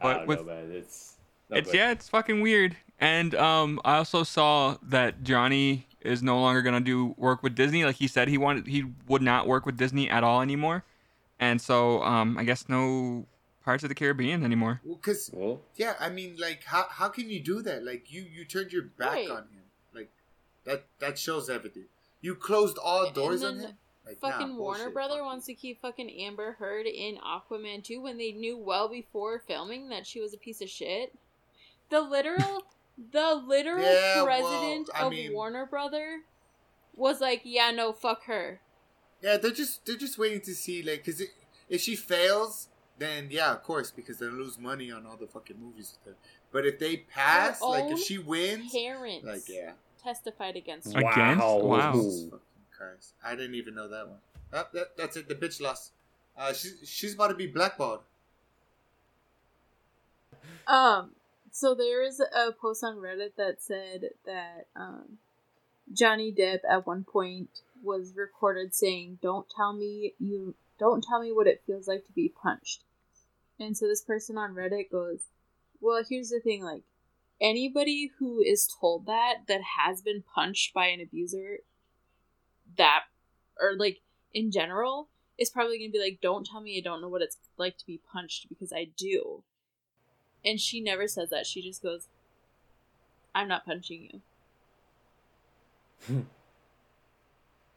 I 0.00 0.02
But 0.02 0.14
don't 0.18 0.26
with- 0.28 0.38
know, 0.40 0.44
man. 0.44 0.70
It's 0.70 1.14
no, 1.50 1.56
It's 1.56 1.68
but- 1.70 1.76
yeah, 1.76 1.90
it's 1.90 2.08
fucking 2.08 2.40
weird. 2.42 2.76
And 3.00 3.34
um, 3.34 3.80
I 3.84 3.96
also 3.96 4.22
saw 4.24 4.76
that 4.82 5.22
Johnny 5.24 5.87
is 6.00 6.22
no 6.22 6.40
longer 6.40 6.62
gonna 6.62 6.80
do 6.80 7.14
work 7.16 7.42
with 7.42 7.54
Disney. 7.54 7.84
Like 7.84 7.96
he 7.96 8.06
said, 8.08 8.28
he 8.28 8.38
wanted 8.38 8.66
he 8.66 8.84
would 9.06 9.22
not 9.22 9.46
work 9.46 9.66
with 9.66 9.76
Disney 9.76 10.08
at 10.08 10.22
all 10.24 10.40
anymore. 10.42 10.84
And 11.40 11.60
so 11.60 12.02
um, 12.02 12.36
I 12.38 12.44
guess 12.44 12.68
no 12.68 13.26
Pirates 13.64 13.84
of 13.84 13.88
the 13.90 13.94
Caribbean 13.94 14.44
anymore. 14.44 14.80
Well, 14.84 14.96
because 14.96 15.30
Well, 15.32 15.60
yeah, 15.76 15.94
I 16.00 16.08
mean, 16.08 16.36
like, 16.38 16.64
how 16.64 16.86
how 16.88 17.08
can 17.08 17.28
you 17.28 17.40
do 17.40 17.62
that? 17.62 17.84
Like, 17.84 18.12
you 18.12 18.22
you 18.22 18.44
turned 18.44 18.72
your 18.72 18.82
back 18.84 19.12
Right. 19.12 19.30
on 19.30 19.42
him. 19.42 19.62
Like, 19.94 20.10
that 20.64 20.84
that 21.00 21.18
shows 21.18 21.50
everything. 21.50 21.84
You 22.20 22.34
closed 22.34 22.78
all 22.78 23.06
And 23.06 23.14
doors 23.14 23.44
on 23.44 23.58
him. 23.60 23.72
Like, 24.06 24.22
nah, 24.22 24.30
Fucking 24.30 24.56
Warner 24.56 24.78
bullshit, 24.78 24.94
Brother 24.94 25.14
fuck 25.16 25.24
wants 25.26 25.46
to 25.46 25.54
keep 25.54 25.82
fucking 25.82 26.10
Amber 26.10 26.52
Heard 26.52 26.86
in 26.86 27.18
Aquaman 27.18 27.84
2 27.84 28.00
when 28.00 28.16
they 28.16 28.32
knew 28.32 28.56
well 28.56 28.88
before 28.88 29.38
filming 29.38 29.90
that 29.90 30.06
she 30.06 30.18
was 30.18 30.32
a 30.32 30.38
piece 30.38 30.62
of 30.62 30.70
shit. 30.70 31.14
The 31.90 32.00
literal 32.00 32.64
the 33.12 33.34
literal 33.34 33.82
Yeah, 33.82 34.22
president 34.24 34.90
I 34.94 35.04
of 35.04 35.10
mean- 35.12 35.32
Warner 35.32 35.66
Brother 35.66 36.20
was 36.94 37.20
like, 37.20 37.42
"Yeah, 37.44 37.70
no, 37.70 37.92
fuck 37.92 38.24
her." 38.24 38.60
Yeah, 39.22 39.36
they're 39.36 39.50
just 39.50 39.84
they're 39.86 39.96
just 39.96 40.18
waiting 40.18 40.40
to 40.42 40.54
see 40.54 40.82
like, 40.82 41.04
cause 41.04 41.20
it, 41.20 41.30
if 41.68 41.80
she 41.80 41.96
fails, 41.96 42.68
then 42.98 43.28
yeah, 43.30 43.52
of 43.52 43.62
course, 43.62 43.90
because 43.90 44.18
they 44.18 44.26
lose 44.26 44.58
money 44.58 44.90
on 44.90 45.06
all 45.06 45.16
the 45.16 45.26
fucking 45.26 45.58
movies 45.60 45.96
with 46.04 46.14
her. 46.14 46.18
But 46.50 46.66
if 46.66 46.78
they 46.78 46.98
pass, 46.98 47.60
like, 47.60 47.90
if 47.90 47.98
she 48.00 48.18
wins, 48.18 48.72
Parents 48.72 49.26
like, 49.26 49.48
yeah. 49.48 49.72
testified 50.02 50.56
against 50.56 50.92
her. 50.94 51.00
Against? 51.00 51.44
Wow. 51.44 51.92
Jesus 51.92 52.24
fucking 52.24 52.40
Christ. 52.76 53.12
I 53.24 53.34
didn't 53.34 53.54
even 53.54 53.74
know 53.74 53.86
that 53.88 54.08
one. 54.08 54.18
Oh, 54.52 54.64
that, 54.72 54.96
that's 54.96 55.16
it. 55.18 55.28
The 55.28 55.34
bitch 55.34 55.60
lost. 55.60 55.92
Uh, 56.36 56.52
she's 56.54 56.76
she's 56.86 57.14
about 57.14 57.28
to 57.28 57.34
be 57.34 57.46
blackballed. 57.48 58.00
Um, 60.66 61.10
so 61.58 61.74
there 61.74 62.04
is 62.04 62.20
a 62.20 62.52
post 62.52 62.84
on 62.84 62.98
Reddit 62.98 63.34
that 63.36 63.60
said 63.60 64.10
that 64.24 64.68
um, 64.76 65.18
Johnny 65.92 66.32
Depp 66.32 66.60
at 66.68 66.86
one 66.86 67.02
point 67.02 67.48
was 67.82 68.12
recorded 68.14 68.76
saying, 68.76 69.18
"Don't 69.20 69.50
tell 69.50 69.72
me 69.72 70.14
you 70.20 70.54
don't 70.78 71.02
tell 71.02 71.20
me 71.20 71.32
what 71.32 71.48
it 71.48 71.64
feels 71.66 71.88
like 71.88 72.06
to 72.06 72.12
be 72.12 72.28
punched." 72.28 72.84
And 73.58 73.76
so 73.76 73.88
this 73.88 74.02
person 74.02 74.38
on 74.38 74.54
Reddit 74.54 74.92
goes, 74.92 75.22
"Well, 75.80 76.04
here's 76.08 76.30
the 76.30 76.38
thing: 76.38 76.62
like 76.62 76.84
anybody 77.40 78.12
who 78.20 78.40
is 78.40 78.72
told 78.80 79.06
that 79.06 79.38
that 79.48 79.62
has 79.78 80.00
been 80.00 80.22
punched 80.22 80.72
by 80.72 80.86
an 80.86 81.00
abuser, 81.00 81.58
that 82.76 83.02
or 83.60 83.74
like 83.76 83.98
in 84.32 84.52
general." 84.52 85.08
Is 85.36 85.50
probably 85.50 85.78
gonna 85.78 85.92
be 85.92 86.00
like, 86.00 86.18
don't 86.20 86.44
tell 86.44 86.60
me 86.60 86.76
I 86.76 86.80
don't 86.80 87.00
know 87.00 87.08
what 87.08 87.22
it's 87.22 87.36
like 87.56 87.78
to 87.78 87.86
be 87.86 88.00
punched 88.12 88.48
because 88.48 88.72
I 88.72 88.88
do. 88.96 89.44
And 90.44 90.60
she 90.60 90.80
never 90.80 91.08
says 91.08 91.30
that. 91.30 91.46
She 91.46 91.62
just 91.62 91.82
goes, 91.82 92.08
I'm 93.34 93.48
not 93.48 93.64
punching 93.64 94.08
you. 94.12 94.20
Hmm. 96.06 96.20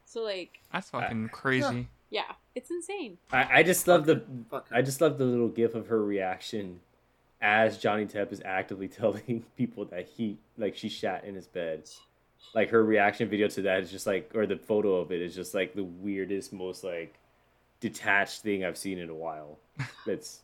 so, 0.05 0.21
like, 0.21 0.59
That's 0.71 0.89
fucking 0.91 1.29
crazy. 1.29 1.87
yeah, 2.09 2.33
it's 2.55 2.69
insane. 2.69 3.17
I, 3.31 3.59
I 3.59 3.63
just 3.63 3.87
love 3.87 4.05
the 4.05 4.23
I 4.71 4.81
just 4.81 5.01
love 5.01 5.17
the 5.17 5.25
little 5.25 5.47
gif 5.47 5.73
of 5.73 5.87
her 5.87 6.03
reaction 6.03 6.79
as 7.41 7.77
Johnny 7.77 8.05
Depp 8.05 8.31
is 8.31 8.41
actively 8.45 8.87
telling 8.87 9.43
people 9.57 9.85
that 9.85 10.07
he 10.07 10.37
like 10.57 10.75
she 10.77 10.89
shat 10.89 11.23
in 11.25 11.35
his 11.35 11.47
bed. 11.47 11.89
Like 12.53 12.69
her 12.69 12.83
reaction 12.83 13.29
video 13.29 13.47
to 13.49 13.61
that 13.63 13.81
is 13.81 13.91
just 13.91 14.05
like 14.07 14.31
or 14.35 14.45
the 14.45 14.57
photo 14.57 14.95
of 14.95 15.11
it 15.11 15.21
is 15.21 15.35
just 15.35 15.53
like 15.53 15.73
the 15.73 15.83
weirdest, 15.83 16.53
most 16.53 16.83
like 16.83 17.15
detached 17.79 18.41
thing 18.41 18.63
I've 18.63 18.77
seen 18.77 18.99
in 18.99 19.09
a 19.09 19.15
while. 19.15 19.57
That's 20.05 20.41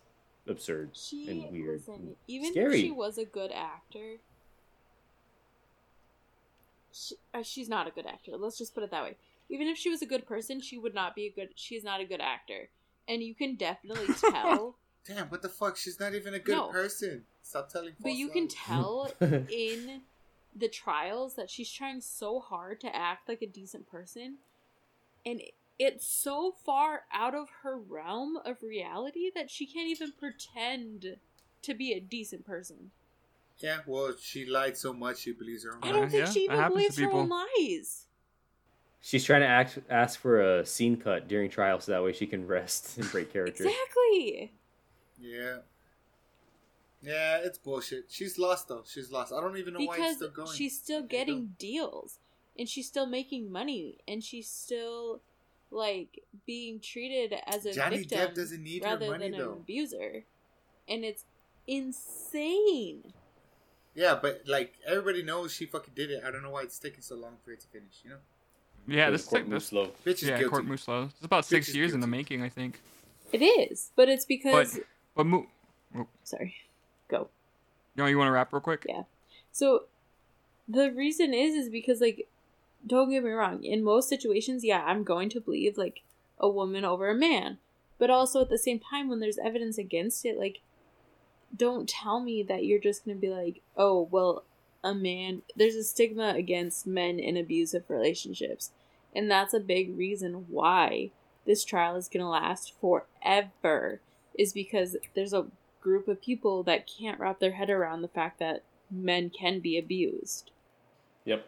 absurd 0.47 0.91
She, 0.93 1.27
and 1.29 1.51
weird. 1.51 1.79
listen, 1.79 1.93
and 1.95 2.15
even 2.27 2.51
scary. 2.51 2.75
if 2.75 2.81
she 2.81 2.91
was 2.91 3.17
a 3.17 3.25
good 3.25 3.51
actor, 3.51 4.17
she, 6.91 7.15
uh, 7.33 7.43
she's 7.43 7.69
not 7.69 7.87
a 7.87 7.91
good 7.91 8.05
actor. 8.05 8.31
Let's 8.37 8.57
just 8.57 8.73
put 8.73 8.83
it 8.83 8.91
that 8.91 9.03
way. 9.03 9.15
Even 9.49 9.67
if 9.67 9.77
she 9.77 9.89
was 9.89 10.01
a 10.01 10.05
good 10.05 10.25
person, 10.25 10.59
she 10.61 10.77
would 10.77 10.93
not 10.93 11.15
be 11.15 11.25
a 11.25 11.29
good. 11.29 11.49
She's 11.55 11.83
not 11.83 12.01
a 12.01 12.05
good 12.05 12.21
actor, 12.21 12.69
and 13.07 13.21
you 13.23 13.33
can 13.35 13.55
definitely 13.55 14.13
tell. 14.31 14.75
Damn, 15.05 15.27
what 15.27 15.41
the 15.41 15.49
fuck? 15.49 15.77
She's 15.77 15.99
not 15.99 16.13
even 16.15 16.33
a 16.33 16.39
good 16.39 16.55
No. 16.55 16.67
person. 16.67 17.23
Stop 17.41 17.69
telling. 17.71 17.93
but 18.01 18.09
false 18.09 18.17
you 18.17 18.27
can 18.29 18.47
tell 18.49 19.09
in 19.21 20.01
the 20.53 20.67
trials 20.67 21.35
that 21.35 21.49
she's 21.49 21.71
trying 21.71 22.01
so 22.01 22.39
hard 22.41 22.81
to 22.81 22.93
act 22.93 23.29
like 23.29 23.41
a 23.41 23.47
decent 23.47 23.87
person 23.89 24.37
and 25.25 25.39
it's 25.79 26.07
so 26.07 26.51
far 26.65 27.01
out 27.13 27.35
of 27.35 27.47
her 27.63 27.77
realm 27.77 28.37
of 28.45 28.63
reality 28.63 29.29
that 29.35 29.49
she 29.49 29.65
can't 29.65 29.87
even 29.87 30.11
pretend 30.11 31.17
to 31.61 31.73
be 31.73 31.93
a 31.93 31.99
decent 31.99 32.45
person. 32.45 32.91
Yeah, 33.59 33.79
well, 33.85 34.13
she 34.19 34.45
lied 34.45 34.77
so 34.77 34.93
much 34.93 35.19
she 35.19 35.33
believes 35.33 35.63
her 35.63 35.73
own. 35.75 35.81
Lies. 35.81 35.89
I 35.89 35.93
don't 35.93 36.09
think 36.09 36.25
yeah, 36.25 36.31
she 36.31 36.39
even 36.41 36.67
believes 36.67 36.97
her 36.99 37.11
own 37.11 37.29
lies. 37.29 38.05
She's 39.01 39.23
trying 39.23 39.41
to 39.41 39.47
act 39.47 39.79
ask 39.89 40.19
for 40.19 40.59
a 40.59 40.65
scene 40.65 40.97
cut 40.97 41.27
during 41.27 41.49
trial 41.49 41.79
so 41.79 41.91
that 41.91 42.03
way 42.03 42.13
she 42.13 42.27
can 42.27 42.45
rest 42.45 42.97
and 42.97 43.09
break 43.11 43.31
character. 43.31 43.63
Exactly. 43.63 44.53
Yeah. 45.19 45.57
Yeah, 47.01 47.37
it's 47.43 47.57
bullshit. 47.57 48.05
She's 48.09 48.37
lost 48.37 48.67
though. 48.67 48.83
She's 48.85 49.11
lost. 49.11 49.31
I 49.31 49.39
don't 49.39 49.57
even 49.57 49.73
know 49.73 49.79
why 49.79 49.95
it's 49.95 49.97
Because 49.97 50.15
still 50.17 50.29
going. 50.29 50.55
she's 50.55 50.77
still 50.77 51.03
getting 51.03 51.55
deals 51.57 52.19
and 52.57 52.67
she's 52.67 52.87
still 52.87 53.05
making 53.05 53.51
money 53.51 53.99
and 54.07 54.23
she's 54.23 54.49
still 54.49 55.21
like 55.71 56.23
being 56.45 56.79
treated 56.79 57.33
as 57.45 57.65
a 57.65 57.73
Johnny 57.73 57.97
victim 57.99 58.19
Depp 58.19 58.35
doesn't 58.35 58.63
need 58.63 58.83
rather 58.83 59.07
money, 59.11 59.29
than 59.29 59.39
though. 59.39 59.51
an 59.53 59.57
abuser. 59.59 60.23
And 60.87 61.03
it's 61.03 61.25
insane. 61.67 63.13
Yeah, 63.95 64.17
but 64.21 64.43
like 64.47 64.75
everybody 64.85 65.23
knows 65.23 65.53
she 65.53 65.65
fucking 65.65 65.93
did 65.95 66.11
it. 66.11 66.23
I 66.25 66.31
don't 66.31 66.43
know 66.43 66.51
why 66.51 66.61
it's 66.63 66.77
taking 66.79 67.01
so 67.01 67.15
long 67.15 67.33
for 67.43 67.51
it 67.51 67.59
to 67.61 67.67
finish. 67.67 68.01
You 68.03 68.11
know, 68.11 68.15
Yeah, 68.87 69.09
this 69.09 69.21
the 69.21 69.25
is 69.25 69.29
court 69.29 69.41
like 69.43 69.51
this. 69.51 69.65
slow. 69.65 69.87
bitch 70.05 70.09
is 70.15 70.23
Yeah, 70.23 70.37
guilty. 70.37 70.49
court 70.49 70.65
moves 70.65 70.83
slow. 70.83 71.03
It's 71.15 71.25
about 71.25 71.45
six 71.45 71.69
is 71.69 71.75
years 71.75 71.93
in 71.93 71.99
the 71.99 72.07
making, 72.07 72.41
I 72.41 72.49
think. 72.49 72.79
It 73.33 73.41
is, 73.41 73.91
but 73.95 74.07
it's 74.07 74.25
because 74.25 74.73
But 74.75 74.83
but 75.15 75.25
mo- 75.25 75.47
oh. 75.97 76.07
sorry. 76.23 76.55
Go. 77.09 77.29
you 77.95 78.03
know, 78.03 78.07
you 78.07 78.17
want 78.17 78.27
to 78.27 78.31
wrap 78.31 78.53
real 78.53 78.61
quick? 78.61 78.85
Yeah. 78.87 79.03
So 79.51 79.85
the 80.67 80.91
reason 80.91 81.33
is 81.33 81.55
is 81.55 81.69
because 81.69 81.99
like 81.99 82.27
don't 82.85 83.09
get 83.09 83.23
me 83.23 83.31
wrong, 83.31 83.63
in 83.63 83.83
most 83.83 84.09
situations, 84.09 84.63
yeah, 84.63 84.83
I'm 84.85 85.03
going 85.03 85.29
to 85.29 85.41
believe 85.41 85.77
like 85.77 86.03
a 86.39 86.49
woman 86.49 86.85
over 86.85 87.09
a 87.09 87.15
man. 87.15 87.57
But 87.97 88.09
also 88.09 88.41
at 88.41 88.49
the 88.49 88.57
same 88.57 88.79
time 88.79 89.09
when 89.09 89.19
there's 89.19 89.39
evidence 89.39 89.77
against 89.77 90.25
it, 90.25 90.37
like 90.37 90.59
don't 91.55 91.87
tell 91.87 92.19
me 92.19 92.43
that 92.43 92.65
you're 92.65 92.79
just 92.79 93.05
going 93.05 93.17
to 93.17 93.21
be 93.21 93.29
like, 93.29 93.61
"Oh, 93.75 94.07
well, 94.11 94.43
a 94.83 94.93
man 94.93 95.41
there's 95.55 95.75
a 95.75 95.83
stigma 95.83 96.33
against 96.35 96.85
men 96.85 97.19
in 97.19 97.37
abusive 97.37 97.85
relationships." 97.89 98.71
And 99.15 99.31
that's 99.31 99.53
a 99.53 99.59
big 99.59 99.97
reason 99.97 100.45
why 100.49 101.11
this 101.45 101.63
trial 101.63 101.95
is 101.95 102.09
going 102.09 102.23
to 102.23 102.29
last 102.29 102.73
forever 102.79 104.01
is 104.37 104.53
because 104.53 104.97
there's 105.15 105.33
a 105.33 105.47
group 105.81 106.07
of 106.07 106.21
people 106.21 106.63
that 106.63 106.85
can't 106.87 107.19
wrap 107.19 107.39
their 107.39 107.53
head 107.53 107.69
around 107.69 108.01
the 108.01 108.07
fact 108.07 108.39
that 108.39 108.63
men 108.91 109.29
can 109.29 109.59
be 109.59 109.77
abused. 109.77 110.51
Yep. 111.25 111.45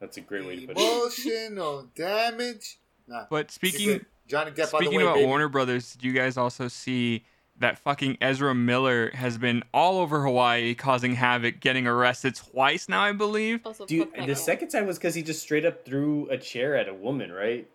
That's 0.00 0.16
a 0.16 0.20
great 0.20 0.46
way 0.46 0.56
to 0.60 0.66
put 0.66 0.78
it. 0.78 0.82
Emotional 0.82 1.88
damage. 1.94 2.78
Nah. 3.06 3.24
But 3.30 3.50
speaking 3.50 4.04
Johnny 4.26 4.50
Depp 4.50 4.50
on 4.50 4.56
the 4.56 4.66
speaking 4.86 4.96
way, 4.98 5.02
about 5.04 5.14
baby. 5.14 5.26
Warner 5.26 5.48
Brothers, 5.48 5.92
did 5.94 6.04
you 6.04 6.12
guys 6.12 6.36
also 6.36 6.68
see 6.68 7.24
that 7.56 7.78
fucking 7.78 8.18
Ezra 8.20 8.54
Miller 8.54 9.10
has 9.14 9.36
been 9.38 9.64
all 9.74 9.98
over 9.98 10.22
Hawaii 10.22 10.74
causing 10.74 11.14
havoc, 11.16 11.58
getting 11.60 11.86
arrested 11.88 12.36
twice 12.36 12.88
now, 12.88 13.00
I 13.02 13.10
believe. 13.12 13.60
Also, 13.66 13.84
Dude, 13.86 14.12
the 14.14 14.26
guy. 14.26 14.32
second 14.34 14.68
time 14.68 14.86
was 14.86 14.96
because 14.98 15.14
he 15.16 15.22
just 15.22 15.42
straight 15.42 15.64
up 15.64 15.84
threw 15.84 16.28
a 16.30 16.38
chair 16.38 16.76
at 16.76 16.88
a 16.88 16.94
woman, 16.94 17.32
right? 17.32 17.68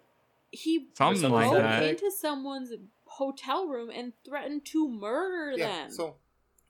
he 0.56 0.86
Something 0.96 1.22
something 1.22 1.32
like 1.32 1.50
broke 1.50 1.64
that. 1.64 1.84
into 1.84 2.12
someone's 2.12 2.72
hotel 3.06 3.68
room 3.68 3.90
and 3.90 4.14
threatened 4.24 4.64
to 4.66 4.88
murder 4.88 5.58
Yeah. 5.58 5.68
them. 5.86 5.92
So 5.92 6.16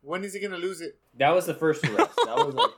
when 0.03 0.23
is 0.23 0.33
he 0.33 0.39
gonna 0.39 0.57
lose 0.57 0.81
it? 0.81 0.97
That 1.17 1.31
was 1.31 1.45
the 1.45 1.53
first 1.53 1.83
arrest. 1.85 2.11
That 2.25 2.35
was 2.45 2.53
like, 2.55 2.71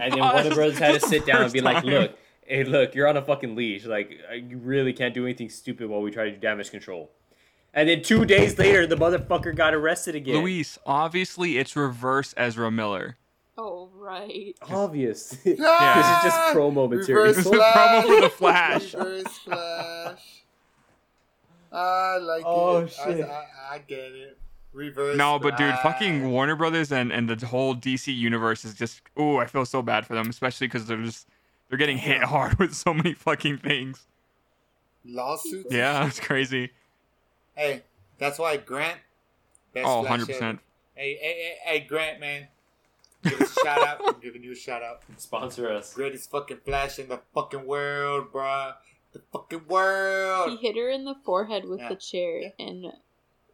and 0.00 0.12
then 0.12 0.20
Oh, 0.20 0.24
one 0.26 0.34
that's 0.36 0.46
of 0.46 0.50
the 0.50 0.54
brothers 0.56 0.78
had 0.78 1.00
to 1.00 1.06
sit 1.06 1.26
down 1.26 1.42
and 1.42 1.52
be 1.52 1.60
like, 1.60 1.78
time. 1.82 1.86
"Look, 1.86 2.18
hey, 2.46 2.64
look, 2.64 2.94
you're 2.94 3.06
on 3.08 3.16
a 3.16 3.22
fucking 3.22 3.54
leash. 3.56 3.84
Like, 3.84 4.18
uh, 4.30 4.34
you 4.34 4.58
really 4.58 4.92
can't 4.92 5.12
do 5.14 5.24
anything 5.24 5.48
stupid 5.50 5.88
while 5.88 6.00
we 6.02 6.10
try 6.10 6.24
to 6.24 6.30
do 6.30 6.36
damage 6.36 6.70
control." 6.70 7.10
And 7.74 7.88
then 7.88 8.02
two 8.02 8.24
days 8.24 8.58
later, 8.58 8.86
the 8.86 8.96
motherfucker 8.96 9.54
got 9.54 9.74
arrested 9.74 10.14
again. 10.14 10.36
Luis, 10.36 10.78
obviously 10.86 11.58
it's 11.58 11.76
reverse 11.76 12.32
Ezra 12.36 12.70
Miller. 12.70 13.16
oh 13.56 13.90
right. 13.94 14.54
obvious. 14.70 15.28
this 15.44 15.58
is 15.58 15.58
just 15.58 16.38
promo 16.54 16.88
material. 16.88 17.26
Reverse 17.26 17.36
This 17.36 17.46
is 17.46 17.52
promo 17.52 18.02
for 18.06 18.20
the 18.22 18.30
Flash. 18.30 18.90
Flash. 18.90 18.94
Reverse 18.94 19.38
Flash. 19.38 20.42
I 21.70 22.16
like 22.18 22.42
Oh, 22.46 22.78
it. 22.78 22.90
shit. 22.90 23.24
I, 23.26 23.30
I, 23.30 23.74
I 23.74 23.78
get 23.86 23.98
it. 23.98 24.38
Reverse. 24.78 25.16
No, 25.16 25.38
but 25.38 25.56
dude, 25.56 25.68
Flash. 25.70 25.82
fucking 25.82 26.30
Warner 26.30 26.54
Brothers 26.56 26.92
and, 26.92 27.10
and 27.12 27.28
the 27.28 27.46
whole 27.46 27.74
DC 27.74 28.14
universe 28.16 28.64
is 28.64 28.74
just 28.74 29.02
oh, 29.16 29.38
I 29.38 29.46
feel 29.46 29.66
so 29.66 29.82
bad 29.82 30.06
for 30.06 30.14
them, 30.14 30.28
especially 30.30 30.68
because 30.68 30.86
they're 30.86 31.02
just 31.02 31.26
they're 31.68 31.78
getting 31.78 31.98
hit 31.98 32.22
hard 32.22 32.58
with 32.58 32.74
so 32.74 32.94
many 32.94 33.12
fucking 33.12 33.58
things. 33.58 34.06
lawsuits. 35.04 35.72
Yeah, 35.72 36.06
it's 36.06 36.20
crazy. 36.20 36.70
Hey, 37.56 37.82
that's 38.18 38.38
why 38.38 38.56
Grant. 38.56 38.98
Best 39.74 39.86
Oh, 39.86 39.98
100 40.00 40.26
percent. 40.26 40.60
Hey, 40.94 41.16
hey, 41.20 41.34
hey, 41.34 41.56
hey, 41.64 41.80
Grant, 41.80 42.20
man. 42.20 42.48
Give 43.24 43.40
us 43.40 43.56
a 43.56 43.64
shout 43.64 43.86
out. 43.86 44.00
I'm 44.06 44.20
giving 44.20 44.42
you 44.44 44.52
a 44.52 44.56
shout 44.56 44.82
out. 44.82 45.02
Sponsor 45.16 45.70
us. 45.72 45.92
Greatest 45.92 46.30
fucking 46.30 46.58
Flash 46.64 46.98
in 47.00 47.08
the 47.08 47.20
fucking 47.34 47.66
world, 47.66 48.32
bruh. 48.32 48.74
The 49.12 49.20
fucking 49.32 49.66
world. 49.68 50.50
He 50.50 50.56
hit 50.66 50.76
her 50.76 50.88
in 50.90 51.04
the 51.04 51.16
forehead 51.24 51.64
with 51.64 51.80
Yeah. 51.80 51.88
the 51.88 51.96
chair 51.96 52.40
Yeah. 52.40 52.48
and 52.60 52.92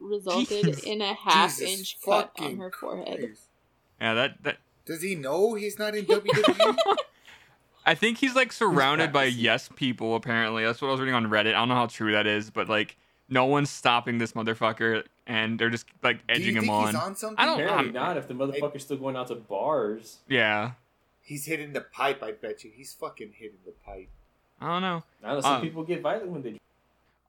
resulted 0.05 0.65
Jesus. 0.65 0.83
in 0.85 1.01
a 1.01 1.15
half 1.15 1.57
Jesus 1.57 1.79
inch 1.79 1.97
cut 2.05 2.31
on 2.39 2.57
her 2.59 2.71
forehead. 2.71 3.19
Christ. 3.19 3.43
Yeah, 4.01 4.15
that 4.15 4.43
that 4.43 4.57
Does 4.87 5.03
he 5.03 5.15
know 5.15 5.55
he's 5.55 5.79
not 5.79 5.95
in 5.95 6.05
WWE? 6.05 6.77
I 7.87 7.95
think 7.95 8.19
he's 8.19 8.35
like 8.35 8.53
surrounded 8.53 9.13
by 9.13 9.25
yes 9.25 9.69
people. 9.77 10.15
Apparently, 10.17 10.65
that's 10.65 10.81
what 10.81 10.89
I 10.89 10.91
was 10.93 11.01
reading 11.01 11.15
on 11.15 11.27
Reddit. 11.27 11.49
I 11.49 11.53
don't 11.53 11.69
know 11.69 11.75
how 11.75 11.87
true 11.87 12.13
that 12.13 12.27
is, 12.27 12.51
but 12.51 12.69
like 12.69 12.97
no 13.29 13.45
one's 13.47 13.71
stopping 13.71 14.19
this 14.19 14.33
motherfucker, 14.33 15.05
and 15.27 15.59
they're 15.59 15.71
just 15.71 15.87
like 16.03 16.27
Do 16.27 16.35
you 16.35 16.41
edging 16.41 16.55
think 16.55 16.65
him 16.65 16.71
on. 16.71 16.87
he's 16.87 16.95
on 16.97 17.17
something? 17.17 17.39
I 17.39 17.45
don't- 17.47 17.61
Apparently 17.61 17.85
I'm- 17.87 17.93
not. 17.95 18.17
If 18.17 18.29
the 18.29 18.35
motherfucker's 18.35 18.83
still 18.85 18.97
going 18.97 19.17
out 19.17 19.29
to 19.29 19.35
bars, 19.35 20.19
Yeah, 20.29 20.73
He's 21.23 21.47
hitting 21.47 21.73
the 21.73 21.81
pipe. 21.81 22.23
I 22.23 22.33
bet 22.33 22.65
you. 22.65 22.71
He's 22.75 22.93
fucking 22.93 23.33
hitting 23.39 23.57
the 23.65 23.73
pipe. 23.73 24.09
I 24.61 24.67
don't 24.69 24.83
know. 24.83 25.03
I 25.23 25.33
know 25.35 25.41
some 25.41 25.55
Um, 25.55 25.63
people 25.63 25.83
get 25.83 26.03
violent 26.03 26.29
when 26.29 26.43
they. 26.43 26.61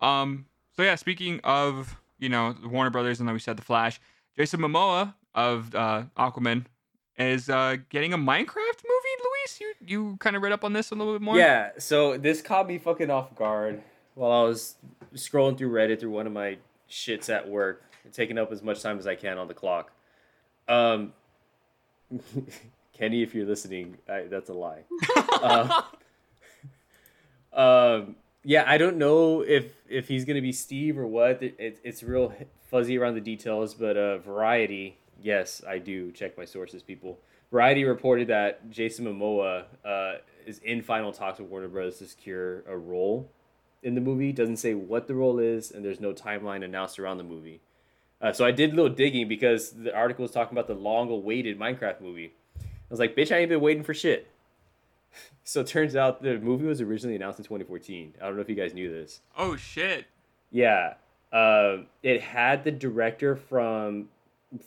Um. 0.01 0.45
So 0.75 0.83
yeah, 0.83 0.95
speaking 0.95 1.39
of 1.45 1.97
you 2.17 2.29
know 2.29 2.53
the 2.53 2.67
Warner 2.67 2.89
Brothers 2.89 3.19
and 3.19 3.27
then 3.27 3.33
we 3.33 3.39
said, 3.39 3.57
the 3.57 3.63
Flash, 3.63 3.99
Jason 4.37 4.59
Momoa 4.59 5.13
of 5.33 5.73
uh, 5.75 6.03
Aquaman 6.17 6.65
is 7.17 7.49
uh, 7.49 7.77
getting 7.89 8.13
a 8.13 8.17
Minecraft 8.17 8.83
movie. 8.83 9.15
Luis, 9.23 9.59
you 9.59 9.73
you 9.85 10.17
kind 10.17 10.35
of 10.35 10.41
read 10.41 10.51
up 10.51 10.63
on 10.63 10.73
this 10.73 10.91
a 10.91 10.95
little 10.95 11.13
bit 11.13 11.21
more. 11.21 11.37
Yeah, 11.37 11.71
so 11.77 12.17
this 12.17 12.41
caught 12.41 12.67
me 12.67 12.77
fucking 12.77 13.09
off 13.09 13.35
guard 13.35 13.81
while 14.15 14.31
I 14.31 14.43
was 14.43 14.75
scrolling 15.13 15.57
through 15.57 15.71
Reddit 15.71 15.99
through 15.99 16.11
one 16.11 16.27
of 16.27 16.33
my 16.33 16.57
shits 16.89 17.33
at 17.33 17.47
work, 17.47 17.83
taking 18.11 18.37
up 18.37 18.51
as 18.51 18.61
much 18.63 18.81
time 18.81 18.97
as 18.97 19.07
I 19.07 19.15
can 19.15 19.37
on 19.37 19.47
the 19.47 19.53
clock. 19.53 19.91
Um, 20.67 21.13
Kenny, 22.93 23.23
if 23.23 23.35
you're 23.35 23.45
listening, 23.45 23.97
I, 24.09 24.23
that's 24.23 24.49
a 24.49 24.53
lie. 24.53 24.83
uh, 25.41 25.81
um, 27.53 28.15
yeah, 28.45 28.63
I 28.67 28.77
don't 28.77 28.97
know 28.97 29.41
if 29.41 29.73
if 29.89 30.07
he's 30.07 30.23
gonna 30.23 30.41
be 30.41 30.51
Steve 30.51 30.97
or 30.97 31.07
what. 31.07 31.41
It, 31.41 31.55
it, 31.57 31.79
it's 31.83 32.03
real 32.03 32.31
fuzzy 32.69 32.97
around 32.97 33.15
the 33.15 33.21
details, 33.21 33.73
but 33.73 33.97
uh, 33.97 34.19
Variety, 34.19 34.97
yes, 35.19 35.63
I 35.67 35.79
do 35.79 36.11
check 36.11 36.37
my 36.37 36.45
sources, 36.45 36.83
people. 36.83 37.19
Variety 37.51 37.83
reported 37.83 38.27
that 38.27 38.69
Jason 38.69 39.05
Momoa 39.05 39.65
uh, 39.83 40.13
is 40.45 40.59
in 40.59 40.83
final 40.83 41.11
talks 41.11 41.39
with 41.39 41.49
Warner 41.49 41.67
Bros. 41.67 41.97
to 41.97 42.05
secure 42.05 42.61
a 42.67 42.77
role 42.77 43.31
in 43.81 43.95
the 43.95 44.01
movie. 44.01 44.31
Doesn't 44.31 44.57
say 44.57 44.75
what 44.75 45.07
the 45.07 45.15
role 45.15 45.39
is, 45.39 45.71
and 45.71 45.83
there's 45.83 45.99
no 45.99 46.13
timeline 46.13 46.63
announced 46.63 46.99
around 46.99 47.17
the 47.17 47.23
movie. 47.23 47.61
Uh, 48.21 48.31
so 48.31 48.45
I 48.45 48.51
did 48.51 48.73
a 48.73 48.75
little 48.75 48.93
digging 48.93 49.27
because 49.27 49.71
the 49.71 49.93
article 49.93 50.23
was 50.23 50.31
talking 50.31 50.55
about 50.55 50.67
the 50.67 50.75
long-awaited 50.75 51.59
Minecraft 51.59 51.99
movie. 51.99 52.33
I 52.59 52.63
was 52.89 52.99
like, 52.99 53.15
bitch, 53.15 53.33
I 53.33 53.39
ain't 53.39 53.49
been 53.49 53.61
waiting 53.61 53.83
for 53.83 53.93
shit. 53.93 54.27
So 55.47 55.61
it 55.61 55.67
turns 55.67 55.95
out 55.95 56.23
the 56.23 56.39
movie 56.39 56.65
was 56.65 56.81
originally 56.81 57.15
announced 57.15 57.37
in 57.37 57.45
2014. 57.45 58.15
I 58.19 58.25
don't 58.25 58.35
know 58.35 58.41
if 58.41 58.49
you 58.49 58.55
guys 58.55 58.73
knew 58.73 58.89
this. 58.91 59.21
Oh 59.37 59.55
shit. 59.55 60.05
Yeah. 60.51 60.95
Um, 61.31 61.85
it 62.01 62.21
had 62.21 62.63
the 62.63 62.71
director 62.71 63.35
from 63.35 64.09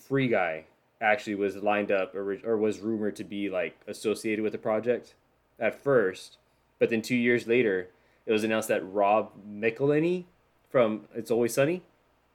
Free 0.07 0.29
Guy 0.29 0.67
actually 1.01 1.35
was 1.35 1.57
lined 1.57 1.91
up 1.91 2.15
or, 2.15 2.39
or 2.45 2.57
was 2.57 2.79
rumored 2.79 3.17
to 3.17 3.25
be 3.25 3.49
like 3.51 3.77
associated 3.89 4.43
with 4.45 4.53
the 4.53 4.59
project 4.59 5.15
at 5.59 5.83
first, 5.83 6.37
but 6.79 6.91
then 6.91 7.03
two 7.03 7.17
years 7.17 7.49
later, 7.49 7.89
it 8.27 8.31
was 8.33 8.45
announced 8.45 8.69
that 8.69 8.89
Rob 8.89 9.31
McElhenney 9.51 10.25
from 10.71 11.07
It's 11.15 11.31
Always 11.33 11.55
Sunny, 11.55 11.83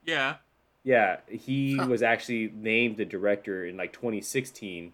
Yeah. 0.04 0.36
yeah, 0.82 1.20
he 1.30 1.76
Huh. 1.76 1.86
was 1.86 2.02
actually 2.02 2.52
named 2.54 2.96
the 2.98 3.04
director 3.06 3.64
in 3.64 3.76
like 3.78 3.92
2016, 3.94 4.92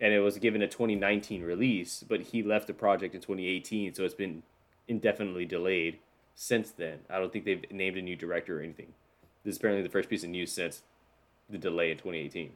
and 0.00 0.12
it 0.12 0.20
was 0.20 0.38
given 0.38 0.62
a 0.62 0.68
2019 0.68 1.42
release, 1.42 2.04
but 2.08 2.20
he 2.20 2.42
left 2.42 2.66
the 2.66 2.74
project 2.74 3.14
in 3.14 3.20
2018, 3.20 3.94
so 3.94 4.04
it's 4.04 4.14
been 4.14 4.42
indefinitely 4.86 5.44
delayed 5.44 5.98
since 6.34 6.70
then. 6.70 7.00
I 7.10 7.18
don't 7.18 7.32
think 7.32 7.44
they've 7.44 7.64
named 7.70 7.96
a 7.96 8.02
new 8.02 8.16
director 8.16 8.58
or 8.58 8.62
anything. 8.62 8.92
This 9.44 9.52
is 9.54 9.58
apparently 9.58 9.82
the 9.82 9.88
first 9.90 10.08
piece 10.08 10.22
of 10.24 10.30
news 10.30 10.52
since 10.52 10.82
the 11.50 11.58
delay 11.58 11.90
in 11.90 11.96
2018. 11.96 12.52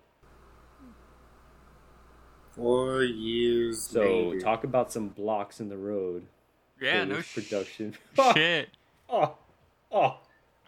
Four 2.55 3.03
years 3.03 3.83
So 3.87 4.29
later. 4.29 4.41
talk 4.41 4.65
about 4.65 4.93
some 4.93 5.09
blocks 5.09 5.59
in 5.61 5.69
the 5.69 5.77
road. 5.79 6.27
Yeah. 6.81 7.05
No 7.05 7.17
this 7.17 7.27
sh- 7.27 7.35
production. 7.35 7.95
shit. 8.35 8.69
oh, 9.09 9.37
oh. 9.91 10.19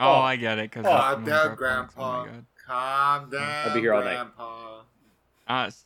Oh, 0.00 0.12
I 0.20 0.36
get 0.36 0.58
it. 0.58 0.72
Cause 0.72 0.84
Oh, 0.86 0.90
Calm 0.90 1.24
down, 1.24 1.48
Minecraft 1.50 1.56
Grandpa. 1.56 2.22
Oh. 2.26 2.28
Calm 2.66 3.30
down, 3.30 3.68
I'll 3.68 3.74
be 3.74 3.80
here 3.80 3.92
all 3.94 4.02
night. 4.02 4.14
Grandpa. 4.14 4.80
Uh, 5.46 5.64
s- 5.66 5.84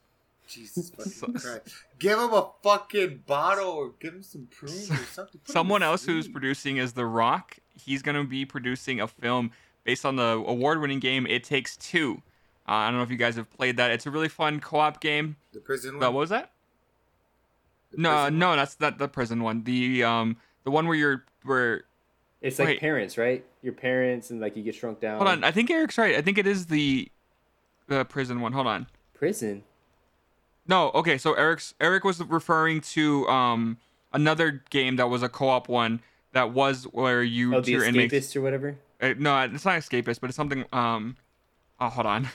Jesus 0.48 0.90
fucking 1.18 1.34
Christ. 1.34 1.74
Give 1.98 2.18
him 2.18 2.32
a 2.32 2.50
fucking 2.62 3.22
bottle 3.26 3.70
or 3.70 3.92
give 4.00 4.14
him 4.14 4.22
some 4.22 4.48
prunes 4.50 4.90
or 4.90 4.96
something. 5.12 5.40
Put 5.44 5.52
someone 5.52 5.80
to 5.80 5.86
else 5.86 6.04
who's 6.04 6.28
producing 6.28 6.78
is 6.78 6.92
The 6.94 7.06
Rock. 7.06 7.58
He's 7.74 8.02
gonna 8.02 8.24
be 8.24 8.44
producing 8.44 9.00
a 9.00 9.06
film 9.08 9.50
based 9.84 10.04
on 10.04 10.16
the 10.16 10.42
award-winning 10.46 10.98
game 11.00 11.26
It 11.26 11.44
Takes 11.44 11.76
Two. 11.76 12.22
Uh, 12.68 12.72
I 12.72 12.88
don't 12.88 12.96
know 12.98 13.02
if 13.02 13.10
you 13.10 13.16
guys 13.16 13.36
have 13.36 13.50
played 13.50 13.76
that. 13.78 13.90
It's 13.90 14.04
a 14.06 14.10
really 14.10 14.28
fun 14.28 14.60
co-op 14.60 15.00
game. 15.00 15.36
The 15.52 15.60
prison 15.60 15.94
one? 15.98 16.00
what 16.00 16.12
was 16.12 16.30
that? 16.30 16.50
The 17.92 17.98
No, 17.98 18.28
no, 18.28 18.48
one? 18.48 18.58
that's 18.58 18.78
not 18.78 18.98
the 18.98 19.08
prison 19.08 19.42
one. 19.42 19.64
The 19.64 20.04
um, 20.04 20.36
the 20.64 20.70
one 20.70 20.86
where 20.86 20.96
you're 20.96 21.24
where. 21.44 21.84
It's 22.42 22.58
like 22.58 22.68
Wait. 22.68 22.80
parents, 22.80 23.16
right? 23.18 23.44
Your 23.62 23.72
parents, 23.72 24.30
and 24.30 24.40
like 24.40 24.56
you 24.56 24.62
get 24.62 24.74
shrunk 24.74 25.00
down. 25.00 25.16
Hold 25.16 25.28
on, 25.28 25.44
I 25.44 25.50
think 25.50 25.70
Eric's 25.70 25.98
right. 25.98 26.14
I 26.14 26.22
think 26.22 26.38
it 26.38 26.46
is 26.46 26.66
the, 26.66 27.10
the 27.88 28.04
prison 28.04 28.40
one. 28.40 28.52
Hold 28.52 28.66
on. 28.68 28.86
Prison. 29.14 29.64
No, 30.68 30.90
okay. 30.90 31.18
So 31.18 31.32
Eric's 31.34 31.74
Eric 31.80 32.04
was 32.04 32.20
referring 32.22 32.80
to 32.82 33.26
um 33.28 33.78
another 34.12 34.62
game 34.70 34.96
that 34.96 35.08
was 35.08 35.22
a 35.22 35.28
co-op 35.28 35.68
one 35.68 36.00
that 36.32 36.52
was 36.52 36.84
where 36.84 37.22
you 37.22 37.54
Oh, 37.56 37.60
the 37.60 37.72
your 37.72 37.84
inmates. 37.84 38.36
or 38.36 38.42
whatever. 38.42 38.76
Uh, 39.00 39.14
no, 39.18 39.40
it's 39.42 39.64
not 39.64 39.80
escapist, 39.80 40.20
but 40.20 40.28
it's 40.30 40.36
something. 40.36 40.64
Um, 40.72 41.16
oh, 41.80 41.88
hold 41.88 42.06
on. 42.06 42.28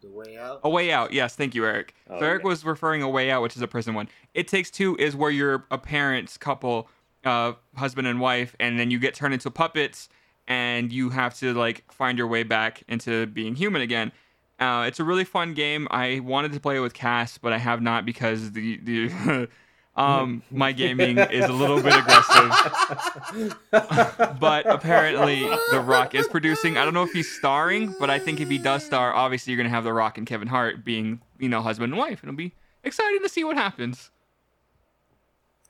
The 0.00 0.08
way 0.08 0.36
out? 0.38 0.60
A 0.62 0.70
Way 0.70 0.92
Out. 0.92 1.12
Yes, 1.12 1.34
thank 1.34 1.54
you, 1.56 1.64
Eric. 1.64 1.92
Oh, 2.08 2.20
so 2.20 2.24
Eric 2.24 2.42
yeah. 2.44 2.48
was 2.48 2.64
referring 2.64 3.02
A 3.02 3.08
Way 3.08 3.30
Out, 3.30 3.42
which 3.42 3.56
is 3.56 3.62
a 3.62 3.66
prison 3.66 3.94
one. 3.94 4.08
It 4.32 4.46
Takes 4.46 4.70
Two 4.70 4.96
is 4.96 5.16
where 5.16 5.30
you're 5.30 5.64
a 5.72 5.78
parents 5.78 6.36
couple, 6.36 6.88
uh, 7.24 7.54
husband 7.74 8.06
and 8.06 8.20
wife, 8.20 8.54
and 8.60 8.78
then 8.78 8.90
you 8.92 8.98
get 9.00 9.14
turned 9.14 9.34
into 9.34 9.50
puppets, 9.50 10.08
and 10.46 10.92
you 10.92 11.10
have 11.10 11.36
to 11.40 11.52
like 11.52 11.90
find 11.92 12.16
your 12.16 12.28
way 12.28 12.44
back 12.44 12.84
into 12.88 13.26
being 13.26 13.56
human 13.56 13.82
again. 13.82 14.12
Uh, 14.58 14.84
it's 14.88 14.98
a 14.98 15.04
really 15.04 15.24
fun 15.24 15.54
game. 15.54 15.86
I 15.90 16.20
wanted 16.20 16.52
to 16.52 16.60
play 16.60 16.76
it 16.76 16.80
with 16.80 16.94
Cass, 16.94 17.38
but 17.38 17.52
I 17.52 17.58
have 17.58 17.80
not 17.80 18.04
because 18.04 18.52
the 18.52 18.78
the 18.78 19.48
um 19.96 20.42
my 20.50 20.72
gaming 20.72 21.18
is 21.18 21.44
a 21.44 21.52
little 21.52 21.80
bit 21.80 21.94
aggressive. 21.94 23.56
but 24.40 24.66
apparently 24.66 25.42
The 25.70 25.80
Rock 25.80 26.14
is 26.14 26.26
producing. 26.26 26.76
I 26.76 26.84
don't 26.84 26.94
know 26.94 27.04
if 27.04 27.12
he's 27.12 27.30
starring, 27.30 27.94
but 28.00 28.10
I 28.10 28.18
think 28.18 28.40
if 28.40 28.48
he 28.48 28.58
does 28.58 28.84
star, 28.84 29.12
obviously 29.14 29.52
you're 29.52 29.58
gonna 29.58 29.74
have 29.74 29.84
The 29.84 29.92
Rock 29.92 30.18
and 30.18 30.26
Kevin 30.26 30.48
Hart 30.48 30.84
being, 30.84 31.20
you 31.38 31.48
know, 31.48 31.62
husband 31.62 31.92
and 31.92 31.98
wife. 31.98 32.20
It'll 32.24 32.34
be 32.34 32.52
exciting 32.82 33.22
to 33.22 33.28
see 33.28 33.44
what 33.44 33.56
happens. 33.56 34.10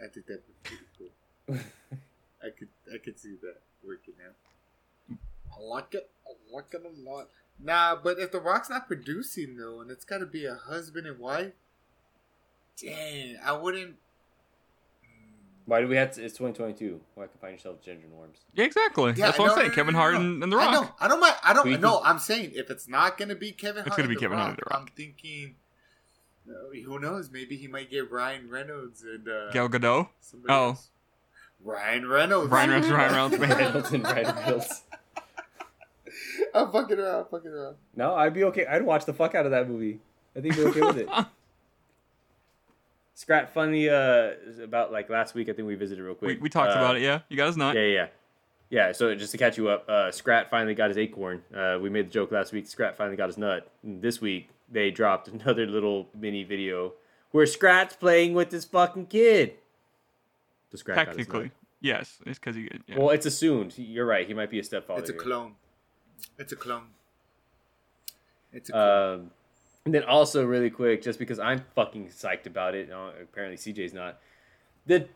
I 0.01 0.07
think 0.07 0.27
that 0.27 0.43
would 0.47 0.63
be 0.63 0.71
pretty 0.71 0.85
cool. 0.97 1.59
I 2.43 2.51
could 2.57 2.69
I 2.95 2.99
could 2.99 3.19
see 3.19 3.35
that 3.43 3.61
working 3.87 4.15
out. 4.27 4.35
I 5.59 5.63
like 5.63 5.93
it. 5.95 6.09
I 6.27 6.55
like 6.55 6.73
it 6.73 6.83
a 6.85 7.11
lot. 7.11 7.29
Nah, 7.61 7.97
but 7.97 8.19
if 8.19 8.31
The 8.33 8.41
Rock's 8.41 8.71
not 8.71 8.87
producing 8.87 9.57
though, 9.57 9.81
and 9.81 9.91
it's 9.91 10.05
got 10.05 10.19
to 10.19 10.27
be 10.27 10.45
a 10.47 10.55
husband 10.55 11.07
and 11.07 11.19
wife, 11.19 11.53
dang, 12.81 13.37
I 13.45 13.53
wouldn't. 13.53 13.97
Why 15.67 15.81
do 15.83 15.89
we 15.89 15.97
have 15.97 16.13
to? 16.13 16.25
It's 16.25 16.33
2022. 16.39 16.99
Why 17.15 17.27
confine 17.27 17.53
yourself 17.53 17.81
to 17.81 17.85
gender 17.85 18.07
norms? 18.11 18.39
Yeah, 18.55 18.65
exactly. 18.65 19.13
Yeah, 19.17 19.27
That's 19.27 19.39
what 19.39 19.47
no, 19.47 19.53
I'm 19.53 19.59
saying. 19.59 19.67
no, 19.67 19.71
no, 19.71 19.75
Kevin 19.75 19.95
Hart 19.95 20.15
no. 20.15 20.21
and, 20.21 20.43
and 20.45 20.53
The 20.53 20.57
I 20.57 20.65
Rock. 20.65 20.73
know. 20.73 20.91
I 21.01 21.09
don't 21.09 21.21
mind. 21.21 21.35
I 21.45 21.53
don't. 21.53 21.81
No, 21.81 21.95
think- 21.97 22.07
I'm 22.07 22.19
saying 22.19 22.53
if 22.55 22.71
it's 22.71 22.89
not 22.89 23.19
gonna 23.19 23.35
be 23.35 23.53
Kevin 23.53 23.85
It's 23.87 23.95
gonna 23.97 24.09
be 24.09 24.15
The 24.15 24.21
Kevin 24.21 24.39
Hart 24.39 24.51
and 24.51 24.59
The 24.59 24.63
Rock. 24.71 24.81
I'm 24.81 24.87
thinking. 24.97 25.57
uh, 26.49 26.53
who 26.87 26.99
knows? 26.99 27.31
Maybe 27.31 27.57
he 27.59 27.67
might 27.67 27.91
get 27.91 28.11
Ryan 28.11 28.49
Reynolds 28.49 29.03
and 29.03 29.29
uh, 29.29 29.51
Gal 29.51 29.69
Gadot. 29.69 30.09
Oh. 30.49 30.69
else. 30.69 30.89
Ryan 31.63 32.09
Reynolds. 32.09 32.51
Ryan 32.51 32.71
Reynolds. 32.71 32.89
Ryan 32.91 33.13
Reynolds. 33.13 33.39
man. 33.39 33.59
Reynolds 33.59 33.93
and 33.93 34.05
Ryan 34.05 34.37
Reynolds. 34.37 34.83
I'm 36.55 36.71
fucking 36.73 36.99
around. 36.99 37.21
I'm 37.21 37.25
Fucking 37.31 37.51
around. 37.51 37.77
No, 37.97 38.15
I'd 38.15 38.35
be 38.35 38.45
okay. 38.45 38.67
I'd 38.67 38.83
watch 38.83 39.05
the 39.05 39.15
fuck 39.15 39.35
out 39.35 39.45
of 39.47 39.53
that 39.53 39.69
movie. 39.69 40.01
I 40.37 40.41
think 40.41 40.57
we're 40.57 40.69
okay 40.69 40.81
with 40.81 40.99
it. 40.99 41.09
Scrat 43.15 43.53
funny 43.53 43.89
uh 43.89 44.31
about 44.63 44.93
like 44.93 45.11
last 45.11 45.35
week 45.35 45.49
I 45.49 45.53
think 45.53 45.67
we 45.67 45.75
visited 45.75 46.05
real 46.05 46.15
quick. 46.15 46.41
we 46.41 46.49
talked 46.49 46.71
Uh, 46.71 46.79
about 46.79 46.97
it. 46.97 47.03
Yeah, 47.03 47.21
you 47.29 47.37
guys 47.37 47.57
not. 47.57 47.75
Yeah, 47.75 47.83
yeah, 47.83 47.95
yeah. 47.95 48.07
Yeah, 48.71 48.93
so 48.93 49.15
just 49.15 49.33
to 49.33 49.39
catch 49.39 49.57
you 49.57 49.71
up, 49.71 49.89
uh, 49.89 50.13
Scrat 50.13 50.51
finally 50.51 50.75
got 50.75 50.91
his 50.91 50.99
acorn. 50.99 51.43
Uh, 51.57 51.79
we 51.81 51.89
made 51.89 52.09
the 52.09 52.11
joke 52.11 52.31
last 52.31 52.53
week. 52.53 52.67
Scrat 52.69 52.99
finally 52.99 53.17
got 53.17 53.29
his 53.29 53.39
nut. 53.39 53.67
And 53.83 54.03
this 54.03 54.21
week 54.21 54.51
they 54.71 54.91
dropped 54.91 55.27
another 55.37 55.67
little 55.67 56.09
mini 56.15 56.45
video 56.45 56.93
where 57.31 57.47
Scrat's 57.47 57.97
playing 57.97 58.35
with 58.35 58.51
this 58.51 58.67
fucking 58.67 59.07
kid. 59.07 59.55
The 60.71 60.77
Scrat 60.79 60.97
got 60.97 61.07
his 61.09 61.17
nut. 61.17 61.27
Technically, 61.27 61.51
yes. 61.81 62.19
It's 62.27 62.39
because 62.39 62.55
he. 62.57 62.69
Yeah. 62.87 62.99
Well, 62.99 63.11
it's 63.11 63.25
assumed. 63.27 63.75
You're 63.79 64.07
right. 64.07 64.27
He 64.29 64.35
might 64.35 64.51
be 64.51 64.61
a 64.61 64.65
stepfather. 64.65 65.01
It's 65.01 65.11
a 65.11 65.15
here. 65.15 65.23
clone. 65.23 65.55
It's 66.39 66.53
a 66.53 66.57
clone. 66.57 66.87
It's 68.53 68.69
a 68.71 68.73
clone. 68.73 69.15
Um, 69.21 69.31
and 69.85 69.95
then 69.95 70.05
also 70.05 70.45
really 70.45 70.71
quick, 70.71 71.03
just 71.03 71.19
because 71.19 71.39
I'm 71.39 71.65
fucking 71.75 72.09
psyched 72.09 72.47
about 72.47 72.75
it. 72.75 72.91
uh, 72.91 73.11
apparently 73.23 73.57
CJ's 73.57 73.95
not. 73.95 74.19
The 74.87 75.09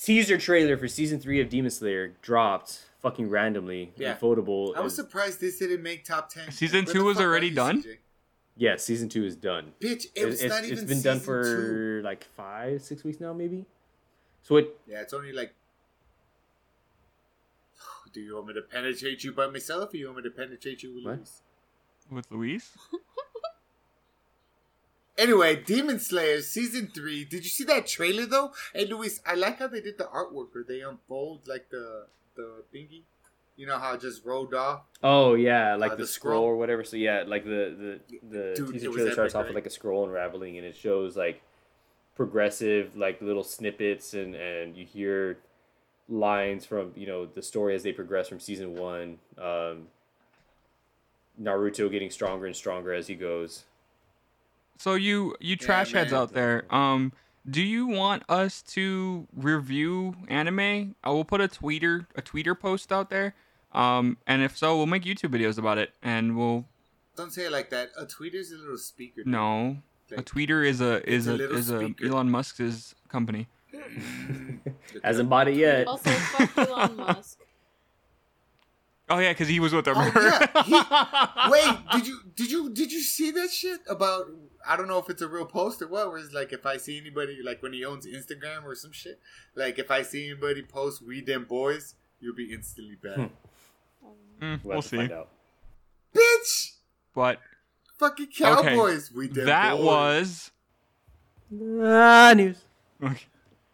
teaser 0.00 0.38
trailer 0.38 0.76
for 0.76 0.88
season 0.88 1.20
three 1.20 1.40
of 1.40 1.48
Demon 1.48 1.70
Slayer 1.70 2.14
dropped 2.22 2.86
fucking 3.02 3.28
randomly. 3.30 3.92
Yeah. 3.96 4.12
And 4.12 4.20
Votable. 4.20 4.76
I 4.76 4.80
was 4.80 4.92
is- 4.92 4.96
surprised 4.96 5.40
this 5.40 5.58
didn't 5.58 5.82
make 5.82 6.04
top 6.04 6.28
ten. 6.28 6.50
Season 6.50 6.84
Where 6.84 6.94
two 6.94 7.04
was 7.04 7.18
already 7.18 7.48
you, 7.48 7.54
done? 7.54 7.82
CJ? 7.82 7.96
yeah, 8.56 8.76
season 8.76 9.08
two 9.08 9.24
is 9.24 9.36
done. 9.36 9.72
Bitch, 9.80 10.06
it 10.06 10.10
It- 10.16 10.26
was 10.26 10.42
it's, 10.42 10.54
not 10.54 10.64
even. 10.64 10.78
it's 10.78 10.82
been 10.88 11.02
done 11.02 11.18
season 11.20 11.34
for 11.34 12.00
like 12.02 12.24
five, 12.36 12.82
six 12.82 13.04
weeks 13.04 13.20
now, 13.20 13.32
maybe. 13.32 13.64
So 14.42 14.56
it 14.56 14.76
Yeah, 14.86 15.00
it's 15.02 15.12
only 15.12 15.32
like. 15.32 15.52
Do 18.12 18.20
you 18.20 18.34
want 18.36 18.48
me 18.48 18.54
to 18.54 18.62
penetrate 18.62 19.24
you 19.24 19.32
by 19.32 19.46
myself, 19.48 19.92
or 19.92 19.96
you 19.96 20.06
want 20.06 20.18
me 20.18 20.22
to 20.24 20.30
penetrate 20.30 20.82
you 20.82 20.94
with 20.94 21.04
What? 21.04 21.16
Luis? 21.18 21.42
With 22.10 22.30
Luis. 22.30 22.78
Anyway, 25.18 25.56
Demon 25.56 25.98
Slayer 25.98 26.42
season 26.42 26.90
three. 26.94 27.24
Did 27.24 27.42
you 27.44 27.48
see 27.48 27.64
that 27.64 27.86
trailer 27.86 28.26
though? 28.26 28.52
Hey, 28.74 28.84
Luis, 28.84 29.20
I 29.24 29.34
like 29.34 29.58
how 29.60 29.66
they 29.66 29.80
did 29.80 29.96
the 29.96 30.04
artwork 30.04 30.48
where 30.52 30.62
they 30.62 30.82
unfold 30.82 31.48
like 31.48 31.70
the 31.70 32.06
the 32.34 32.64
thingy. 32.74 33.02
You 33.56 33.66
know 33.66 33.78
how 33.78 33.94
it 33.94 34.02
just 34.02 34.26
rolled 34.26 34.52
off. 34.52 34.82
Oh 35.02 35.32
yeah, 35.32 35.74
like 35.76 35.92
Uh, 35.92 35.94
the, 35.96 36.02
the 36.02 36.06
scroll. 36.06 36.32
scroll? 36.34 36.44
or 36.44 36.56
whatever. 36.58 36.84
So 36.84 36.98
yeah, 36.98 37.24
like 37.26 37.44
the 37.44 37.98
the 38.10 38.28
the 38.28 38.52
Dude, 38.56 38.72
teaser 38.74 38.92
trailer 38.92 39.12
starts 39.12 39.34
epic, 39.34 39.40
off 39.40 39.46
with 39.48 39.54
like 39.54 39.66
a 39.66 39.70
scroll 39.70 40.04
unraveling, 40.04 40.58
and 40.58 40.66
it 40.66 40.76
shows 40.76 41.16
like 41.16 41.40
progressive 42.14 42.94
like 42.94 43.22
little 43.22 43.42
snippets, 43.44 44.12
and 44.12 44.34
and 44.34 44.76
you 44.76 44.84
hear 44.84 45.38
lines 46.08 46.64
from 46.64 46.92
you 46.94 47.06
know 47.06 47.26
the 47.26 47.42
story 47.42 47.74
as 47.74 47.82
they 47.82 47.92
progress 47.92 48.28
from 48.28 48.40
season 48.40 48.74
one. 48.74 49.18
Um, 49.38 49.88
Naruto 51.40 51.90
getting 51.90 52.10
stronger 52.10 52.46
and 52.46 52.56
stronger 52.56 52.92
as 52.92 53.06
he 53.06 53.14
goes. 53.14 53.64
So 54.78 54.94
you 54.94 55.34
you 55.40 55.56
trash 55.56 55.92
heads 55.92 56.12
out 56.12 56.32
there, 56.32 56.64
um, 56.74 57.12
do 57.48 57.62
you 57.62 57.86
want 57.86 58.22
us 58.28 58.62
to 58.62 59.26
review 59.34 60.14
anime? 60.28 60.94
I 61.02 61.10
will 61.10 61.24
put 61.24 61.40
a 61.40 61.48
tweeter 61.48 62.06
a 62.14 62.22
tweeter 62.22 62.58
post 62.58 62.92
out 62.92 63.10
there, 63.10 63.34
um, 63.72 64.18
and 64.26 64.42
if 64.42 64.56
so, 64.56 64.76
we'll 64.76 64.86
make 64.86 65.04
YouTube 65.04 65.30
videos 65.30 65.58
about 65.58 65.78
it, 65.78 65.92
and 66.02 66.36
we'll 66.36 66.64
Don't 67.16 67.32
say 67.32 67.46
it 67.46 67.52
like 67.52 67.70
that. 67.70 67.90
A 67.98 68.04
tweeter 68.04 68.34
is 68.34 68.52
a 68.52 68.56
little 68.56 68.78
speaker. 68.78 69.22
dude. 69.22 69.28
no. 69.28 69.78
A 70.12 70.22
tweeter 70.22 70.64
is 70.64 70.80
a 70.80 71.08
is 71.08 71.26
a 71.26 71.32
a, 71.32 71.34
little 71.34 71.56
is 71.56 71.70
a 71.70 71.78
speaker. 71.78 72.06
Elon 72.06 72.30
Musk's 72.30 72.94
company. 73.08 73.48
Hasn't 75.02 75.28
bought 75.28 75.48
it 75.48 75.54
yet. 75.56 75.86
Also, 75.86 76.10
fuck 76.10 76.68
Elon 76.68 76.96
Musk. 76.96 77.38
Oh 79.08 79.18
yeah, 79.18 79.30
because 79.32 79.46
he 79.48 79.60
was 79.60 79.72
with 79.72 79.86
her. 79.86 79.92
Oh, 79.94 80.64
yeah, 80.66 81.48
Wait, 81.50 81.76
did 81.92 82.06
you 82.08 82.20
did 82.34 82.50
you 82.50 82.70
did 82.70 82.90
you 82.90 83.00
see 83.00 83.30
that 83.32 83.50
shit 83.50 83.80
about? 83.88 84.26
I 84.68 84.76
don't 84.76 84.88
know 84.88 84.98
if 84.98 85.08
it's 85.08 85.22
a 85.22 85.28
real 85.28 85.46
post 85.46 85.80
or 85.80 85.86
what. 85.86 86.08
Where 86.08 86.18
it's 86.18 86.32
like 86.34 86.52
if 86.52 86.66
I 86.66 86.76
see 86.76 86.98
anybody 86.98 87.38
like 87.44 87.62
when 87.62 87.72
he 87.72 87.84
owns 87.84 88.04
Instagram 88.04 88.64
or 88.64 88.74
some 88.74 88.90
shit. 88.92 89.20
Like 89.54 89.78
if 89.78 89.92
I 89.92 90.02
see 90.02 90.26
anybody 90.28 90.62
post 90.62 91.02
"We 91.06 91.20
Them 91.20 91.44
Boys," 91.48 91.94
you'll 92.20 92.34
be 92.34 92.52
instantly 92.52 92.96
bad. 93.00 93.30
Mm, 94.42 94.60
We'll, 94.64 94.74
we'll 94.74 94.82
see. 94.82 94.96
find. 94.96 95.10
Bitch, 96.12 96.72
But 97.14 97.38
fucking 97.98 98.28
cowboys. 98.36 99.12
We 99.12 99.28
them 99.28 99.46
that 99.46 99.76
boys. 99.76 99.84
was 99.84 100.50
Ah, 101.80 102.32
news. 102.34 102.58
okay. 103.02 103.22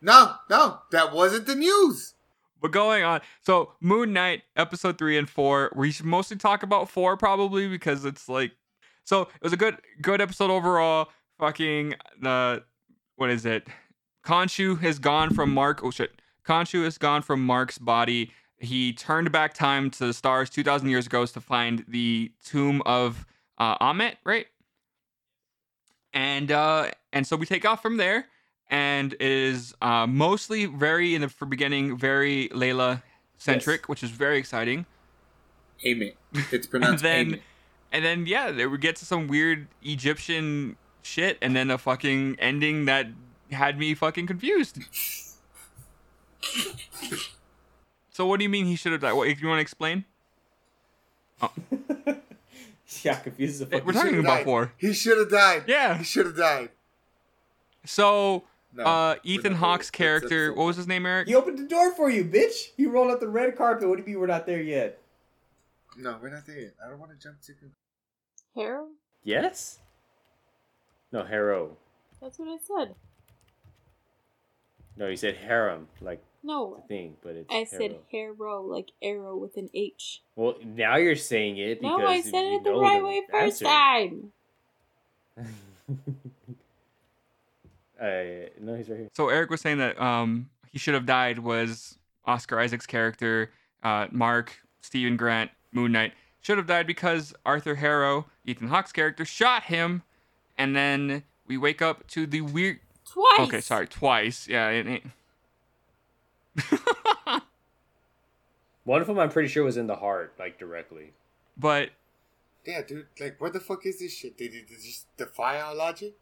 No, 0.03 0.35
no, 0.51 0.81
that 0.91 1.13
wasn't 1.13 1.47
the 1.47 1.55
news. 1.55 2.15
But 2.61 2.73
going 2.73 3.03
on, 3.03 3.21
so 3.41 3.73
Moon 3.81 4.13
Knight 4.13 4.43
episode 4.57 4.99
three 4.99 5.17
and 5.17 5.29
four. 5.29 5.73
We 5.75 5.91
should 5.91 6.07
mostly 6.07 6.37
talk 6.37 6.63
about 6.63 6.89
four 6.89 7.17
probably 7.17 7.69
because 7.69 8.05
it's 8.05 8.29
like, 8.29 8.53
so 9.05 9.23
it 9.23 9.43
was 9.43 9.53
a 9.53 9.57
good 9.57 9.79
good 10.01 10.21
episode 10.21 10.51
overall. 10.51 11.09
Fucking 11.39 11.95
the 12.21 12.63
what 13.17 13.31
is 13.31 13.47
it? 13.47 13.67
Khonshu 14.25 14.81
has 14.81 14.99
gone 14.99 15.35
from 15.35 15.53
Mark. 15.53 15.83
Oh 15.83 15.91
shit, 15.91 16.13
Khonshu 16.47 16.85
has 16.85 16.99
gone 16.99 17.23
from 17.23 17.45
Mark's 17.45 17.79
body. 17.79 18.31
He 18.59 18.93
turned 18.93 19.33
back 19.33 19.55
time 19.55 19.91
to 19.93 20.07
the 20.07 20.13
stars 20.13 20.51
two 20.51 20.63
thousand 20.63 20.89
years 20.89 21.07
ago 21.07 21.27
to 21.27 21.41
find 21.41 21.85
the 21.89 22.31
tomb 22.45 22.83
of 22.87 23.27
uh, 23.59 23.95
right? 24.25 24.47
And 26.13 26.53
uh, 26.53 26.91
and 27.13 27.27
so 27.27 27.37
we 27.37 27.47
take 27.47 27.65
off 27.65 27.83
from 27.83 27.97
there 27.97 28.27
and 28.73 29.15
is 29.21 29.75
uh, 29.83 30.07
mostly 30.07 30.65
very 30.65 31.15
in 31.15 31.21
the 31.21 31.29
for 31.29 31.45
beginning 31.45 31.99
very 31.99 32.49
Layla 32.49 33.03
centric, 33.37 33.87
which 33.89 34.03
is 34.03 34.11
very 34.11 34.39
exciting. 34.39 34.87
Amen. 35.87 36.13
It's 36.51 36.67
And 36.73 36.99
then 36.99 37.27
Amen. 37.27 37.41
and 37.93 38.05
then 38.05 38.27
yeah, 38.27 38.51
there 38.51 38.71
we 38.71 38.79
get 38.79 38.97
to 38.97 39.05
some 39.05 39.29
weird 39.29 39.69
Egyptian 39.83 40.77
shit, 41.03 41.37
and 41.43 41.55
then 41.55 41.71
a 41.71 41.77
fucking 41.77 42.37
ending 42.39 42.87
that 42.87 43.09
had 43.51 43.79
me 43.79 43.95
fucking 43.95 44.27
confused. 44.27 44.79
so 48.11 48.27
what 48.27 48.39
do 48.39 48.45
you 48.45 48.49
mean 48.49 48.65
he 48.65 48.77
should 48.77 48.93
have 48.93 49.03
died? 49.03 49.13
What 49.13 49.29
you 49.29 49.49
want 49.49 49.59
to 49.59 49.63
explain? 49.63 50.07
Oh. 51.43 51.53
Yeah, 53.03 53.15
confused 53.15 53.59
the 53.59 53.67
fuck. 53.67 53.87
We're 53.87 53.95
talking 53.95 54.19
about 54.19 54.37
died. 54.37 54.45
four. 54.45 54.73
He 54.77 54.93
should 54.93 55.17
have 55.17 55.31
died. 55.31 55.65
Yeah. 55.67 55.97
he 55.97 56.05
should 56.05 56.27
have 56.27 56.37
died. 56.37 56.69
So 57.87 58.45
No, 58.75 58.85
uh, 58.85 59.15
Ethan 59.23 59.55
Hawke's 59.55 59.91
character, 59.91 60.47
episode 60.47 60.59
what 60.59 60.65
was 60.67 60.77
his 60.77 60.87
name, 60.89 61.05
Eric? 61.05 61.29
He 61.29 61.35
opened 61.35 61.59
the 61.59 61.65
door 61.69 61.93
for 61.95 62.09
you, 62.11 62.25
bitch. 62.25 62.71
He 62.77 62.87
rolled 62.87 63.11
out 63.11 63.21
the 63.21 63.29
red 63.29 63.55
carpet. 63.57 63.89
What 63.89 63.97
do 63.97 64.03
you 64.03 64.07
mean 64.07 64.19
we're 64.21 64.27
not 64.27 64.47
there 64.47 64.63
yet? 64.63 64.99
No, 65.97 66.17
we're 66.23 66.31
not 66.31 66.47
there 66.47 66.59
yet. 66.59 66.75
I 66.85 66.89
don't 66.89 66.99
want 66.99 67.11
to 67.13 67.19
jump 67.19 67.41
to. 67.43 67.53
con- 67.53 67.73
Harrow? 68.57 68.87
Yes. 69.25 69.79
No, 71.13 71.23
Harrow. 71.23 71.77
That's 72.21 72.39
what 72.39 72.49
I 72.49 72.57
said. 72.87 72.95
No, 74.97 75.09
you 75.09 75.17
said 75.17 75.37
harem, 75.37 75.89
like 76.03 76.23
No. 76.43 76.85
thing, 76.87 77.17
but 77.23 77.35
it's. 77.35 77.51
I 77.53 77.65
said 77.65 77.97
Harrow. 78.13 78.35
harrow, 78.39 78.63
like 78.63 78.91
arrow 79.03 79.37
with 79.37 79.57
an 79.57 79.71
H. 79.75 80.23
Well, 80.37 80.55
now 80.65 80.97
you're 80.97 81.17
saying 81.17 81.57
it 81.59 81.81
because 81.81 81.99
No, 81.99 82.07
I 82.07 82.21
said 82.21 82.43
you 82.43 82.57
it 82.59 82.65
the 82.65 82.71
know 82.71 82.81
right 82.83 83.03
way 83.03 83.23
first 83.31 83.63
answer. 83.63 83.65
time. 83.65 84.33
uh, 88.03 88.49
no, 88.61 88.75
he's 88.75 88.89
right 88.89 88.99
here. 88.99 89.09
So 89.15 89.29
Eric 89.29 89.51
was 89.51 89.61
saying 89.61 89.79
that 89.79 90.01
um 90.01 90.51
he 90.73 90.79
should 90.79 90.95
have 90.95 91.07
died 91.07 91.39
was 91.39 91.99
Oscar 92.27 92.59
Isaac's 92.59 92.87
character, 92.87 93.51
uh, 93.83 94.07
Mark, 94.11 94.59
Stephen 94.81 95.17
Grant, 95.17 95.51
Moon 95.73 95.93
Knight 95.93 96.13
should 96.41 96.59
have 96.59 96.67
died 96.67 96.87
because 96.87 97.33
Arthur 97.47 97.77
Harrow, 97.77 98.27
Ethan 98.45 98.67
Hawke's 98.69 98.91
character, 98.93 99.25
shot 99.25 99.65
him, 99.65 100.03
and 100.59 100.75
then 100.75 101.23
we 101.47 101.57
wake 101.57 101.81
up 101.81 102.07
to 102.09 102.27
the 102.27 102.41
weird. 102.41 102.81
Twice. 103.09 103.41
Okay, 103.41 103.61
sorry, 103.61 103.87
twice. 103.87 104.49
Yeah, 104.49 104.69
it, 104.71 104.87
it- 104.87 105.03
One 108.85 109.01
of 109.01 109.07
them, 109.07 109.19
I'm 109.19 109.31
pretty 109.31 109.49
sure, 109.49 109.63
was 109.65 109.77
in 109.77 109.87
the 109.87 109.97
heart, 109.97 110.35
like 110.39 110.59
directly. 110.59 111.13
but 111.57 111.91
Yeah, 112.67 112.83
dude. 112.83 113.07
Like, 113.21 113.41
where 113.41 113.51
the 113.51 113.61
fuck 113.61 113.87
is 113.87 114.01
this 114.01 114.13
shit? 114.13 114.37
Did 114.37 114.55
it 114.55 114.69
just 114.69 115.07
defy 115.17 115.61
our 115.61 115.75
logic? 115.75 116.15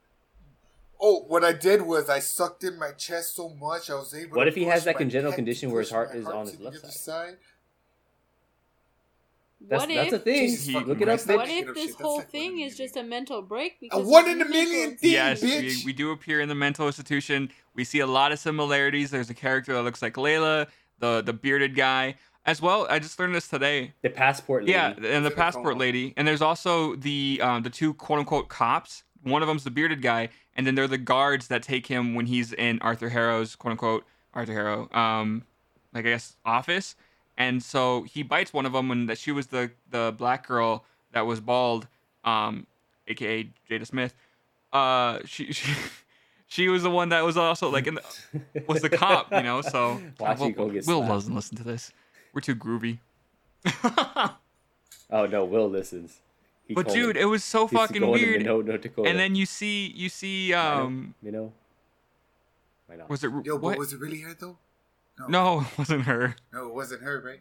Oh, 1.01 1.20
what 1.28 1.42
I 1.44 1.53
did 1.55 1.82
was 1.82 2.11
I 2.11 2.18
sucked 2.18 2.62
in 2.62 2.78
my 2.78 2.92
chest 2.92 3.36
so 3.36 3.48
much 3.48 3.88
I 3.88 3.94
was 3.94 4.14
able. 4.14 4.36
What 4.36 4.44
to 4.44 4.48
if 4.51 4.55
he 4.55 4.64
has 4.64 4.84
that 4.84 4.96
congenital 4.96 5.32
condition 5.32 5.70
where 5.70 5.80
his 5.80 5.90
heart 5.90 6.11
my 6.12 6.20
is 6.20 6.26
on 6.26 6.46
his 6.46 6.61
left 6.61 6.78
other 6.78 6.88
side? 6.90 7.36
That's 9.68 9.86
what 9.86 9.94
that's 9.94 10.12
if 10.12 10.20
a 10.20 10.24
thing. 10.24 10.86
Look 10.86 11.01
it 11.03 11.09
up, 11.09 11.20
bitch. 11.20 11.36
what 11.36 11.48
if 11.48 11.74
this 11.74 11.94
whole 11.94 12.18
like 12.18 12.30
thing 12.30 12.61
is 12.61 12.76
just 12.76 12.96
a 12.96 13.03
mental 13.03 13.42
break? 13.42 13.72
A 13.74 13.76
Because 13.82 14.07
one 14.07 14.28
in 14.28 14.40
a 14.40 14.44
million 14.46 14.90
Nichols- 14.90 15.01
thing, 15.01 15.11
yes, 15.12 15.42
we, 15.42 15.51
bitch. 15.51 15.84
we 15.84 15.92
do 15.92 16.12
appear 16.12 16.40
in 16.40 16.48
the 16.48 16.55
mental 16.55 16.86
institution. 16.86 17.51
We 17.74 17.84
see 17.84 18.01
a 18.01 18.07
lot 18.07 18.32
of 18.32 18.38
similarities. 18.38 19.11
There's 19.11 19.28
a 19.28 19.34
character 19.34 19.74
that 19.74 19.82
looks 19.82 20.01
like 20.01 20.14
Layla, 20.14 20.66
the 20.98 21.20
the 21.20 21.34
bearded 21.34 21.74
guy, 21.74 22.14
as 22.46 22.62
well. 22.62 22.86
I 22.88 22.98
just 23.01 23.18
learned 23.18 23.34
this 23.34 23.48
today. 23.48 23.92
The 24.03 24.09
passport 24.11 24.62
lady. 24.62 24.72
Yeah, 24.72 24.94
and 25.03 25.26
the 25.26 25.30
passport 25.30 25.76
lady, 25.76 26.14
and 26.16 26.26
there's 26.26 26.42
also 26.42 26.96
the 26.96 27.40
um, 27.42 27.62
the 27.62 27.70
two 27.70 27.92
quote 27.94 28.18
unquote 28.20 28.48
cops. 28.48 29.03
One 29.23 29.43
of 29.43 29.49
them's 29.49 29.64
the 29.64 29.71
bearded 29.71 30.03
guy, 30.03 30.31
and 30.57 30.66
then 30.66 30.75
they're 30.75 30.89
the 30.89 30.99
guards 30.99 31.49
that 31.49 31.62
take 31.62 31.87
him 31.87 32.14
when 32.14 32.27
he's 32.27 32.53
in 32.53 32.79
Arthur 32.81 33.09
Harrow's 33.11 33.55
quote 33.57 33.73
unquote 33.73 34.05
Arthur 34.35 34.53
Harrow, 34.55 34.89
um, 34.93 35.45
like 35.93 36.07
I 36.07 36.11
guess 36.11 36.37
office. 36.45 36.97
And 37.37 37.62
so 37.62 38.03
he 38.03 38.23
bites 38.23 38.53
one 38.53 38.66
of 38.66 38.73
them 38.73 38.89
when 38.89 39.07
that 39.07 39.18
she 39.18 39.33
was 39.33 39.49
the 39.49 39.71
the 39.91 40.14
black 40.16 40.47
girl 40.47 40.85
that 41.12 41.23
was 41.27 41.41
bald, 41.41 41.87
um, 42.25 42.66
aka 43.09 43.49
Jada 43.71 43.87
Smith. 43.87 44.14
Uh, 44.73 45.18
she 45.25 45.53
she. 45.53 45.73
She 46.53 46.68
was 46.68 46.83
the 46.83 46.91
one 46.91 47.11
that 47.11 47.25
was 47.25 47.37
also 47.37 47.71
like 47.71 47.87
in 47.87 47.95
the, 47.95 48.03
was 48.66 48.83
the 48.83 48.91
cop, 48.91 49.33
you 49.33 49.45
know. 49.45 49.62
So 49.62 50.03
Watch 50.18 50.41
Will, 50.41 50.53
Will 50.53 50.83
slapped. 50.83 51.09
doesn't 51.09 51.33
listen 51.37 51.57
to 51.59 51.62
this. 51.62 51.93
We're 52.33 52.41
too 52.41 52.57
groovy. 52.57 52.99
Oh 55.12 55.27
no, 55.27 55.45
Will 55.45 55.68
listens. 55.68 56.18
He 56.71 56.75
But 56.75 56.87
called 56.87 56.97
me. 56.99 57.03
dude, 57.03 57.16
it 57.16 57.25
was 57.25 57.43
so 57.43 57.66
He's 57.66 57.77
fucking 57.77 58.09
weird. 58.09 58.43
Minot, 58.43 58.64
North 58.64 58.81
Dakota. 58.83 59.09
And 59.09 59.18
then 59.18 59.35
you 59.35 59.45
see, 59.45 59.89
you 59.89 60.09
see, 60.09 60.51
Minot, 60.51 60.64
um, 60.77 61.14
Minot. 61.21 61.51
Why 62.87 62.95
not? 62.95 63.11
was 63.11 63.25
it 63.25 63.33
Yo, 63.45 63.57
what? 63.57 63.73
but 63.73 63.79
was 63.79 63.93
it 63.93 63.99
really 63.99 64.21
her 64.21 64.35
though? 64.39 64.57
no, 65.29 65.61
it 65.73 65.79
wasn't 65.79 66.03
her. 66.03 66.37
no, 66.53 66.68
it 66.68 66.75
wasn't 66.75 67.03
her, 67.03 67.21
right? 67.21 67.41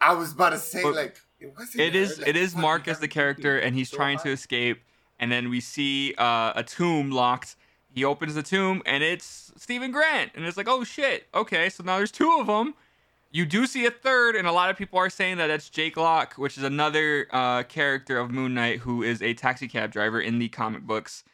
I 0.00 0.12
was 0.14 0.32
about 0.32 0.50
to 0.50 0.58
say 0.58 0.82
But 0.82 0.96
like 0.96 1.20
it 1.38 1.54
wasn't. 1.56 1.80
It 1.82 1.94
her, 1.94 2.00
is, 2.00 2.18
like, 2.18 2.26
it 2.26 2.36
is 2.36 2.56
Mark 2.56 2.88
as 2.88 2.98
the 2.98 3.06
character, 3.06 3.56
and 3.56 3.76
he's 3.76 3.90
so 3.90 3.96
trying 3.96 4.18
to 4.18 4.30
escape. 4.30 4.80
And 5.20 5.30
then 5.30 5.50
we 5.50 5.60
see 5.60 6.14
uh, 6.18 6.52
a 6.56 6.64
tomb 6.66 7.12
locked. 7.12 7.54
He 7.94 8.04
opens 8.04 8.34
the 8.34 8.42
tomb, 8.42 8.82
and 8.86 9.04
it's 9.04 9.52
Stephen 9.56 9.92
Grant, 9.92 10.32
and 10.34 10.44
it's 10.44 10.56
like, 10.56 10.66
oh 10.68 10.82
shit, 10.82 11.28
okay, 11.32 11.68
so 11.70 11.84
now 11.84 11.96
there's 11.98 12.10
two 12.10 12.38
of 12.40 12.48
them. 12.48 12.74
You 13.34 13.44
do 13.44 13.66
see 13.66 13.84
a 13.84 13.90
third, 13.90 14.36
and 14.36 14.46
a 14.46 14.52
lot 14.52 14.70
of 14.70 14.76
people 14.76 14.96
are 14.96 15.10
saying 15.10 15.38
that 15.38 15.48
that's 15.48 15.68
Jake 15.68 15.96
Locke, 15.96 16.34
which 16.34 16.56
is 16.56 16.62
another 16.62 17.26
uh, 17.32 17.64
character 17.64 18.16
of 18.16 18.30
Moon 18.30 18.54
Knight 18.54 18.78
who 18.78 19.02
is 19.02 19.20
a 19.20 19.34
taxi 19.34 19.66
cab 19.66 19.90
driver 19.90 20.20
in 20.20 20.38
the 20.38 20.48
comic 20.48 20.84
books. 20.84 21.24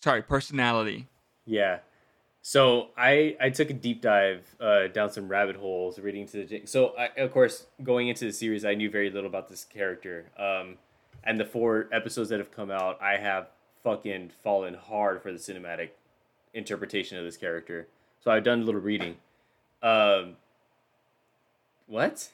Sorry, 0.00 0.22
personality. 0.22 1.08
Yeah. 1.44 1.80
So 2.40 2.90
I 2.96 3.36
I 3.40 3.50
took 3.50 3.70
a 3.70 3.72
deep 3.72 4.00
dive 4.00 4.54
uh, 4.60 4.86
down 4.86 5.10
some 5.10 5.26
rabbit 5.26 5.56
holes 5.56 5.98
reading 5.98 6.24
to 6.28 6.36
the 6.36 6.44
Jake. 6.44 6.68
So 6.68 6.94
I, 6.96 7.06
of 7.20 7.32
course 7.32 7.66
going 7.82 8.06
into 8.06 8.24
the 8.24 8.32
series 8.32 8.64
I 8.64 8.74
knew 8.74 8.88
very 8.88 9.10
little 9.10 9.28
about 9.28 9.48
this 9.48 9.64
character. 9.64 10.26
Um, 10.38 10.76
and 11.24 11.40
the 11.40 11.44
four 11.44 11.88
episodes 11.90 12.28
that 12.28 12.38
have 12.38 12.52
come 12.52 12.70
out, 12.70 12.96
I 13.02 13.16
have 13.16 13.48
fucking 13.82 14.30
fallen 14.44 14.74
hard 14.74 15.20
for 15.20 15.32
the 15.32 15.38
cinematic 15.38 15.88
interpretation 16.54 17.18
of 17.18 17.24
this 17.24 17.36
character. 17.36 17.88
So 18.20 18.30
I've 18.30 18.44
done 18.44 18.62
a 18.62 18.64
little 18.64 18.80
reading. 18.80 19.16
Um, 19.82 20.36
what? 21.90 22.28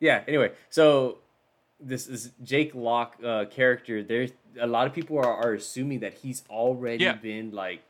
Yeah. 0.00 0.22
Anyway, 0.28 0.52
so 0.68 1.18
this 1.80 2.06
is 2.06 2.32
Jake 2.42 2.74
Locke 2.74 3.16
uh, 3.24 3.44
character. 3.46 4.02
There's 4.02 4.32
a 4.60 4.66
lot 4.66 4.86
of 4.86 4.92
people 4.92 5.18
are, 5.18 5.32
are 5.32 5.54
assuming 5.54 6.00
that 6.00 6.14
he's 6.14 6.42
already 6.50 7.04
Yeah. 7.04 7.14
been 7.14 7.50
like 7.52 7.82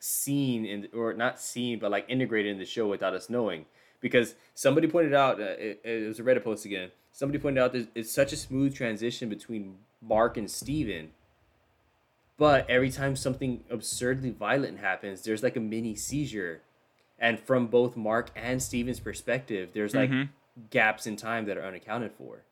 seen 0.00 0.66
in 0.66 0.88
or 0.94 1.14
not 1.14 1.40
seen 1.40 1.78
but 1.78 1.90
like 1.90 2.04
integrated 2.08 2.52
in 2.52 2.58
the 2.58 2.64
show 2.66 2.86
without 2.86 3.14
us 3.14 3.30
knowing 3.30 3.64
because 4.00 4.34
somebody 4.54 4.86
pointed 4.86 5.14
out 5.14 5.40
uh, 5.40 5.44
it, 5.58 5.80
it 5.82 6.06
was 6.06 6.20
a 6.20 6.22
reddit 6.22 6.44
post 6.44 6.66
again 6.66 6.90
somebody 7.10 7.38
pointed 7.38 7.58
out 7.62 7.72
that 7.72 7.88
it's 7.94 8.12
such 8.12 8.30
a 8.30 8.36
smooth 8.36 8.74
transition 8.74 9.30
between 9.30 9.76
mark 10.02 10.36
and 10.36 10.50
steven 10.50 11.10
but 12.36 12.68
every 12.68 12.90
time 12.90 13.16
something 13.16 13.64
absurdly 13.70 14.28
violent 14.28 14.78
happens 14.78 15.22
there's 15.22 15.42
like 15.42 15.56
a 15.56 15.60
mini 15.60 15.94
seizure 15.94 16.60
and 17.24 17.40
from 17.40 17.66
both 17.66 17.96
mark 17.96 18.30
and 18.36 18.62
steven's 18.62 19.00
perspective 19.00 19.70
there's 19.72 19.94
like 19.94 20.10
Mhm. 20.10 20.28
gaps 20.70 21.06
in 21.06 21.16
time 21.16 21.46
that 21.46 21.56
are 21.56 21.64
unaccounted 21.64 22.12
for 22.12 22.42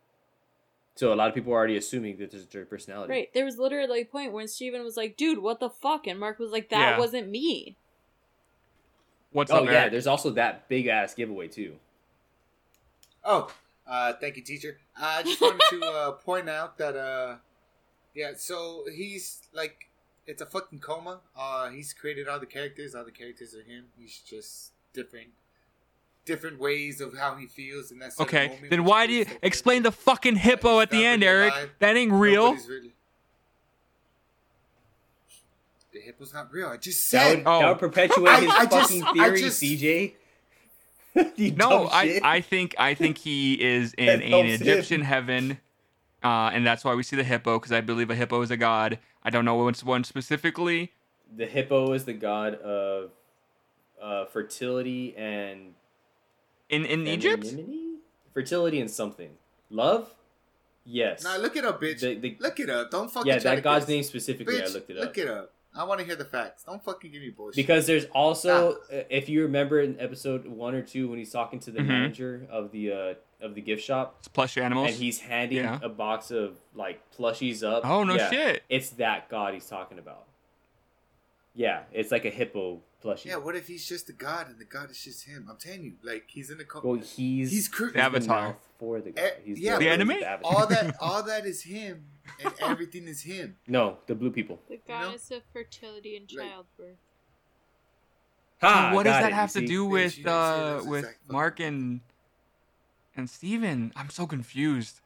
so 0.94 1.12
a 1.12 1.16
lot 1.16 1.28
of 1.28 1.34
people 1.34 1.52
are 1.52 1.56
already 1.56 1.76
assuming 1.76 2.16
that 2.18 2.30
there's 2.30 2.42
a 2.44 2.46
third 2.46 2.68
personality 2.70 3.10
Right. 3.12 3.32
There 3.34 3.44
was 3.44 3.58
literally 3.58 4.00
a 4.00 4.04
point 4.04 4.32
when 4.32 4.46
Steven 4.46 4.82
was 4.84 4.94
like, 4.96 5.16
dude, 5.16 5.38
what 5.38 5.58
the 5.58 5.70
fuck? 5.70 6.06
And 6.06 6.20
Mark 6.20 6.38
was 6.38 6.50
like, 6.52 6.68
that 6.68 6.90
Yeah. 6.90 6.98
wasn't 6.98 7.30
me. 7.30 7.76
What's 9.30 9.50
oh 9.50 9.58
up, 9.58 9.64
yeah 9.64 9.72
Eric? 9.82 9.92
there's 9.92 10.06
also 10.06 10.30
that 10.32 10.68
big 10.68 10.86
ass 10.88 11.14
giveaway 11.14 11.48
too 11.48 11.78
Oh, 13.24 13.50
uh, 13.86 14.12
thank 14.20 14.36
you, 14.36 14.42
teacher. 14.42 14.78
I 15.00 15.22
just 15.22 15.40
wanted 15.40 15.62
to 15.70 15.86
uh, 15.86 16.12
point 16.28 16.48
out 16.50 16.76
that, 16.78 16.96
uh, 16.96 17.36
yeah, 18.14 18.32
so 18.36 18.84
he's 18.94 19.40
like, 19.54 19.88
it's 20.26 20.40
a 20.42 20.46
fucking 20.46 20.78
coma. 20.80 21.20
Uh, 21.36 21.68
he's 21.70 21.92
created 21.92 22.28
all 22.28 22.38
the 22.40 22.46
characters. 22.46 22.94
All 22.94 23.04
the 23.04 23.10
characters 23.10 23.54
are 23.54 23.62
him. 23.62 23.86
He's 23.98 24.18
just 24.18 24.72
different, 24.92 25.28
different 26.24 26.58
ways 26.60 27.00
of 27.00 27.16
how 27.16 27.34
he 27.36 27.46
feels 27.46 27.90
and 27.90 28.00
that's 28.00 28.20
Okay, 28.20 28.48
moment, 28.48 28.70
then 28.70 28.84
why 28.84 29.06
do 29.06 29.12
you 29.12 29.24
so 29.24 29.30
cool. 29.30 29.38
explain 29.42 29.82
the 29.82 29.92
fucking 29.92 30.36
hippo 30.36 30.80
at 30.80 30.90
the 30.90 31.04
end, 31.04 31.22
really 31.22 31.32
Eric? 31.34 31.52
alive. 31.54 31.70
That 31.80 31.96
ain't 31.96 32.12
real. 32.12 32.54
Really- 32.54 32.92
The 35.92 36.00
hippo's 36.00 36.32
not 36.32 36.50
real. 36.52 36.68
I 36.68 36.78
just 36.78 37.10
That 37.12 37.28
said. 37.28 37.36
would, 37.38 37.46
Oh. 37.46 37.60
that 37.60 37.68
would 37.68 37.78
perpetuate 37.78 38.28
I- 38.32 38.40
his 38.40 38.50
I 38.50 38.64
just- 38.66 38.90
fucking 38.92 39.02
I 39.20 39.26
theory, 39.28 39.40
just- 39.40 39.62
CJ. 39.62 40.14
No, 41.56 41.88
I. 41.92 42.20
I 42.24 42.40
think 42.40 42.74
I 42.78 42.94
think 42.94 43.18
he 43.18 43.62
is 43.62 43.92
in 43.94 44.08
an 44.08 44.20
helps 44.22 44.46
him. 44.48 44.62
Egyptian 44.62 45.00
heaven, 45.02 45.58
uh, 46.24 46.50
and 46.52 46.66
that's 46.66 46.84
why 46.84 46.94
we 46.94 47.02
see 47.02 47.16
the 47.16 47.24
hippo 47.24 47.58
because 47.58 47.72
I 47.72 47.80
believe 47.80 48.10
a 48.10 48.14
hippo 48.14 48.40
is 48.42 48.50
a 48.50 48.56
god. 48.56 48.98
I 49.24 49.30
don't 49.30 49.44
know 49.44 49.56
which 49.64 49.82
one 49.84 50.04
specifically. 50.04 50.92
the 51.34 51.46
hippo 51.46 51.92
is 51.92 52.04
the 52.04 52.12
god 52.12 52.54
of 52.56 53.10
uh, 54.02 54.24
fertility 54.26 55.14
and 55.16 55.74
In 56.68 56.84
in 56.84 57.06
Egypt, 57.06 57.44
femininity? 57.46 57.98
Fertility 58.34 58.80
and 58.80 58.90
something. 58.90 59.30
Love? 59.70 60.14
Yes. 60.84 61.22
Nah, 61.22 61.36
look 61.36 61.54
it 61.56 61.64
up, 61.64 61.80
bitch. 61.80 62.00
The- 62.00 62.16
the- 62.16 62.36
look 62.40 62.58
it 62.58 62.68
up. 62.68 62.90
Don't 62.90 63.10
fucking. 63.10 63.30
yeah, 63.30 63.38
that 63.38 63.62
god's 63.62 63.86
name 63.86 64.02
specifically, 64.02 64.58
I 64.60 64.64
Bitch, 64.64 64.74
looked 64.74 64.90
it 64.90 64.98
up. 64.98 65.04
Look 65.04 65.18
it 65.18 65.28
up. 65.28 65.52
I 65.74 65.84
want 65.84 66.00
to 66.00 66.06
hear 66.06 66.16
the 66.16 66.24
facts. 66.24 66.64
Don't 66.64 66.82
fucking 66.84 67.10
give 67.12 67.22
me 67.22 67.30
bullshit. 67.30 67.56
Because 67.56 67.86
there's 67.86 68.04
also, 68.06 68.72
uh, 68.92 69.02
if 69.08 69.28
you 69.28 69.42
remember 69.42 69.80
in 69.80 69.98
episode 69.98 70.46
one 70.46 70.74
or 70.74 70.82
two 70.82 71.08
when 71.08 71.18
he's 71.18 71.30
talking 71.32 71.60
to 71.60 71.70
the 71.70 71.80
Mhm. 71.80 71.86
manager 71.86 72.46
of 72.50 72.70
the 72.72 72.92
uh, 72.92 73.14
of 73.40 73.54
the 73.54 73.60
gift 73.60 73.82
shop, 73.82 74.16
it's 74.20 74.28
plush 74.28 74.56
animals. 74.58 74.88
and 74.88 74.96
he's 74.96 75.20
handing 75.20 75.58
Yeah. 75.64 75.78
a 75.82 75.88
box 75.88 76.30
of 76.30 76.58
like 76.74 77.00
plushies 77.16 77.62
up. 77.66 77.84
oh 77.86 78.04
no 78.04 78.14
Yeah, 78.16 78.30
shit! 78.30 78.62
It's 78.68 78.90
that 78.90 79.28
god 79.28 79.54
he's 79.54 79.66
talking 79.66 79.98
about. 79.98 80.26
Yeah, 81.54 81.82
it's 81.92 82.10
like 82.10 82.24
a 82.24 82.30
hippo 82.30 82.80
plushie. 83.04 83.26
yeah, 83.26 83.36
what 83.36 83.54
if 83.56 83.66
he's 83.66 83.86
just 83.86 84.08
a 84.08 84.12
god 84.14 84.48
and 84.48 84.58
the 84.58 84.64
god 84.64 84.90
is 84.90 85.02
just 85.04 85.24
him? 85.26 85.46
I'm 85.50 85.56
telling 85.58 85.82
you, 85.84 85.92
like 86.02 86.24
he's 86.28 86.50
in 86.50 86.56
the. 86.58 86.64
Co- 86.64 86.80
Well, 86.82 86.94
he's 87.00 87.50
He's 87.50 87.68
cr- 87.68 87.90
the 87.90 88.00
Avatar. 88.00 88.42
mouth 88.48 88.68
for 88.78 89.00
the 89.02 89.10
god. 89.10 89.22
Eh, 89.24 89.30
He's 89.44 89.60
yeah, 89.60 89.76
The 89.76 89.84
he's 89.84 89.92
anime? 89.92 90.10
avatar. 90.12 90.40
all 90.44 90.66
that, 90.66 90.96
all 91.00 91.22
that 91.24 91.44
is 91.44 91.62
him, 91.64 92.04
and 92.42 92.54
everything 92.62 93.06
is 93.06 93.22
him. 93.22 93.56
No, 93.68 93.98
the 94.06 94.14
blue 94.14 94.30
people. 94.30 94.60
The 94.68 94.76
know? 94.76 94.80
goddess 94.88 95.30
of 95.30 95.42
fertility 95.52 96.16
and 96.16 96.26
Like- 96.32 96.48
childbirth. 96.48 96.96
Ha! 98.62 98.88
So 98.90 98.96
what 98.96 99.02
does 99.04 99.20
that 99.20 99.32
it, 99.32 99.34
have 99.34 99.52
to 99.52 99.58
see? 99.58 99.66
do 99.66 99.84
with 99.84 100.16
you 100.18 100.26
uh 100.30 100.82
with 100.86 101.00
exact 101.00 101.18
fucking 101.26 101.32
Mark 101.34 101.60
and 101.60 102.00
and 103.14 103.28
Steven? 103.28 103.92
I'm 103.94 104.08
so 104.08 104.26
confused. 104.26 105.00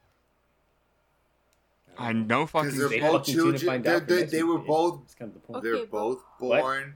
I 1.99 2.13
know 2.13 2.45
fucking. 2.45 2.71
Because 2.71 2.79
they're 2.89 2.89
They 2.89 2.99
both 2.99 3.21
fucking 3.21 3.33
tune 3.33 3.43
children. 3.57 3.65
find 3.67 3.83
They, 3.83 3.99
for 3.99 4.05
they, 4.05 4.23
they 4.23 4.43
were 4.43 4.57
both. 4.59 5.17
Kind 5.17 5.29
of 5.29 5.33
the 5.35 5.39
point. 5.39 5.57
Okay, 5.57 5.67
They're 5.67 5.77
but- 5.85 5.91
both 5.91 6.23
What? 6.39 6.61
born 6.61 6.95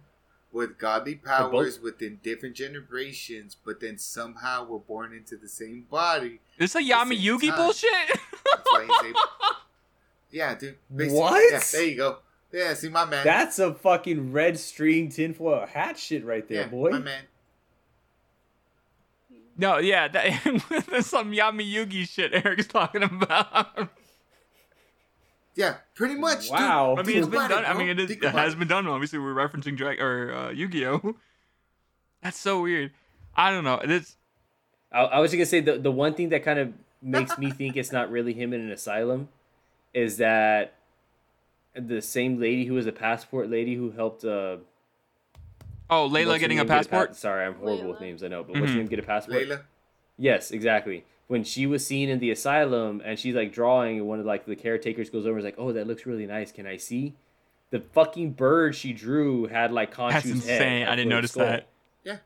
with 0.52 0.78
godly 0.78 1.16
both- 1.16 1.24
powers 1.26 1.80
within 1.80 2.20
different 2.24 2.56
generations, 2.56 3.56
but 3.64 3.80
then 3.80 3.98
somehow 3.98 4.66
were 4.66 4.80
born 4.80 5.14
into 5.14 5.38
the 5.38 5.48
same 5.48 5.86
body. 5.90 6.40
This 6.58 6.76
a 6.76 6.80
Yami 6.80 7.16
same 7.16 7.40
Yugi 7.40 7.48
time. 7.50 7.58
bullshit? 7.58 7.90
That's 8.10 8.72
why 8.72 8.86
he's 8.88 9.10
able. 9.10 9.20
Yeah, 10.34 10.56
dude. 10.56 10.78
What? 10.90 11.44
Yeah, 11.52 11.60
there 11.74 11.84
you 11.84 11.98
go. 11.98 12.18
Yeah, 12.54 12.74
see 12.74 12.88
my 12.88 13.04
man. 13.04 13.26
That's 13.26 13.60
a 13.60 13.74
fucking 13.74 14.32
red 14.32 14.58
string 14.58 15.10
tinfoil 15.10 15.66
hat 15.66 15.98
shit 16.00 16.24
right 16.24 16.48
there, 16.48 16.62
yeah, 16.62 16.68
boy. 16.68 16.90
my 16.92 17.00
man. 17.00 17.24
no, 19.58 19.78
yeah, 19.78 20.08
that, 20.08 20.42
that's 20.90 21.08
some 21.08 21.32
Yami 21.34 21.70
Yugi 21.70 22.08
shit 22.08 22.34
Eric's 22.34 22.68
talking 22.68 23.04
about. 23.04 23.90
Yeah, 25.56 25.76
pretty 25.96 26.16
much. 26.16 26.44
dude. 26.44 26.52
Wow. 26.52 26.96
I 26.98 27.04
mean, 27.04 27.18
it's 27.18 27.28
been 27.28 27.50
done. 27.50 27.64
it, 27.64 27.70
I 27.70 27.74
mean, 27.74 27.90
it, 27.90 28.00
is, 28.00 28.12
it 28.12 28.24
has 28.24 28.54
it. 28.54 28.60
been 28.60 28.68
done. 28.68 28.88
Obviously, 28.88 29.20
we're 29.20 29.34
referencing 29.34 29.76
Drag 29.76 30.00
or 30.00 30.34
uh, 30.34 30.50
Yu-Gi-Oh. 30.52 31.16
That's 32.24 32.40
so 32.40 32.62
weird. 32.62 32.92
I 33.36 33.52
don't 33.52 33.64
know. 33.64 33.80
It's 33.84 34.18
I, 34.92 35.02
I 35.02 35.20
was 35.20 35.32
just 35.32 35.38
gonna 35.38 35.46
say 35.46 35.60
the 35.62 35.80
the 35.80 35.92
one 35.92 36.14
thing 36.14 36.30
that 36.30 36.44
kind 36.44 36.60
of 36.60 36.74
makes 37.02 37.38
me 37.38 37.50
think 37.50 37.76
it's 37.78 37.92
not 37.92 38.12
really 38.12 38.34
him 38.34 38.54
in 38.54 38.62
an 38.62 38.72
asylum 38.72 39.30
is 39.94 40.18
that 40.18 40.76
the 41.74 42.02
same 42.02 42.40
lady 42.40 42.66
who 42.66 42.74
was 42.76 42.86
a 42.86 42.92
passport 42.92 43.50
lady 43.50 43.76
who 43.76 43.92
helped 43.92 44.24
uh 44.24 44.58
oh 45.90 46.10
Layla 46.10 46.38
getting 46.40 46.60
a 46.60 46.64
name 46.64 46.68
get 46.68 46.68
pa- 46.68 46.74
passport. 46.78 47.16
sorry, 47.16 47.46
I'm 47.46 47.56
horrible 47.56 47.90
with 47.90 48.02
names, 48.02 48.24
I 48.24 48.28
know, 48.28 48.44
but 48.44 48.60
what's 48.60 48.72
her 48.72 48.78
name 48.78 48.88
get 48.88 49.00
a 49.00 49.04
passport? 49.04 49.48
Layla. 49.48 49.62
Yes, 50.18 50.52
exactly. 50.52 51.04
When 51.32 51.46
she 51.46 51.66
was 51.66 51.86
seen 51.88 52.10
in 52.10 52.20
the 52.20 52.30
asylum 52.32 53.02
and 53.06 53.18
she's 53.18 53.34
like 53.36 53.54
drawing, 53.54 54.00
and 54.00 54.06
one 54.08 54.20
of 54.20 54.26
like 54.26 54.46
the 54.46 54.56
caretakers 54.58 55.10
goes 55.10 55.26
over 55.26 55.38
and 55.38 55.40
is 55.40 55.46
like, 55.46 55.56
"Oh, 55.58 55.72
that 55.72 55.88
looks 55.88 56.06
really 56.06 56.26
nice. 56.26 56.52
Can 56.52 56.68
I 56.68 56.76
see?" 56.76 57.14
The 57.70 57.80
fucking 57.80 58.32
bird 58.34 58.76
she 58.76 58.92
drew 58.92 59.48
had 59.48 59.72
like 59.72 59.94
Khonshu's 59.96 60.12
That's 60.34 60.46
head. 60.46 60.56
insane. 60.62 60.88
I 60.88 60.96
didn't 60.98 61.08
notice 61.08 61.32
skull. 61.32 61.46
that. 61.46 61.68
Yeah. 62.04 62.18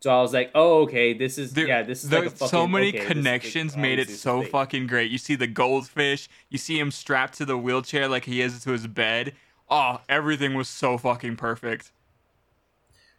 So 0.00 0.10
I 0.18 0.22
was 0.22 0.32
like, 0.32 0.50
"Oh, 0.54 0.84
okay. 0.84 1.12
This 1.12 1.36
is 1.36 1.52
There- 1.52 1.66
yeah. 1.68 1.82
This 1.82 2.04
is 2.04 2.08
there- 2.08 2.20
like 2.20 2.28
a 2.28 2.30
fucking." 2.30 2.48
so 2.48 2.66
many 2.66 2.88
okay, 2.88 2.98
this 3.00 3.06
like, 3.06 3.16
connections 3.16 3.76
made 3.76 3.98
it 3.98 4.08
so 4.08 4.40
fake. 4.40 4.50
fucking 4.50 4.86
great. 4.86 5.10
You 5.10 5.18
see 5.18 5.34
the 5.34 5.46
goldfish, 5.46 6.30
you 6.48 6.56
see 6.56 6.78
him 6.78 6.90
strapped 6.90 7.34
to 7.36 7.44
the 7.44 7.58
wheelchair 7.58 8.08
like 8.08 8.24
he 8.24 8.40
is 8.40 8.64
to 8.64 8.70
his 8.70 8.86
bed. 8.86 9.34
Oh, 9.68 10.00
everything 10.08 10.54
was 10.54 10.70
so 10.70 10.96
fucking 10.96 11.36
perfect. 11.36 11.92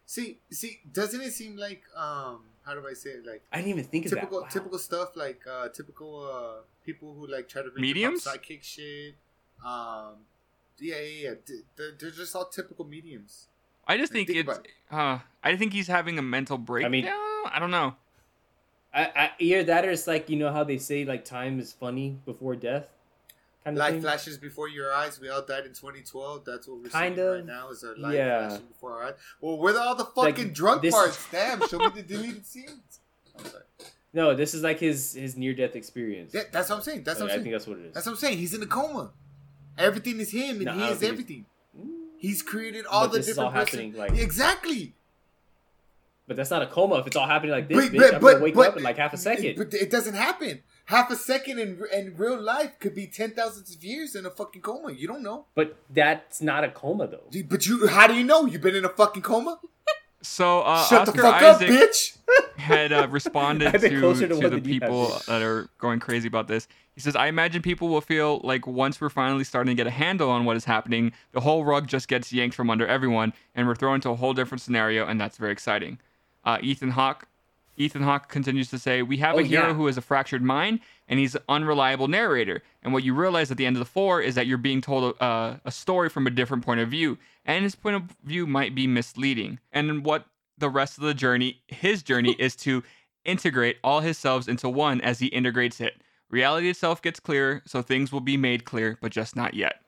See, 0.06 0.38
see, 0.50 0.80
doesn't 0.90 1.20
it 1.20 1.32
seem 1.32 1.56
like 1.56 1.82
um, 1.96 2.40
how 2.64 2.74
do 2.74 2.86
I 2.88 2.94
say 2.94 3.10
it? 3.10 3.26
Like 3.26 3.42
I 3.52 3.58
didn't 3.58 3.70
even 3.70 3.84
think 3.84 4.06
of 4.06 4.12
typical, 4.12 4.38
that. 4.38 4.44
Wow. 4.44 4.50
typical 4.50 4.78
stuff, 4.78 5.16
like 5.16 5.40
uh, 5.50 5.68
typical 5.68 6.26
uh, 6.32 6.62
people 6.84 7.14
who 7.14 7.26
like 7.26 7.48
try 7.48 7.62
to 7.62 7.70
bring 7.70 7.82
Mediums? 7.82 8.26
up 8.26 8.36
sidekick 8.36 8.62
shit. 8.62 9.14
Um, 9.64 10.14
yeah, 10.78 10.96
yeah, 10.96 11.30
yeah. 11.30 11.54
They're, 11.76 11.92
they're 11.98 12.10
just 12.10 12.34
all 12.34 12.46
typical 12.46 12.84
mediums. 12.84 13.48
I 13.86 13.96
just 13.98 14.12
think, 14.12 14.28
Think 14.28 14.40
it's. 14.40 14.48
about 14.58 14.68
Uh, 14.90 15.18
I 15.42 15.56
think 15.56 15.72
he's 15.72 15.88
having 15.88 16.18
a 16.18 16.22
mental 16.22 16.56
breakdown. 16.58 16.90
mean- 16.90 17.06
I 17.06 17.58
don't 17.58 17.70
know. 17.70 17.94
I, 18.94 19.02
I 19.14 19.30
either 19.38 19.64
that 19.64 19.84
or 19.84 19.90
it's 19.90 20.06
like 20.06 20.30
you 20.30 20.36
know 20.36 20.52
how 20.52 20.62
they 20.64 20.78
say 20.78 21.04
like 21.04 21.24
time 21.24 21.58
is 21.58 21.72
funny 21.72 22.18
before 22.24 22.54
death, 22.56 22.88
kind 23.64 23.76
of 23.76 23.80
Life 23.80 23.92
thing. 23.94 24.02
flashes 24.02 24.36
before 24.38 24.68
your 24.68 24.92
eyes. 24.92 25.18
We 25.18 25.28
all 25.30 25.42
died 25.42 25.64
in 25.64 25.72
2012. 25.72 26.44
That's 26.44 26.68
what 26.68 26.78
we're 26.82 26.88
Kind 26.90 27.16
seeing 27.16 27.26
of. 27.26 27.34
right 27.36 27.46
now. 27.46 27.70
Is 27.70 27.82
our 27.82 27.96
life 27.96 28.14
Yeah. 28.14 28.48
flashing 28.48 28.66
before 28.66 28.92
our 28.92 29.04
eyes? 29.08 29.14
Well, 29.40 29.56
where 29.58 29.74
are 29.74 29.80
all 29.80 29.94
the 29.94 30.04
Like, 30.16 30.36
fucking 30.36 30.52
drunk 30.52 30.82
this- 30.82 30.94
parts? 30.94 31.26
Damn, 31.32 31.66
show 31.68 31.78
me 31.78 31.88
the 31.94 32.02
deleted 32.02 32.44
scenes. 32.46 33.00
I'm 33.38 33.44
sorry. 33.46 33.62
No, 34.12 34.34
this 34.34 34.54
is 34.54 34.62
like 34.62 34.78
his 34.78 35.14
his 35.14 35.36
near 35.36 35.54
death 35.54 35.74
experience. 35.74 36.32
Yeah, 36.34 36.42
that's 36.52 36.68
what 36.68 36.76
I'm 36.76 36.82
saying. 36.82 37.02
That's 37.04 37.18
Like, 37.20 37.30
what 37.30 37.32
I'm 37.34 37.36
saying. 37.36 37.38
I'm 37.40 37.44
think 37.44 37.54
that's 37.54 37.66
what 37.66 37.78
it 37.78 37.86
is. 37.86 37.94
That's 37.94 38.06
what 38.06 38.12
I'm 38.12 38.18
saying. 38.18 38.38
He's 38.38 38.54
in 38.54 38.62
a 38.62 38.66
coma. 38.66 39.10
Everything 39.76 40.20
is 40.20 40.30
him, 40.30 40.56
and 40.56 40.66
No, 40.66 40.72
he 40.74 40.84
is 40.84 41.02
everything. 41.02 41.46
Mm. 41.76 41.88
He's 42.18 42.42
created 42.42 42.86
all 42.86 43.08
But 43.08 43.12
the 43.12 43.18
different 43.20 43.38
all 43.46 43.50
happening, 43.50 43.94
like- 43.94 44.12
exactly. 44.12 44.94
But 46.28 46.36
that's 46.36 46.50
not 46.50 46.62
a 46.62 46.66
coma 46.66 46.96
if 47.00 47.06
it's 47.08 47.16
all 47.16 47.26
happening 47.26 47.50
like 47.52 47.68
this, 47.68 47.76
But- 47.76 47.92
bitch. 47.92 47.98
but- 47.98 48.14
I'm 48.14 48.20
gonna 48.20 48.38
wake 48.44 48.54
but- 48.54 48.68
up 48.68 48.76
in 48.76 48.82
like 48.84 48.96
half 48.98 49.12
a 49.12 49.16
second. 49.16 49.56
But 49.56 49.74
it 49.74 49.90
doesn't 49.90 50.14
happen. 50.14 50.62
Half 50.86 51.10
a 51.10 51.16
second 51.16 51.58
in 51.58 51.82
in 51.92 52.14
real 52.16 52.40
life 52.40 52.78
could 52.78 52.94
be 52.94 53.06
ten 53.06 53.30
thousands 53.30 53.74
of 53.74 53.82
years 53.82 54.14
in 54.14 54.26
a 54.26 54.30
fucking 54.30 54.62
coma. 54.62 54.92
You 54.92 55.08
don't 55.08 55.22
know. 55.22 55.46
But 55.54 55.76
that's 55.88 56.42
not 56.42 56.62
a 56.64 56.70
coma 56.70 57.06
though. 57.06 57.24
Dude, 57.30 57.48
But 57.48 57.66
you, 57.66 57.86
how 57.86 58.06
do 58.06 58.14
you 58.14 58.24
know? 58.24 58.44
You've 58.46 58.60
been 58.60 58.76
in 58.76 58.84
a 58.84 58.90
fucking 58.90 59.22
coma. 59.22 59.60
So 60.20 60.60
uh, 60.60 60.84
Shut 60.88 61.02
Oscar 61.02 61.16
the 61.16 61.22
fuck 61.22 61.42
Isaac 61.42 61.70
up, 61.70 61.76
bitch. 61.76 62.16
had 62.56 62.92
uh, 62.92 63.08
responded 63.08 63.68
I've 63.74 63.80
to, 63.80 63.88
to 63.88 64.14
to 64.14 64.14
the 64.14 64.26
than 64.26 64.40
you 64.40 64.48
have, 64.48 64.64
people 64.64 65.08
that 65.26 65.42
are 65.42 65.68
going 65.78 66.00
crazy 66.00 66.28
about 66.28 66.48
this. 66.48 66.66
He 66.94 67.00
says, 67.00 67.16
I 67.16 67.26
imagine 67.26 67.60
people 67.60 67.88
will 67.88 68.00
feel 68.00 68.40
like 68.44 68.66
once 68.66 69.00
we're 69.00 69.08
finally 69.08 69.44
starting 69.44 69.74
to 69.74 69.80
get 69.80 69.86
a 69.86 69.90
handle 69.90 70.30
on 70.30 70.44
what 70.44 70.56
is 70.56 70.64
happening, 70.64 71.12
the 71.32 71.40
whole 71.40 71.64
rug 71.64 71.88
just 71.88 72.08
gets 72.08 72.32
yanked 72.32 72.54
from 72.54 72.70
under 72.70 72.86
everyone, 72.86 73.32
and 73.54 73.66
we're 73.66 73.74
thrown 73.74 73.96
into 73.96 74.10
a 74.10 74.14
whole 74.14 74.32
different 74.32 74.62
scenario, 74.62 75.06
and 75.06 75.20
that's 75.20 75.36
very 75.36 75.52
exciting. 75.52 75.98
Uh, 76.44 76.58
Ethan 76.62 76.90
Hawke. 76.90 77.26
Ethan 77.76 78.02
Hawke 78.02 78.28
continues 78.28 78.70
to 78.70 78.78
say, 78.78 79.02
We 79.02 79.16
have 79.18 79.34
Oh, 79.34 79.38
a 79.38 79.42
hero 79.42 79.68
yeah. 79.68 79.74
who 79.74 79.86
has 79.86 79.96
a 79.96 80.02
fractured 80.02 80.42
mind, 80.42 80.80
and 81.08 81.18
he's 81.18 81.34
an 81.34 81.42
unreliable 81.48 82.08
narrator. 82.08 82.62
And 82.82 82.92
what 82.92 83.02
you 83.02 83.14
realize 83.14 83.50
at 83.50 83.56
the 83.56 83.66
end 83.66 83.76
of 83.76 83.80
the 83.80 83.84
four 83.90 84.20
is 84.20 84.34
that 84.36 84.46
you're 84.46 84.58
being 84.58 84.80
told 84.80 85.16
a, 85.18 85.22
uh, 85.22 85.56
a 85.64 85.70
story 85.70 86.08
from 86.08 86.26
a 86.26 86.30
different 86.30 86.64
point 86.64 86.80
of 86.80 86.88
view, 86.88 87.18
and 87.44 87.64
his 87.64 87.74
point 87.74 87.96
of 87.96 88.02
view 88.24 88.46
might 88.46 88.74
be 88.74 88.86
misleading. 88.86 89.58
And 89.72 90.04
what 90.04 90.26
the 90.58 90.68
rest 90.70 90.98
of 90.98 91.04
the 91.04 91.14
journey, 91.14 91.60
his 91.66 92.02
journey, 92.02 92.32
is 92.38 92.54
to 92.56 92.82
integrate 93.24 93.78
all 93.82 94.00
his 94.00 94.18
selves 94.18 94.48
into 94.48 94.68
one 94.68 95.00
as 95.00 95.18
he 95.18 95.26
integrates 95.26 95.80
it. 95.80 95.94
Reality 96.30 96.68
itself 96.68 97.00
gets 97.02 97.20
clearer, 97.20 97.62
so 97.66 97.80
things 97.82 98.12
will 98.12 98.20
be 98.20 98.36
made 98.36 98.64
clear, 98.64 98.98
but 99.00 99.12
just 99.12 99.36
not 99.36 99.54
yet. 99.54 99.80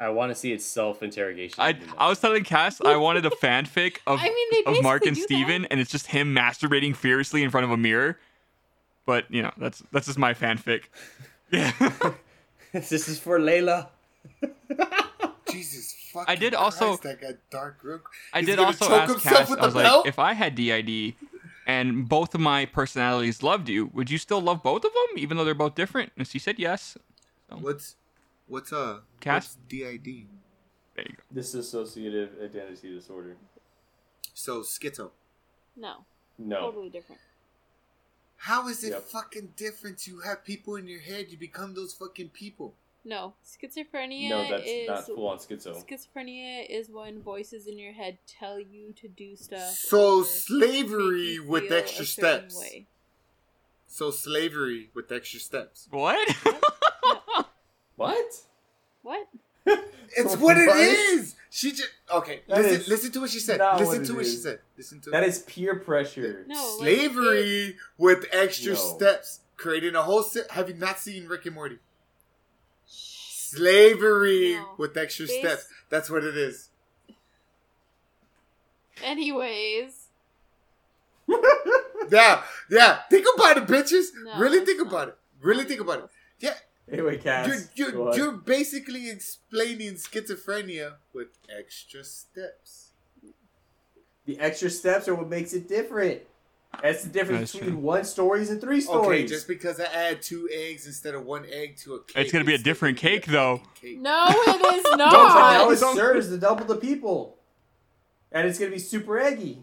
I 0.00 0.10
want 0.10 0.30
to 0.30 0.34
see 0.34 0.52
its 0.52 0.64
self 0.64 1.02
interrogation. 1.02 1.56
I, 1.58 1.76
I 1.96 2.08
was 2.08 2.20
telling 2.20 2.44
Cass 2.44 2.80
I 2.80 2.96
wanted 2.96 3.26
a 3.26 3.30
fanfic 3.30 3.98
of, 4.06 4.20
I 4.20 4.24
mean, 4.24 4.62
of 4.66 4.82
Mark 4.82 5.04
and 5.06 5.14
do 5.16 5.20
that. 5.22 5.26
Steven, 5.26 5.64
and 5.66 5.80
it's 5.80 5.90
just 5.90 6.06
him 6.08 6.34
masturbating 6.34 6.94
furiously 6.94 7.42
in 7.42 7.50
front 7.50 7.64
of 7.64 7.70
a 7.70 7.76
mirror. 7.76 8.18
But 9.06 9.24
you 9.30 9.42
know, 9.42 9.52
that's 9.56 9.82
that's 9.92 10.06
just 10.06 10.18
my 10.18 10.34
fanfic. 10.34 10.84
Yeah. 11.50 11.72
this 12.74 13.08
is 13.08 13.18
for 13.18 13.38
Layla. 13.40 13.88
Jesus 15.50 15.94
fucking 16.12 16.26
I 16.30 16.36
did 16.36 16.52
also- 16.52 16.98
that 16.98 17.22
got 17.22 17.34
dark 17.50 17.78
real. 17.82 18.00
I 18.34 18.42
did 18.42 18.58
also 18.58 18.84
ask 18.94 19.12
himself 19.12 19.48
Cass, 19.48 19.50
I 19.58 19.64
was 19.64 19.74
like, 19.74 19.84
belt? 19.84 20.06
if 20.06 20.18
I 20.18 20.34
had 20.34 20.54
DID 20.54 21.14
and 21.66 22.06
both 22.06 22.34
of 22.34 22.42
my 22.42 22.66
personalities 22.66 23.42
loved 23.42 23.70
you, 23.70 23.86
would 23.94 24.10
you 24.10 24.18
still 24.18 24.42
love 24.42 24.62
both 24.62 24.84
of 24.84 24.92
them, 24.92 25.16
even 25.18 25.38
though 25.38 25.44
they're 25.46 25.54
both 25.54 25.74
different? 25.74 26.12
And 26.18 26.26
she 26.28 26.38
said 26.38 26.58
yes. 26.58 26.98
What's 27.48 27.96
what's 28.48 28.72
uh 28.72 29.00
Cass? 29.20 29.56
what's 29.56 29.56
DID? 29.68 30.04
There 30.96 31.04
you 31.08 31.14
go. 31.16 31.22
This 31.30 31.54
is 31.54 31.72
dissociative 31.72 32.42
identity 32.44 32.92
disorder. 32.94 33.36
So 34.34 34.60
schizo. 34.62 35.10
No, 35.76 36.04
No. 36.38 36.60
totally 36.60 36.88
different. 36.88 37.20
How 38.42 38.68
is 38.68 38.82
it 38.84 38.90
Yep. 38.90 39.02
fucking 39.04 39.52
different? 39.56 40.06
You 40.06 40.20
have 40.20 40.44
people 40.44 40.76
in 40.76 40.86
your 40.88 41.00
head. 41.00 41.30
You 41.30 41.36
become 41.36 41.74
those 41.74 41.92
fucking 41.92 42.30
people. 42.30 42.74
No, 43.04 43.34
schizophrenia 43.44 44.28
No, 44.28 44.48
that's 44.50 44.64
is 44.68 44.88
not 44.88 45.06
full 45.06 45.28
on 45.28 45.38
schizo. 45.38 45.84
schizophrenia 45.86 46.66
is 46.68 46.88
when 46.90 47.22
voices 47.22 47.66
in 47.66 47.78
your 47.78 47.92
head 47.92 48.18
tell 48.26 48.58
you 48.60 48.92
to 48.94 49.08
do 49.08 49.34
stuff. 49.36 49.70
So 49.74 50.22
slavery 50.24 51.38
with 51.40 51.70
extra 51.72 52.04
steps. 52.04 52.56
way. 52.58 52.86
So 53.86 54.10
slavery 54.10 54.90
with 54.94 55.10
extra 55.10 55.40
steps. 55.40 55.88
What? 55.90 56.28
What? 57.98 58.32
What? 59.02 59.28
It's 60.16 60.36
what 60.38 60.56
it 60.56 60.66
What? 60.66 60.78
is. 60.78 61.34
She 61.50 61.70
just 61.72 61.90
okay. 62.12 62.40
That 62.48 62.58
listen, 62.58 62.80
is 62.80 62.88
listen 62.88 63.12
to 63.12 63.20
what 63.20 63.30
she 63.30 63.38
said. 63.40 63.60
Listen 63.60 63.86
what 63.86 64.06
to 64.06 64.12
it 64.12 64.16
what 64.16 64.24
she 64.26 64.36
said. 64.36 64.60
Listen 64.76 65.00
to 65.02 65.10
That 65.10 65.22
it. 65.24 65.28
is 65.28 65.38
peer 65.40 65.76
pressure. 65.76 66.44
No, 66.46 66.54
like, 66.54 66.78
slavery 66.78 67.76
with 67.98 68.24
extra 68.32 68.72
No. 68.72 68.78
steps, 68.78 69.40
creating 69.56 69.94
a 69.94 70.02
whole. 70.02 70.22
Se- 70.22 70.46
Have 70.50 70.68
you 70.68 70.74
not 70.76 70.98
seen 70.98 71.26
Rick 71.26 71.44
and 71.46 71.54
Morty? 71.54 71.78
Slavery 72.86 74.54
No. 74.54 74.74
with 74.78 74.96
extra 74.96 75.26
Bas- 75.26 75.38
steps. 75.38 75.64
That's 75.90 76.08
what 76.10 76.24
it 76.24 76.36
is. 76.36 76.68
Anyways, 79.02 80.06
Yeah, 82.10 82.42
yeah. 82.70 83.00
Think 83.10 83.26
about 83.34 83.58
it, 83.58 83.66
bitches. 83.66 84.06
No, 84.24 84.38
really 84.38 84.64
think 84.64 84.78
not. 84.78 84.86
about 84.88 85.08
it. 85.08 85.18
Really 85.40 85.64
think 85.64 85.80
about 85.80 85.98
it. 86.00 86.04
Yeah, 86.40 86.54
Anyway, 86.90 87.18
Cass. 87.18 87.68
you're 87.74 87.90
you're, 87.92 88.14
you're 88.16 88.32
basically 88.32 89.10
explaining 89.10 89.94
schizophrenia 89.94 90.94
with 91.12 91.28
extra 91.54 92.02
steps. 92.04 92.92
The 94.24 94.38
extra 94.40 94.70
steps 94.70 95.08
are 95.08 95.14
what 95.14 95.28
makes 95.28 95.52
it 95.54 95.68
different. 95.68 96.22
That's 96.82 97.02
the 97.02 97.08
difference 97.10 97.40
That's 97.40 97.52
between 97.54 97.70
true. 97.72 97.80
one 97.80 98.04
stories 98.04 98.50
and 98.50 98.60
three 98.60 98.76
Okay, 98.76 98.80
stories. 98.84 99.30
just 99.30 99.48
because 99.48 99.80
I 99.80 99.84
add 99.84 100.22
two 100.22 100.48
eggs 100.52 100.86
instead 100.86 101.14
of 101.14 101.24
one 101.24 101.44
egg 101.50 101.76
to 101.78 101.94
a 101.94 102.04
cake, 102.04 102.16
It's 102.24 102.32
gonna 102.32 102.44
be 102.44 102.54
a 102.54 102.58
different 102.58 102.98
gonna 102.98 103.16
a 103.16 103.20
cake, 103.20 103.26
though. 103.26 103.62
cake. 103.80 103.98
no, 104.00 104.26
it 104.28 104.74
is 104.76 104.84
no, 104.90 104.96
now 104.96 105.10
not. 105.64 105.72
it 105.72 105.78
serves 105.78 106.28
to 106.28 106.36
double 106.38 106.66
the 106.66 106.76
people, 106.76 107.36
and 108.30 108.46
it's 108.46 108.58
gonna 108.58 108.70
be 108.70 108.78
super 108.78 109.18
eggy. 109.18 109.62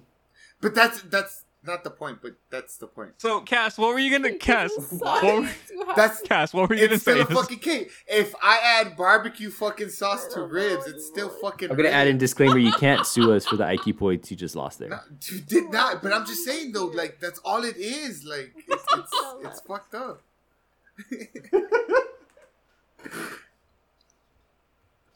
But 0.61 0.73
that's 0.75 1.01
that's 1.03 1.43
not 1.65 1.83
the 1.83 1.89
point. 1.89 2.19
But 2.21 2.33
that's 2.49 2.77
the 2.77 2.87
point. 2.87 3.13
so, 3.17 3.41
Cass, 3.41 3.77
what 3.77 3.93
were 3.93 3.99
you 3.99 4.11
gonna 4.11 4.35
Cass? 4.37 4.71
What 4.99 5.23
were, 5.23 5.41
You 5.41 5.49
That's 5.95 6.21
Cass, 6.21 6.53
what 6.53 6.69
were 6.69 6.75
you 6.75 6.87
gonna 6.87 6.99
say? 6.99 7.19
it's 7.19 7.23
still 7.23 7.27
say? 7.27 7.33
a 7.33 7.35
fucking 7.35 7.59
cake. 7.59 7.91
If 8.07 8.33
I 8.41 8.59
add 8.81 8.95
barbecue 8.95 9.49
fucking 9.49 9.89
sauce 9.89 10.27
to 10.33 10.41
ribs, 10.43 10.87
it's 10.87 11.05
still 11.05 11.29
fucking. 11.41 11.69
I'm 11.71 11.77
gonna 11.77 11.89
add 11.89 12.07
in 12.07 12.17
disclaimer: 12.17 12.57
you 12.57 12.71
can't 12.79 13.05
sue 13.05 13.33
us 13.33 13.45
for 13.45 13.55
the 13.57 13.63
IQ 13.65 13.97
points 13.97 14.29
you 14.31 14.37
just 14.37 14.55
lost 14.55 14.79
there. 14.79 14.89
No, 14.89 14.99
you 15.29 15.39
did 15.41 15.69
not. 15.71 16.01
But 16.03 16.13
I'm 16.13 16.25
just 16.25 16.43
saying 16.45 16.71
though, 16.71 16.85
like 16.87 17.19
that's 17.19 17.39
all 17.39 17.63
it 17.63 17.77
is. 17.77 18.23
Like 18.23 18.53
it's 18.67 18.85
it's, 18.93 19.11
it's 19.43 19.61
fucked 19.61 19.95
up. 19.95 20.21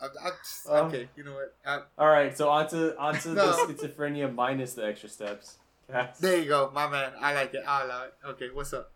I'm, 0.01 0.09
I'm 0.23 0.31
just, 0.43 0.69
Um, 0.69 0.87
okay, 0.87 1.09
you 1.17 1.23
know 1.23 1.33
what? 1.33 1.53
i 1.65 1.81
All 1.97 2.07
right, 2.07 2.35
so 2.37 2.49
onto 2.49 2.93
onto 2.97 3.33
No. 3.33 3.65
the 3.67 3.73
schizophrenia 3.73 4.33
minus 4.33 4.73
the 4.73 4.85
extra 4.85 5.09
steps. 5.09 5.57
Cass. 5.91 6.17
there 6.19 6.37
you 6.37 6.45
go, 6.49 6.71
my 6.73 6.87
man. 6.89 7.11
I 7.19 7.33
like 7.33 7.53
it. 7.53 7.63
I 7.67 7.83
allow 7.83 8.03
it. 8.03 8.13
Okay, 8.25 8.49
what's 8.53 8.73
up? 8.73 8.91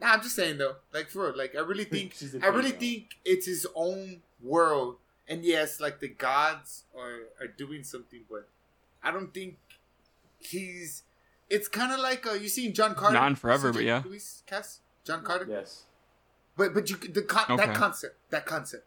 Nah, 0.00 0.12
I'm 0.12 0.22
just 0.22 0.36
saying 0.36 0.58
though, 0.58 0.76
like 0.92 1.08
for 1.08 1.26
real, 1.28 1.36
like 1.36 1.54
I 1.56 1.60
really 1.60 1.84
think 1.84 2.14
She's 2.18 2.34
a 2.34 2.42
I 2.44 2.48
really 2.48 2.70
female. 2.72 2.80
think 2.80 3.16
it's 3.24 3.46
his 3.46 3.66
own 3.74 4.22
world, 4.42 4.96
and 5.28 5.44
yes, 5.44 5.80
like 5.80 6.00
the 6.00 6.08
gods 6.08 6.84
are 6.96 7.28
are 7.40 7.46
doing 7.46 7.84
something, 7.84 8.20
but 8.30 8.48
I 9.02 9.10
don't 9.10 9.32
think 9.32 9.56
he's. 10.38 11.02
It's 11.50 11.68
kind 11.68 11.92
of 11.92 12.00
like 12.00 12.26
uh, 12.26 12.32
you 12.32 12.48
seen 12.48 12.72
John 12.74 12.94
Carter. 12.94 13.14
Non 13.14 13.34
forever, 13.36 13.72
but 13.72 13.84
yeah. 13.84 14.02
Luis 14.04 14.42
Cass, 14.46 14.80
John 15.04 15.22
Carter. 15.22 15.46
Yes. 15.48 15.84
But 16.56 16.72
but 16.74 16.88
you 16.90 16.96
the 16.96 17.22
con- 17.22 17.44
Okay. 17.50 17.66
that 17.66 17.74
concept 17.76 18.16
that 18.30 18.46
concept. 18.46 18.86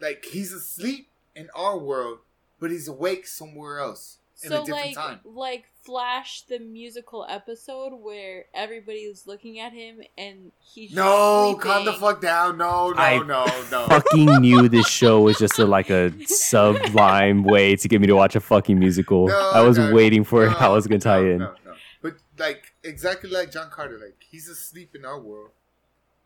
Like 0.00 0.24
he's 0.26 0.52
asleep 0.52 1.08
in 1.34 1.48
our 1.54 1.78
world, 1.78 2.18
but 2.60 2.70
he's 2.70 2.88
awake 2.88 3.26
somewhere 3.26 3.78
else. 3.78 4.18
In 4.42 4.50
so 4.50 4.62
a 4.62 4.64
different 4.64 4.86
like 4.86 4.94
time. 4.94 5.20
like 5.24 5.64
Flash 5.84 6.42
the 6.48 6.58
musical 6.58 7.26
episode 7.28 7.90
where 7.92 8.46
everybody 8.54 9.00
is 9.00 9.26
looking 9.26 9.58
at 9.60 9.72
him 9.74 10.00
and 10.16 10.50
he's 10.58 10.94
No, 10.94 11.52
sleeping. 11.52 11.60
calm 11.60 11.84
the 11.84 11.92
fuck 11.92 12.22
down. 12.22 12.56
No, 12.56 12.90
no, 12.90 12.96
I- 13.02 13.18
no, 13.18 13.44
no. 13.70 13.86
fucking 13.86 14.26
knew 14.40 14.66
this 14.70 14.88
show 14.88 15.20
was 15.20 15.36
just 15.38 15.58
a, 15.58 15.66
like 15.66 15.90
a 15.90 16.10
sublime 16.26 17.42
way 17.44 17.76
to 17.76 17.86
get 17.88 18.00
me 18.00 18.06
to 18.06 18.14
watch 18.14 18.34
a 18.36 18.40
fucking 18.40 18.78
musical. 18.78 19.28
No, 19.28 19.50
I 19.54 19.60
was 19.60 19.76
no, 19.76 19.92
waiting 19.92 20.24
for 20.24 20.46
no, 20.46 20.50
how 20.52 20.72
it 20.72 20.76
was 20.76 20.86
gonna 20.86 21.00
tie 21.00 21.20
no, 21.20 21.30
in. 21.30 21.38
No, 21.38 21.54
no. 21.66 21.74
But 22.00 22.14
like 22.38 22.72
exactly 22.82 23.28
like 23.30 23.50
John 23.50 23.70
Carter, 23.70 23.98
like 23.98 24.16
he's 24.30 24.48
asleep 24.48 24.94
in 24.94 25.04
our 25.04 25.20
world, 25.20 25.50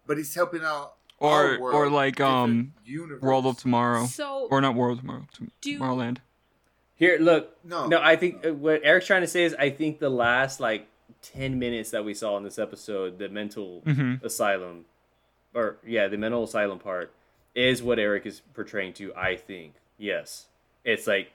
but 0.07 0.19
he's 0.19 0.35
helping 0.35 0.63
out 0.63 0.95
Or 1.19 1.31
our 1.55 1.61
world, 1.61 1.75
or 1.75 1.91
like 1.91 2.21
um 2.21 2.75
universe. 2.85 3.23
World 3.23 3.47
of 3.47 3.59
Tomorrow. 3.59 4.07
So 4.07 4.47
Or 4.51 4.61
not 4.61 4.75
World 4.75 4.99
of 4.99 5.01
Tomorrow. 5.03 5.27
Do- 5.61 5.79
Tomorrowland. 5.79 6.19
Here, 6.99 7.17
look. 7.19 7.57
No. 7.65 7.87
No, 7.87 8.01
I 8.03 8.17
think 8.17 8.45
uh, 8.47 8.53
what 8.53 8.81
Eric's 8.85 9.07
trying 9.07 9.23
to 9.23 9.27
say 9.29 9.45
is 9.45 9.55
I 9.59 9.71
think 9.71 9.99
the 10.01 10.11
last 10.11 10.61
like 10.61 10.89
ten 11.23 11.59
minutes 11.59 11.91
that 11.93 12.05
we 12.05 12.13
saw 12.13 12.37
in 12.37 12.43
this 12.45 12.59
episode, 12.59 13.19
the 13.19 13.29
mental 13.29 13.83
Mhm. 13.87 14.23
asylum, 14.23 14.85
or 15.55 15.79
yeah, 15.87 16.09
the 16.09 16.19
mental 16.19 16.45
asylum 16.45 16.79
part, 16.79 17.13
is 17.55 17.83
what 17.83 17.99
Eric 17.99 18.27
is 18.27 18.41
portraying 18.55 18.93
to. 18.95 19.15
I 19.15 19.37
think 19.37 19.75
yes, 19.97 20.47
it's 20.85 21.07
like 21.07 21.31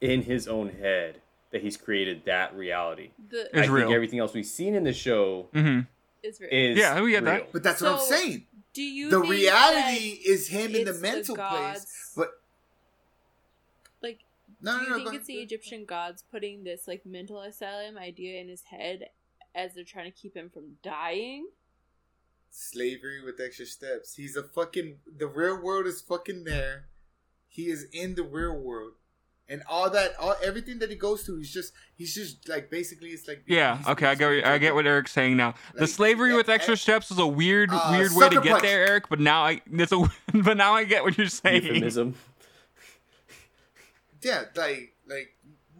in 0.00 0.22
his 0.22 0.46
own 0.46 0.68
head 0.68 1.20
that 1.50 1.62
he's 1.62 1.76
created 1.76 2.22
that 2.26 2.54
reality. 2.54 3.10
the 3.30 3.46
It's 3.56 3.68
I 3.68 3.72
real. 3.72 3.86
think 3.86 3.94
everything 3.94 4.18
else 4.18 4.34
we've 4.34 4.44
seen 4.44 4.74
in 4.74 4.84
the 4.84 4.92
show 4.92 5.48
hmm 5.54 5.80
is 6.22 6.38
very 6.38 6.72
is 6.72 6.78
Yeah, 6.78 7.00
we 7.00 7.12
get 7.12 7.24
that. 7.24 7.52
But 7.52 7.62
that's 7.62 7.80
what 7.80 7.92
I'm 7.92 8.00
saying. 8.00 8.46
Do 8.74 8.82
you 8.82 9.08
The 9.08 9.20
reality 9.20 10.20
is 10.26 10.48
him 10.48 10.74
in 10.74 10.84
the 10.84 10.90
it's 10.90 11.00
mental 11.00 11.36
place. 11.36 12.12
But 12.14 12.28
like 12.28 12.30
no, 14.60 14.78
do 14.78 14.84
you 14.84 14.90
no. 14.90 14.96
think 14.96 15.10
go 15.10 15.16
it's 15.16 15.26
the. 15.26 15.34
Egyptian 15.34 15.84
gods 15.84 16.24
putting 16.30 16.64
this 16.64 16.86
like 16.88 17.04
mental 17.06 17.40
asylum 17.40 17.98
idea 17.98 18.40
in 18.40 18.48
his 18.48 18.62
head 18.64 19.06
as 19.54 19.74
they're 19.74 19.84
trying 19.84 20.10
to 20.10 20.16
keep 20.16 20.34
him 20.36 20.50
from 20.52 20.76
dying? 20.82 21.46
Slavery 22.50 23.22
with 23.22 23.40
extra 23.40 23.66
steps. 23.66 24.14
He's 24.14 24.36
a 24.36 24.42
fucking. 24.42 24.96
The 25.18 25.26
real 25.26 25.60
world 25.62 25.86
is 25.86 26.00
fucking 26.00 26.44
there. 26.44 26.86
He 27.48 27.64
is 27.70 27.86
in 27.92 28.14
the 28.14 28.22
real 28.22 28.54
world, 28.58 28.92
and 29.48 29.62
all 29.68 29.90
that, 29.90 30.12
all 30.18 30.34
everything 30.42 30.78
that 30.80 30.90
he 30.90 30.96
goes 30.96 31.24
to, 31.24 31.36
he's 31.36 31.52
just, 31.52 31.72
he's 31.94 32.14
just 32.14 32.48
like 32.48 32.70
basically, 32.70 33.10
it's 33.10 33.26
like 33.28 33.42
Yeah. 33.46 33.78
Okay. 33.88 34.06
I 34.06 34.14
he's- 34.14 34.18
get. 34.18 34.46
I 34.46 34.58
get 34.58 34.74
what 34.74 34.86
Eric's 34.86 35.12
saying 35.12 35.36
now. 35.36 35.54
The 35.74 35.86
slavery 35.86 36.30
yeah, 36.30 36.36
with 36.36 36.48
extra 36.48 36.72
eh, 36.72 36.76
steps 36.76 37.10
is 37.10 37.18
a 37.18 37.26
weird, 37.26 37.70
uh, 37.72 37.88
weird 37.92 38.12
way 38.14 38.28
to 38.28 38.34
sucker 38.36 38.40
get 38.48 38.62
there, 38.62 38.86
Eric. 38.86 39.08
But 39.08 39.20
now 39.20 39.44
I. 39.44 39.60
It's 39.70 39.92
a. 39.92 40.10
But 40.32 40.56
now 40.56 40.74
I 40.74 40.84
get 40.84 41.02
what 41.02 41.16
you're 41.18 41.28
saying. 41.28 41.62
Euphemism. 41.64 42.14
Yeah, 44.22 44.44
like, 44.54 44.94
like 45.06 45.34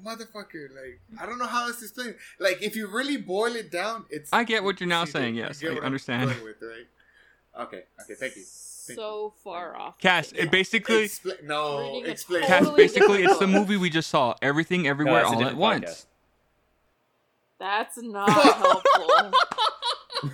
motherfucker, 0.05 0.69
like 0.75 1.01
I 1.21 1.27
don't 1.27 1.39
know 1.39 1.47
how 1.47 1.67
else 1.67 1.79
to 1.79 1.85
explain. 1.85 2.09
it. 2.11 2.19
Like 2.39 2.63
if 2.63 2.77
you 2.77 2.87
really 2.89 3.17
boil 3.17 3.55
it 3.57 3.71
down, 3.71 4.05
it's. 4.11 4.31
I 4.33 4.45
get 4.45 4.63
what 4.65 4.81
you're 4.81 4.89
now 4.89 5.05
saying. 5.05 5.35
you 5.35 5.43
Yes, 5.43 5.59
get 5.61 5.73
I 5.73 5.87
understand. 5.87 6.29
with, 6.43 6.57
right? 6.63 6.87
Okay. 7.65 7.83
Okay. 8.03 8.15
Thank 8.15 8.37
you. 8.37 8.43
Thank 8.43 8.97
so 8.99 9.33
far 9.43 9.75
off. 9.77 9.99
Cass, 9.99 10.31
it 10.33 10.51
basically. 10.51 11.07
Expla- 11.07 11.43
no, 11.43 11.81
Reading 11.81 12.07
a 12.07 12.09
explain. 12.11 12.43
Cass, 12.45 12.61
totally 12.65 12.77
basically, 12.85 13.25
it's 13.25 13.39
the 13.39 13.47
movie 13.49 13.77
we 13.77 13.91
just 13.91 14.09
saw. 14.11 14.35
Everything, 14.43 14.87
everywhere, 14.87 15.23
it's 15.23 15.31
a 15.31 15.35
all 15.35 15.35
at 15.35 15.39
different 15.39 15.59
once. 15.59 16.07
That's 17.59 17.97
not 17.99 18.31
helpful. 18.31 19.33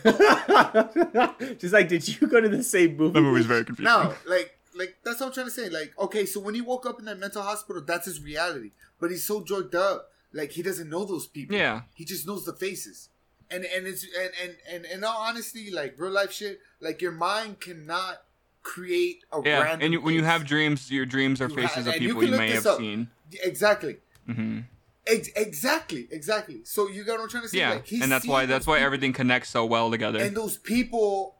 She's 1.60 1.72
like, 1.72 1.88
did 1.88 2.06
you 2.20 2.26
go 2.26 2.40
to 2.40 2.48
the 2.48 2.62
same 2.62 2.96
movie? 2.96 3.14
That 3.14 3.20
movie's 3.22 3.46
very 3.46 3.64
confusing. 3.64 3.84
No, 3.92 4.14
like, 4.26 4.56
like 4.76 4.96
that's 5.04 5.20
what 5.20 5.26
I'm 5.28 5.32
trying 5.32 5.46
to 5.46 5.52
say. 5.52 5.68
Like, 5.68 5.92
okay, 5.98 6.26
so 6.26 6.40
when 6.40 6.54
he 6.54 6.60
woke 6.60 6.86
up 6.86 6.98
in 6.98 7.04
that 7.06 7.18
mental 7.18 7.42
hospital, 7.42 7.82
that's 7.82 8.06
his 8.06 8.22
reality. 8.22 8.70
But 9.00 9.10
he's 9.10 9.24
so 9.24 9.40
drugged 9.42 9.74
up, 9.74 10.10
like 10.32 10.52
he 10.52 10.62
doesn't 10.62 10.88
know 10.88 11.04
those 11.04 11.26
people. 11.26 11.56
Yeah. 11.56 11.82
he 11.94 12.04
just 12.04 12.26
knows 12.26 12.44
the 12.44 12.52
faces. 12.52 13.08
And 13.50 13.64
and 13.64 13.86
it's 13.86 14.04
and 14.18 14.30
and 14.42 14.56
and 14.72 14.84
in 14.86 15.04
all 15.04 15.18
honesty, 15.18 15.70
like 15.70 15.94
real 15.98 16.10
life 16.12 16.32
shit, 16.32 16.60
like 16.80 17.02
your 17.02 17.12
mind 17.12 17.60
cannot 17.60 18.22
create 18.62 19.24
a 19.32 19.40
Yeah, 19.44 19.60
random. 19.62 19.80
and 19.82 19.92
you, 19.92 20.00
when 20.00 20.14
you 20.14 20.24
have 20.24 20.44
dreams, 20.46 20.90
your 20.90 21.04
dreams 21.04 21.40
are 21.40 21.48
faces 21.48 21.70
have- 21.84 21.86
of 21.88 21.94
and 21.94 22.02
you 22.02 22.08
people 22.10 22.24
you, 22.24 22.30
may 22.36 22.50
have 22.52 22.66
up. 22.66 22.78
seen. 22.78 23.08
exactly. 23.42 23.96
hmm 24.26 24.60
Ex- 25.04 25.30
exactly, 25.34 26.06
exactly. 26.12 26.60
So 26.62 26.88
you 26.88 27.02
got 27.02 27.14
what 27.14 27.24
I'm 27.24 27.28
trying 27.28 27.42
to 27.42 27.48
say? 27.48 27.58
Yeah, 27.58 27.70
like, 27.72 27.86
he's 27.88 28.02
and 28.02 28.12
that's 28.12 28.24
why 28.26 28.46
that's 28.46 28.66
those 28.66 28.70
why 28.70 28.76
people, 28.76 28.86
everything 28.86 29.12
connects 29.12 29.48
so 29.50 29.66
well 29.66 29.90
together. 29.90 30.20
And 30.20 30.36
those 30.36 30.56
people, 30.58 31.34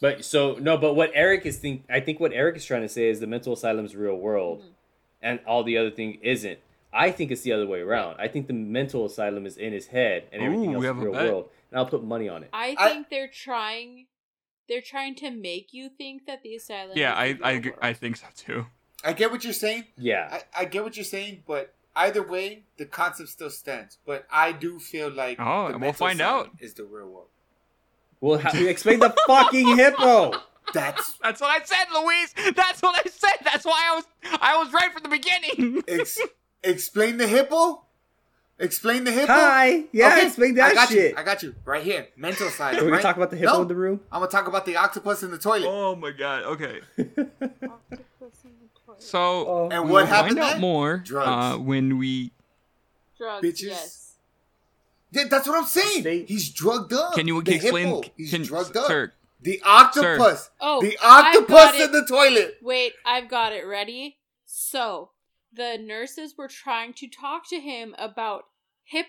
But 0.00 0.24
so 0.24 0.54
no, 0.54 0.76
but 0.76 0.94
what 0.94 1.10
Eric 1.14 1.46
is 1.46 1.58
think 1.58 1.84
I 1.90 2.00
think 2.00 2.20
what 2.20 2.32
Eric 2.32 2.56
is 2.56 2.64
trying 2.64 2.82
to 2.82 2.88
say 2.88 3.08
is 3.08 3.20
the 3.20 3.26
mental 3.26 3.52
asylum's 3.54 3.96
real 3.96 4.16
world, 4.16 4.60
Mhm. 4.62 4.68
and 5.22 5.40
all 5.46 5.62
the 5.64 5.78
other 5.78 5.90
thing 5.90 6.18
isn't. 6.22 6.58
I 6.92 7.10
think 7.10 7.30
it's 7.30 7.42
the 7.42 7.52
other 7.52 7.66
way 7.66 7.80
around. 7.80 8.16
I 8.18 8.28
think 8.28 8.46
the 8.46 8.52
mental 8.54 9.04
asylum 9.04 9.44
is 9.46 9.56
in 9.56 9.72
his 9.72 9.88
head, 9.88 10.28
and 10.32 10.42
everything 10.42 10.70
Ooh, 10.70 10.74
else 10.74 10.80
we 10.80 10.86
is 10.86 10.94
have 10.94 10.98
a 10.98 11.04
real 11.04 11.12
bet. 11.12 11.30
world. 11.32 11.50
And 11.70 11.78
I'll 11.78 11.86
put 11.86 12.02
money 12.04 12.28
on 12.28 12.42
it. 12.44 12.50
I 12.52 12.74
I- 12.78 12.88
think 12.90 13.08
they're 13.10 13.28
trying. 13.28 14.06
They're 14.68 14.80
trying 14.82 15.14
to 15.16 15.30
make 15.30 15.72
you 15.72 15.88
think 15.88 16.26
that 16.26 16.42
the 16.42 16.54
asylum. 16.56 16.96
yeah, 16.96 17.12
is 17.12 17.16
I 17.42 17.46
I, 17.46 17.50
real 17.50 17.58
agree- 17.58 17.70
world. 17.72 17.80
I 17.82 17.92
think 17.92 18.16
so 18.16 18.26
too. 18.36 18.66
I 19.04 19.12
get 19.12 19.30
what 19.30 19.44
you're 19.44 19.52
saying. 19.52 19.84
Yeah, 19.96 20.40
I, 20.56 20.62
I 20.62 20.64
get 20.64 20.82
what 20.84 20.96
you're 20.96 21.04
saying, 21.04 21.44
but 21.46 21.74
either 21.94 22.22
way, 22.22 22.64
the 22.76 22.86
concept 22.86 23.28
still 23.28 23.50
stands. 23.50 23.98
But 24.04 24.26
I 24.30 24.52
do 24.52 24.78
feel 24.80 25.08
like 25.10 25.38
Oh, 25.40 25.70
the 25.72 25.78
we'll 25.78 25.92
find 25.92 26.20
out. 26.20 26.50
Is 26.60 26.74
the 26.74 26.84
real 26.84 27.08
world? 27.08 27.28
Well, 28.20 28.38
ha- 28.38 28.50
we 28.54 28.68
explain 28.74 29.00
the 29.00 29.14
fucking 29.26 29.76
hippo. 29.76 30.32
That's 30.72 31.12
That's 31.22 31.40
what 31.40 31.50
I 31.50 31.64
said, 31.64 31.86
Luis. 31.94 32.54
That's 32.54 32.80
what 32.82 32.96
I 32.96 33.08
said. 33.08 33.36
That's 33.44 33.64
why 33.64 33.90
I 33.92 33.94
was 33.96 34.04
I 34.40 34.56
was 34.58 34.72
right 34.72 34.92
from 34.92 35.02
the 35.02 35.08
beginning. 35.08 35.82
ex- 35.88 36.18
explain 36.62 37.18
the 37.18 37.26
hippo. 37.28 37.82
Explain 38.58 39.04
the 39.04 39.12
hippo. 39.12 39.32
Hi, 39.34 39.84
yeah, 39.92 40.08
Okay, 40.14 40.26
explain 40.28 40.58
I 40.58 40.72
got 40.72 40.88
shit. 40.88 41.12
You. 41.12 41.16
I 41.18 41.22
got 41.22 41.42
you 41.42 41.54
right 41.66 41.82
here. 41.82 42.06
Mental 42.16 42.48
side. 42.48 42.72
Are 42.74 42.76
we 42.76 42.80
gonna 42.84 42.92
right? 42.92 43.02
talk 43.02 43.16
about 43.16 43.30
the 43.30 43.36
hippo 43.36 43.52
No, 43.52 43.62
in 43.62 43.68
the 43.68 43.74
room? 43.76 44.00
I'm 44.10 44.20
gonna 44.20 44.30
talk 44.30 44.48
about 44.48 44.64
the 44.64 44.76
octopus 44.76 45.22
in 45.22 45.30
the 45.30 45.38
toilet. 45.38 45.66
oh 45.68 45.94
my 45.94 46.10
god. 46.10 46.44
Okay. 46.44 46.80
Octopus 46.98 48.44
in 48.44 48.52
the 48.60 48.68
toilet. 48.86 49.02
So 49.02 49.46
Oh. 49.46 49.68
And 49.70 49.84
we 49.84 49.90
what 49.92 50.00
will 50.00 50.06
happened 50.06 50.38
find 50.38 50.44
out 50.46 50.52
then? 50.52 50.60
more 50.62 50.96
Drugs. 50.98 51.54
uh, 51.54 51.58
when 51.58 51.98
we 51.98 52.32
Drugs. 53.18 53.46
bitches. 53.46 53.62
Yes. 53.62 54.05
Yeah, 55.12 55.24
that's 55.30 55.46
what 55.48 55.58
I'm 55.58 55.66
saying. 55.66 56.02
They- 56.02 56.24
He's 56.24 56.50
drugged 56.50 56.92
up. 56.92 57.14
can 57.14 57.26
you 57.28 57.42
the 57.42 57.54
explain 57.54 57.86
Hippo, 57.86 58.02
he's 58.16 58.30
can, 58.30 58.42
drugged 58.42 58.76
up. 58.76 58.86
sir 58.86 59.12
The 59.40 59.60
octopus. 59.64 60.50
Oh, 60.60 60.80
the 60.80 60.98
octopus 61.02 61.80
in 61.80 61.92
the 61.92 62.04
toilet. 62.06 62.56
Wait, 62.62 62.94
I've 63.04 63.28
got 63.28 63.52
it 63.52 63.64
ready. 63.66 64.18
So, 64.44 65.10
the 65.52 65.78
nurses 65.78 66.34
were 66.36 66.48
trying 66.48 66.92
to 66.94 67.06
talk 67.08 67.48
to 67.50 67.60
him 67.60 67.94
about 67.98 68.44
hip 68.84 69.06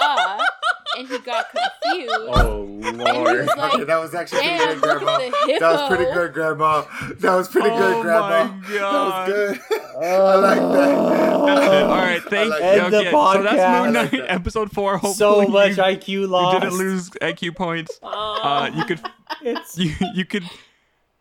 uh, 0.00 0.38
and 0.96 1.08
he 1.08 1.18
got 1.18 1.46
confused. 1.50 2.14
Oh 2.18 2.62
lord. 2.94 3.46
like, 3.56 3.74
okay, 3.74 3.84
that 3.84 3.98
was 4.00 4.14
actually 4.14 4.40
pretty 4.42 4.58
good, 4.58 4.80
Grandma. 4.80 5.12
at 5.12 5.18
the 5.18 5.24
hippo. 5.46 5.58
That 5.60 5.72
was 5.72 5.88
pretty 5.88 6.04
good, 6.12 6.32
Grandma. 6.32 6.84
That 7.18 7.34
was 7.34 7.48
pretty 7.48 7.68
good, 7.70 7.96
Oh 7.96 8.02
Grandma. 8.02 8.44
my 8.44 8.60
That 8.68 8.78
God. 8.78 9.28
was 9.28 9.58
good. 9.58 9.60
I 10.02 10.34
like 10.36 10.58
that. 10.72 11.82
all 11.82 11.96
right 11.96 12.22
thank 12.22 12.50
like 12.50 12.62
you 12.84 12.90
the 12.90 12.96
okay, 12.98 13.10
so 13.10 13.42
that's. 13.42 13.86
Moon 13.86 13.96
I 13.96 14.00
like 14.02 14.10
that. 14.12 14.30
episode 14.30 14.70
4 14.72 14.98
hopefully 14.98 15.14
so 15.14 15.48
much 15.48 15.76
you, 15.76 15.82
IQ 15.82 16.08
you 16.54 16.60
didn't 16.60 16.78
lose 16.78 17.10
IQ 17.10 17.56
points 17.56 17.98
Oh. 18.02 18.40
uh, 18.42 18.70
you 18.74 18.84
could 18.84 19.00
It's, 19.42 19.76
you, 19.78 19.92
you 20.14 20.24
could 20.24 20.44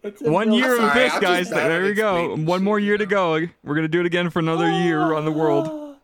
it's 0.04 0.22
one 0.22 0.54
year 0.54 0.74
of 0.74 0.80
sorry, 0.80 1.00
this 1.00 1.14
I'm 1.14 1.22
guys 1.22 1.50
there 1.50 1.82
at 1.82 1.84
we 1.84 1.94
go 1.94 2.36
one 2.36 2.64
more 2.64 2.80
year 2.80 2.94
you 2.94 2.98
to 2.98 3.06
go 3.06 3.40
we're 3.64 3.76
gonna 3.76 3.88
do 3.88 4.00
it 4.00 4.06
again 4.06 4.30
for 4.30 4.40
another 4.40 4.70
year 4.70 5.00
around 5.02 5.26
the 5.26 5.32
world 5.32 5.68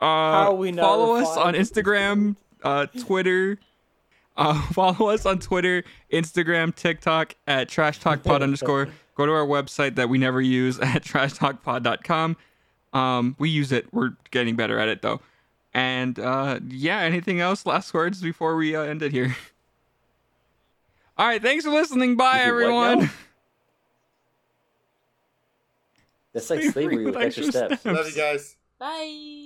Uh, 0.00 0.04
How 0.06 0.52
we 0.54 0.70
follow 0.72 1.14
us 1.14 1.34
on? 1.36 1.54
Instagram, 1.54 2.36
uh, 2.64 2.86
Twitter. 2.86 3.58
Uh, 4.36 4.60
follow 4.72 5.10
us 5.10 5.24
on 5.26 5.38
Twitter, 5.38 5.84
Instagram, 6.12 6.74
TikTok 6.74 7.36
at 7.46 7.68
Trash 7.68 8.00
Talk 8.00 8.24
Pod 8.24 8.42
underscore. 8.42 8.88
Go 9.14 9.26
to 9.26 9.32
our 9.32 9.46
website 9.46 9.94
that 9.94 10.08
we 10.08 10.18
never 10.18 10.40
use 10.40 10.80
at 10.80 11.04
trashtalkpod.com. 11.04 12.36
Um, 12.92 13.36
we 13.38 13.48
use 13.50 13.70
it. 13.70 13.86
We're 13.92 14.10
getting 14.32 14.56
better 14.56 14.78
at 14.80 14.88
it 14.88 15.02
though. 15.02 15.20
And 15.72 16.18
uh, 16.18 16.60
yeah, 16.68 16.98
anything 17.00 17.40
else? 17.40 17.66
Last 17.66 17.92
words 17.94 18.20
before 18.20 18.56
we 18.56 18.74
uh, 18.74 18.82
end 18.82 19.02
it 19.02 19.12
here. 19.12 19.36
All 21.16 21.26
right, 21.26 21.40
thanks 21.42 21.64
for 21.64 21.70
listening. 21.70 22.16
Bye, 22.16 22.44
You 22.44 22.50
do 22.50 22.54
what 22.54 22.62
everyone. 22.62 22.98
now? 23.04 23.10
That's 26.32 26.50
like 26.50 26.62
slavery 26.62 27.04
with 27.04 27.16
extra 27.16 27.44
steps. 27.44 27.84
Love 27.84 28.08
you 28.08 28.16
guys. 28.16 28.56
Bye. 28.78 29.43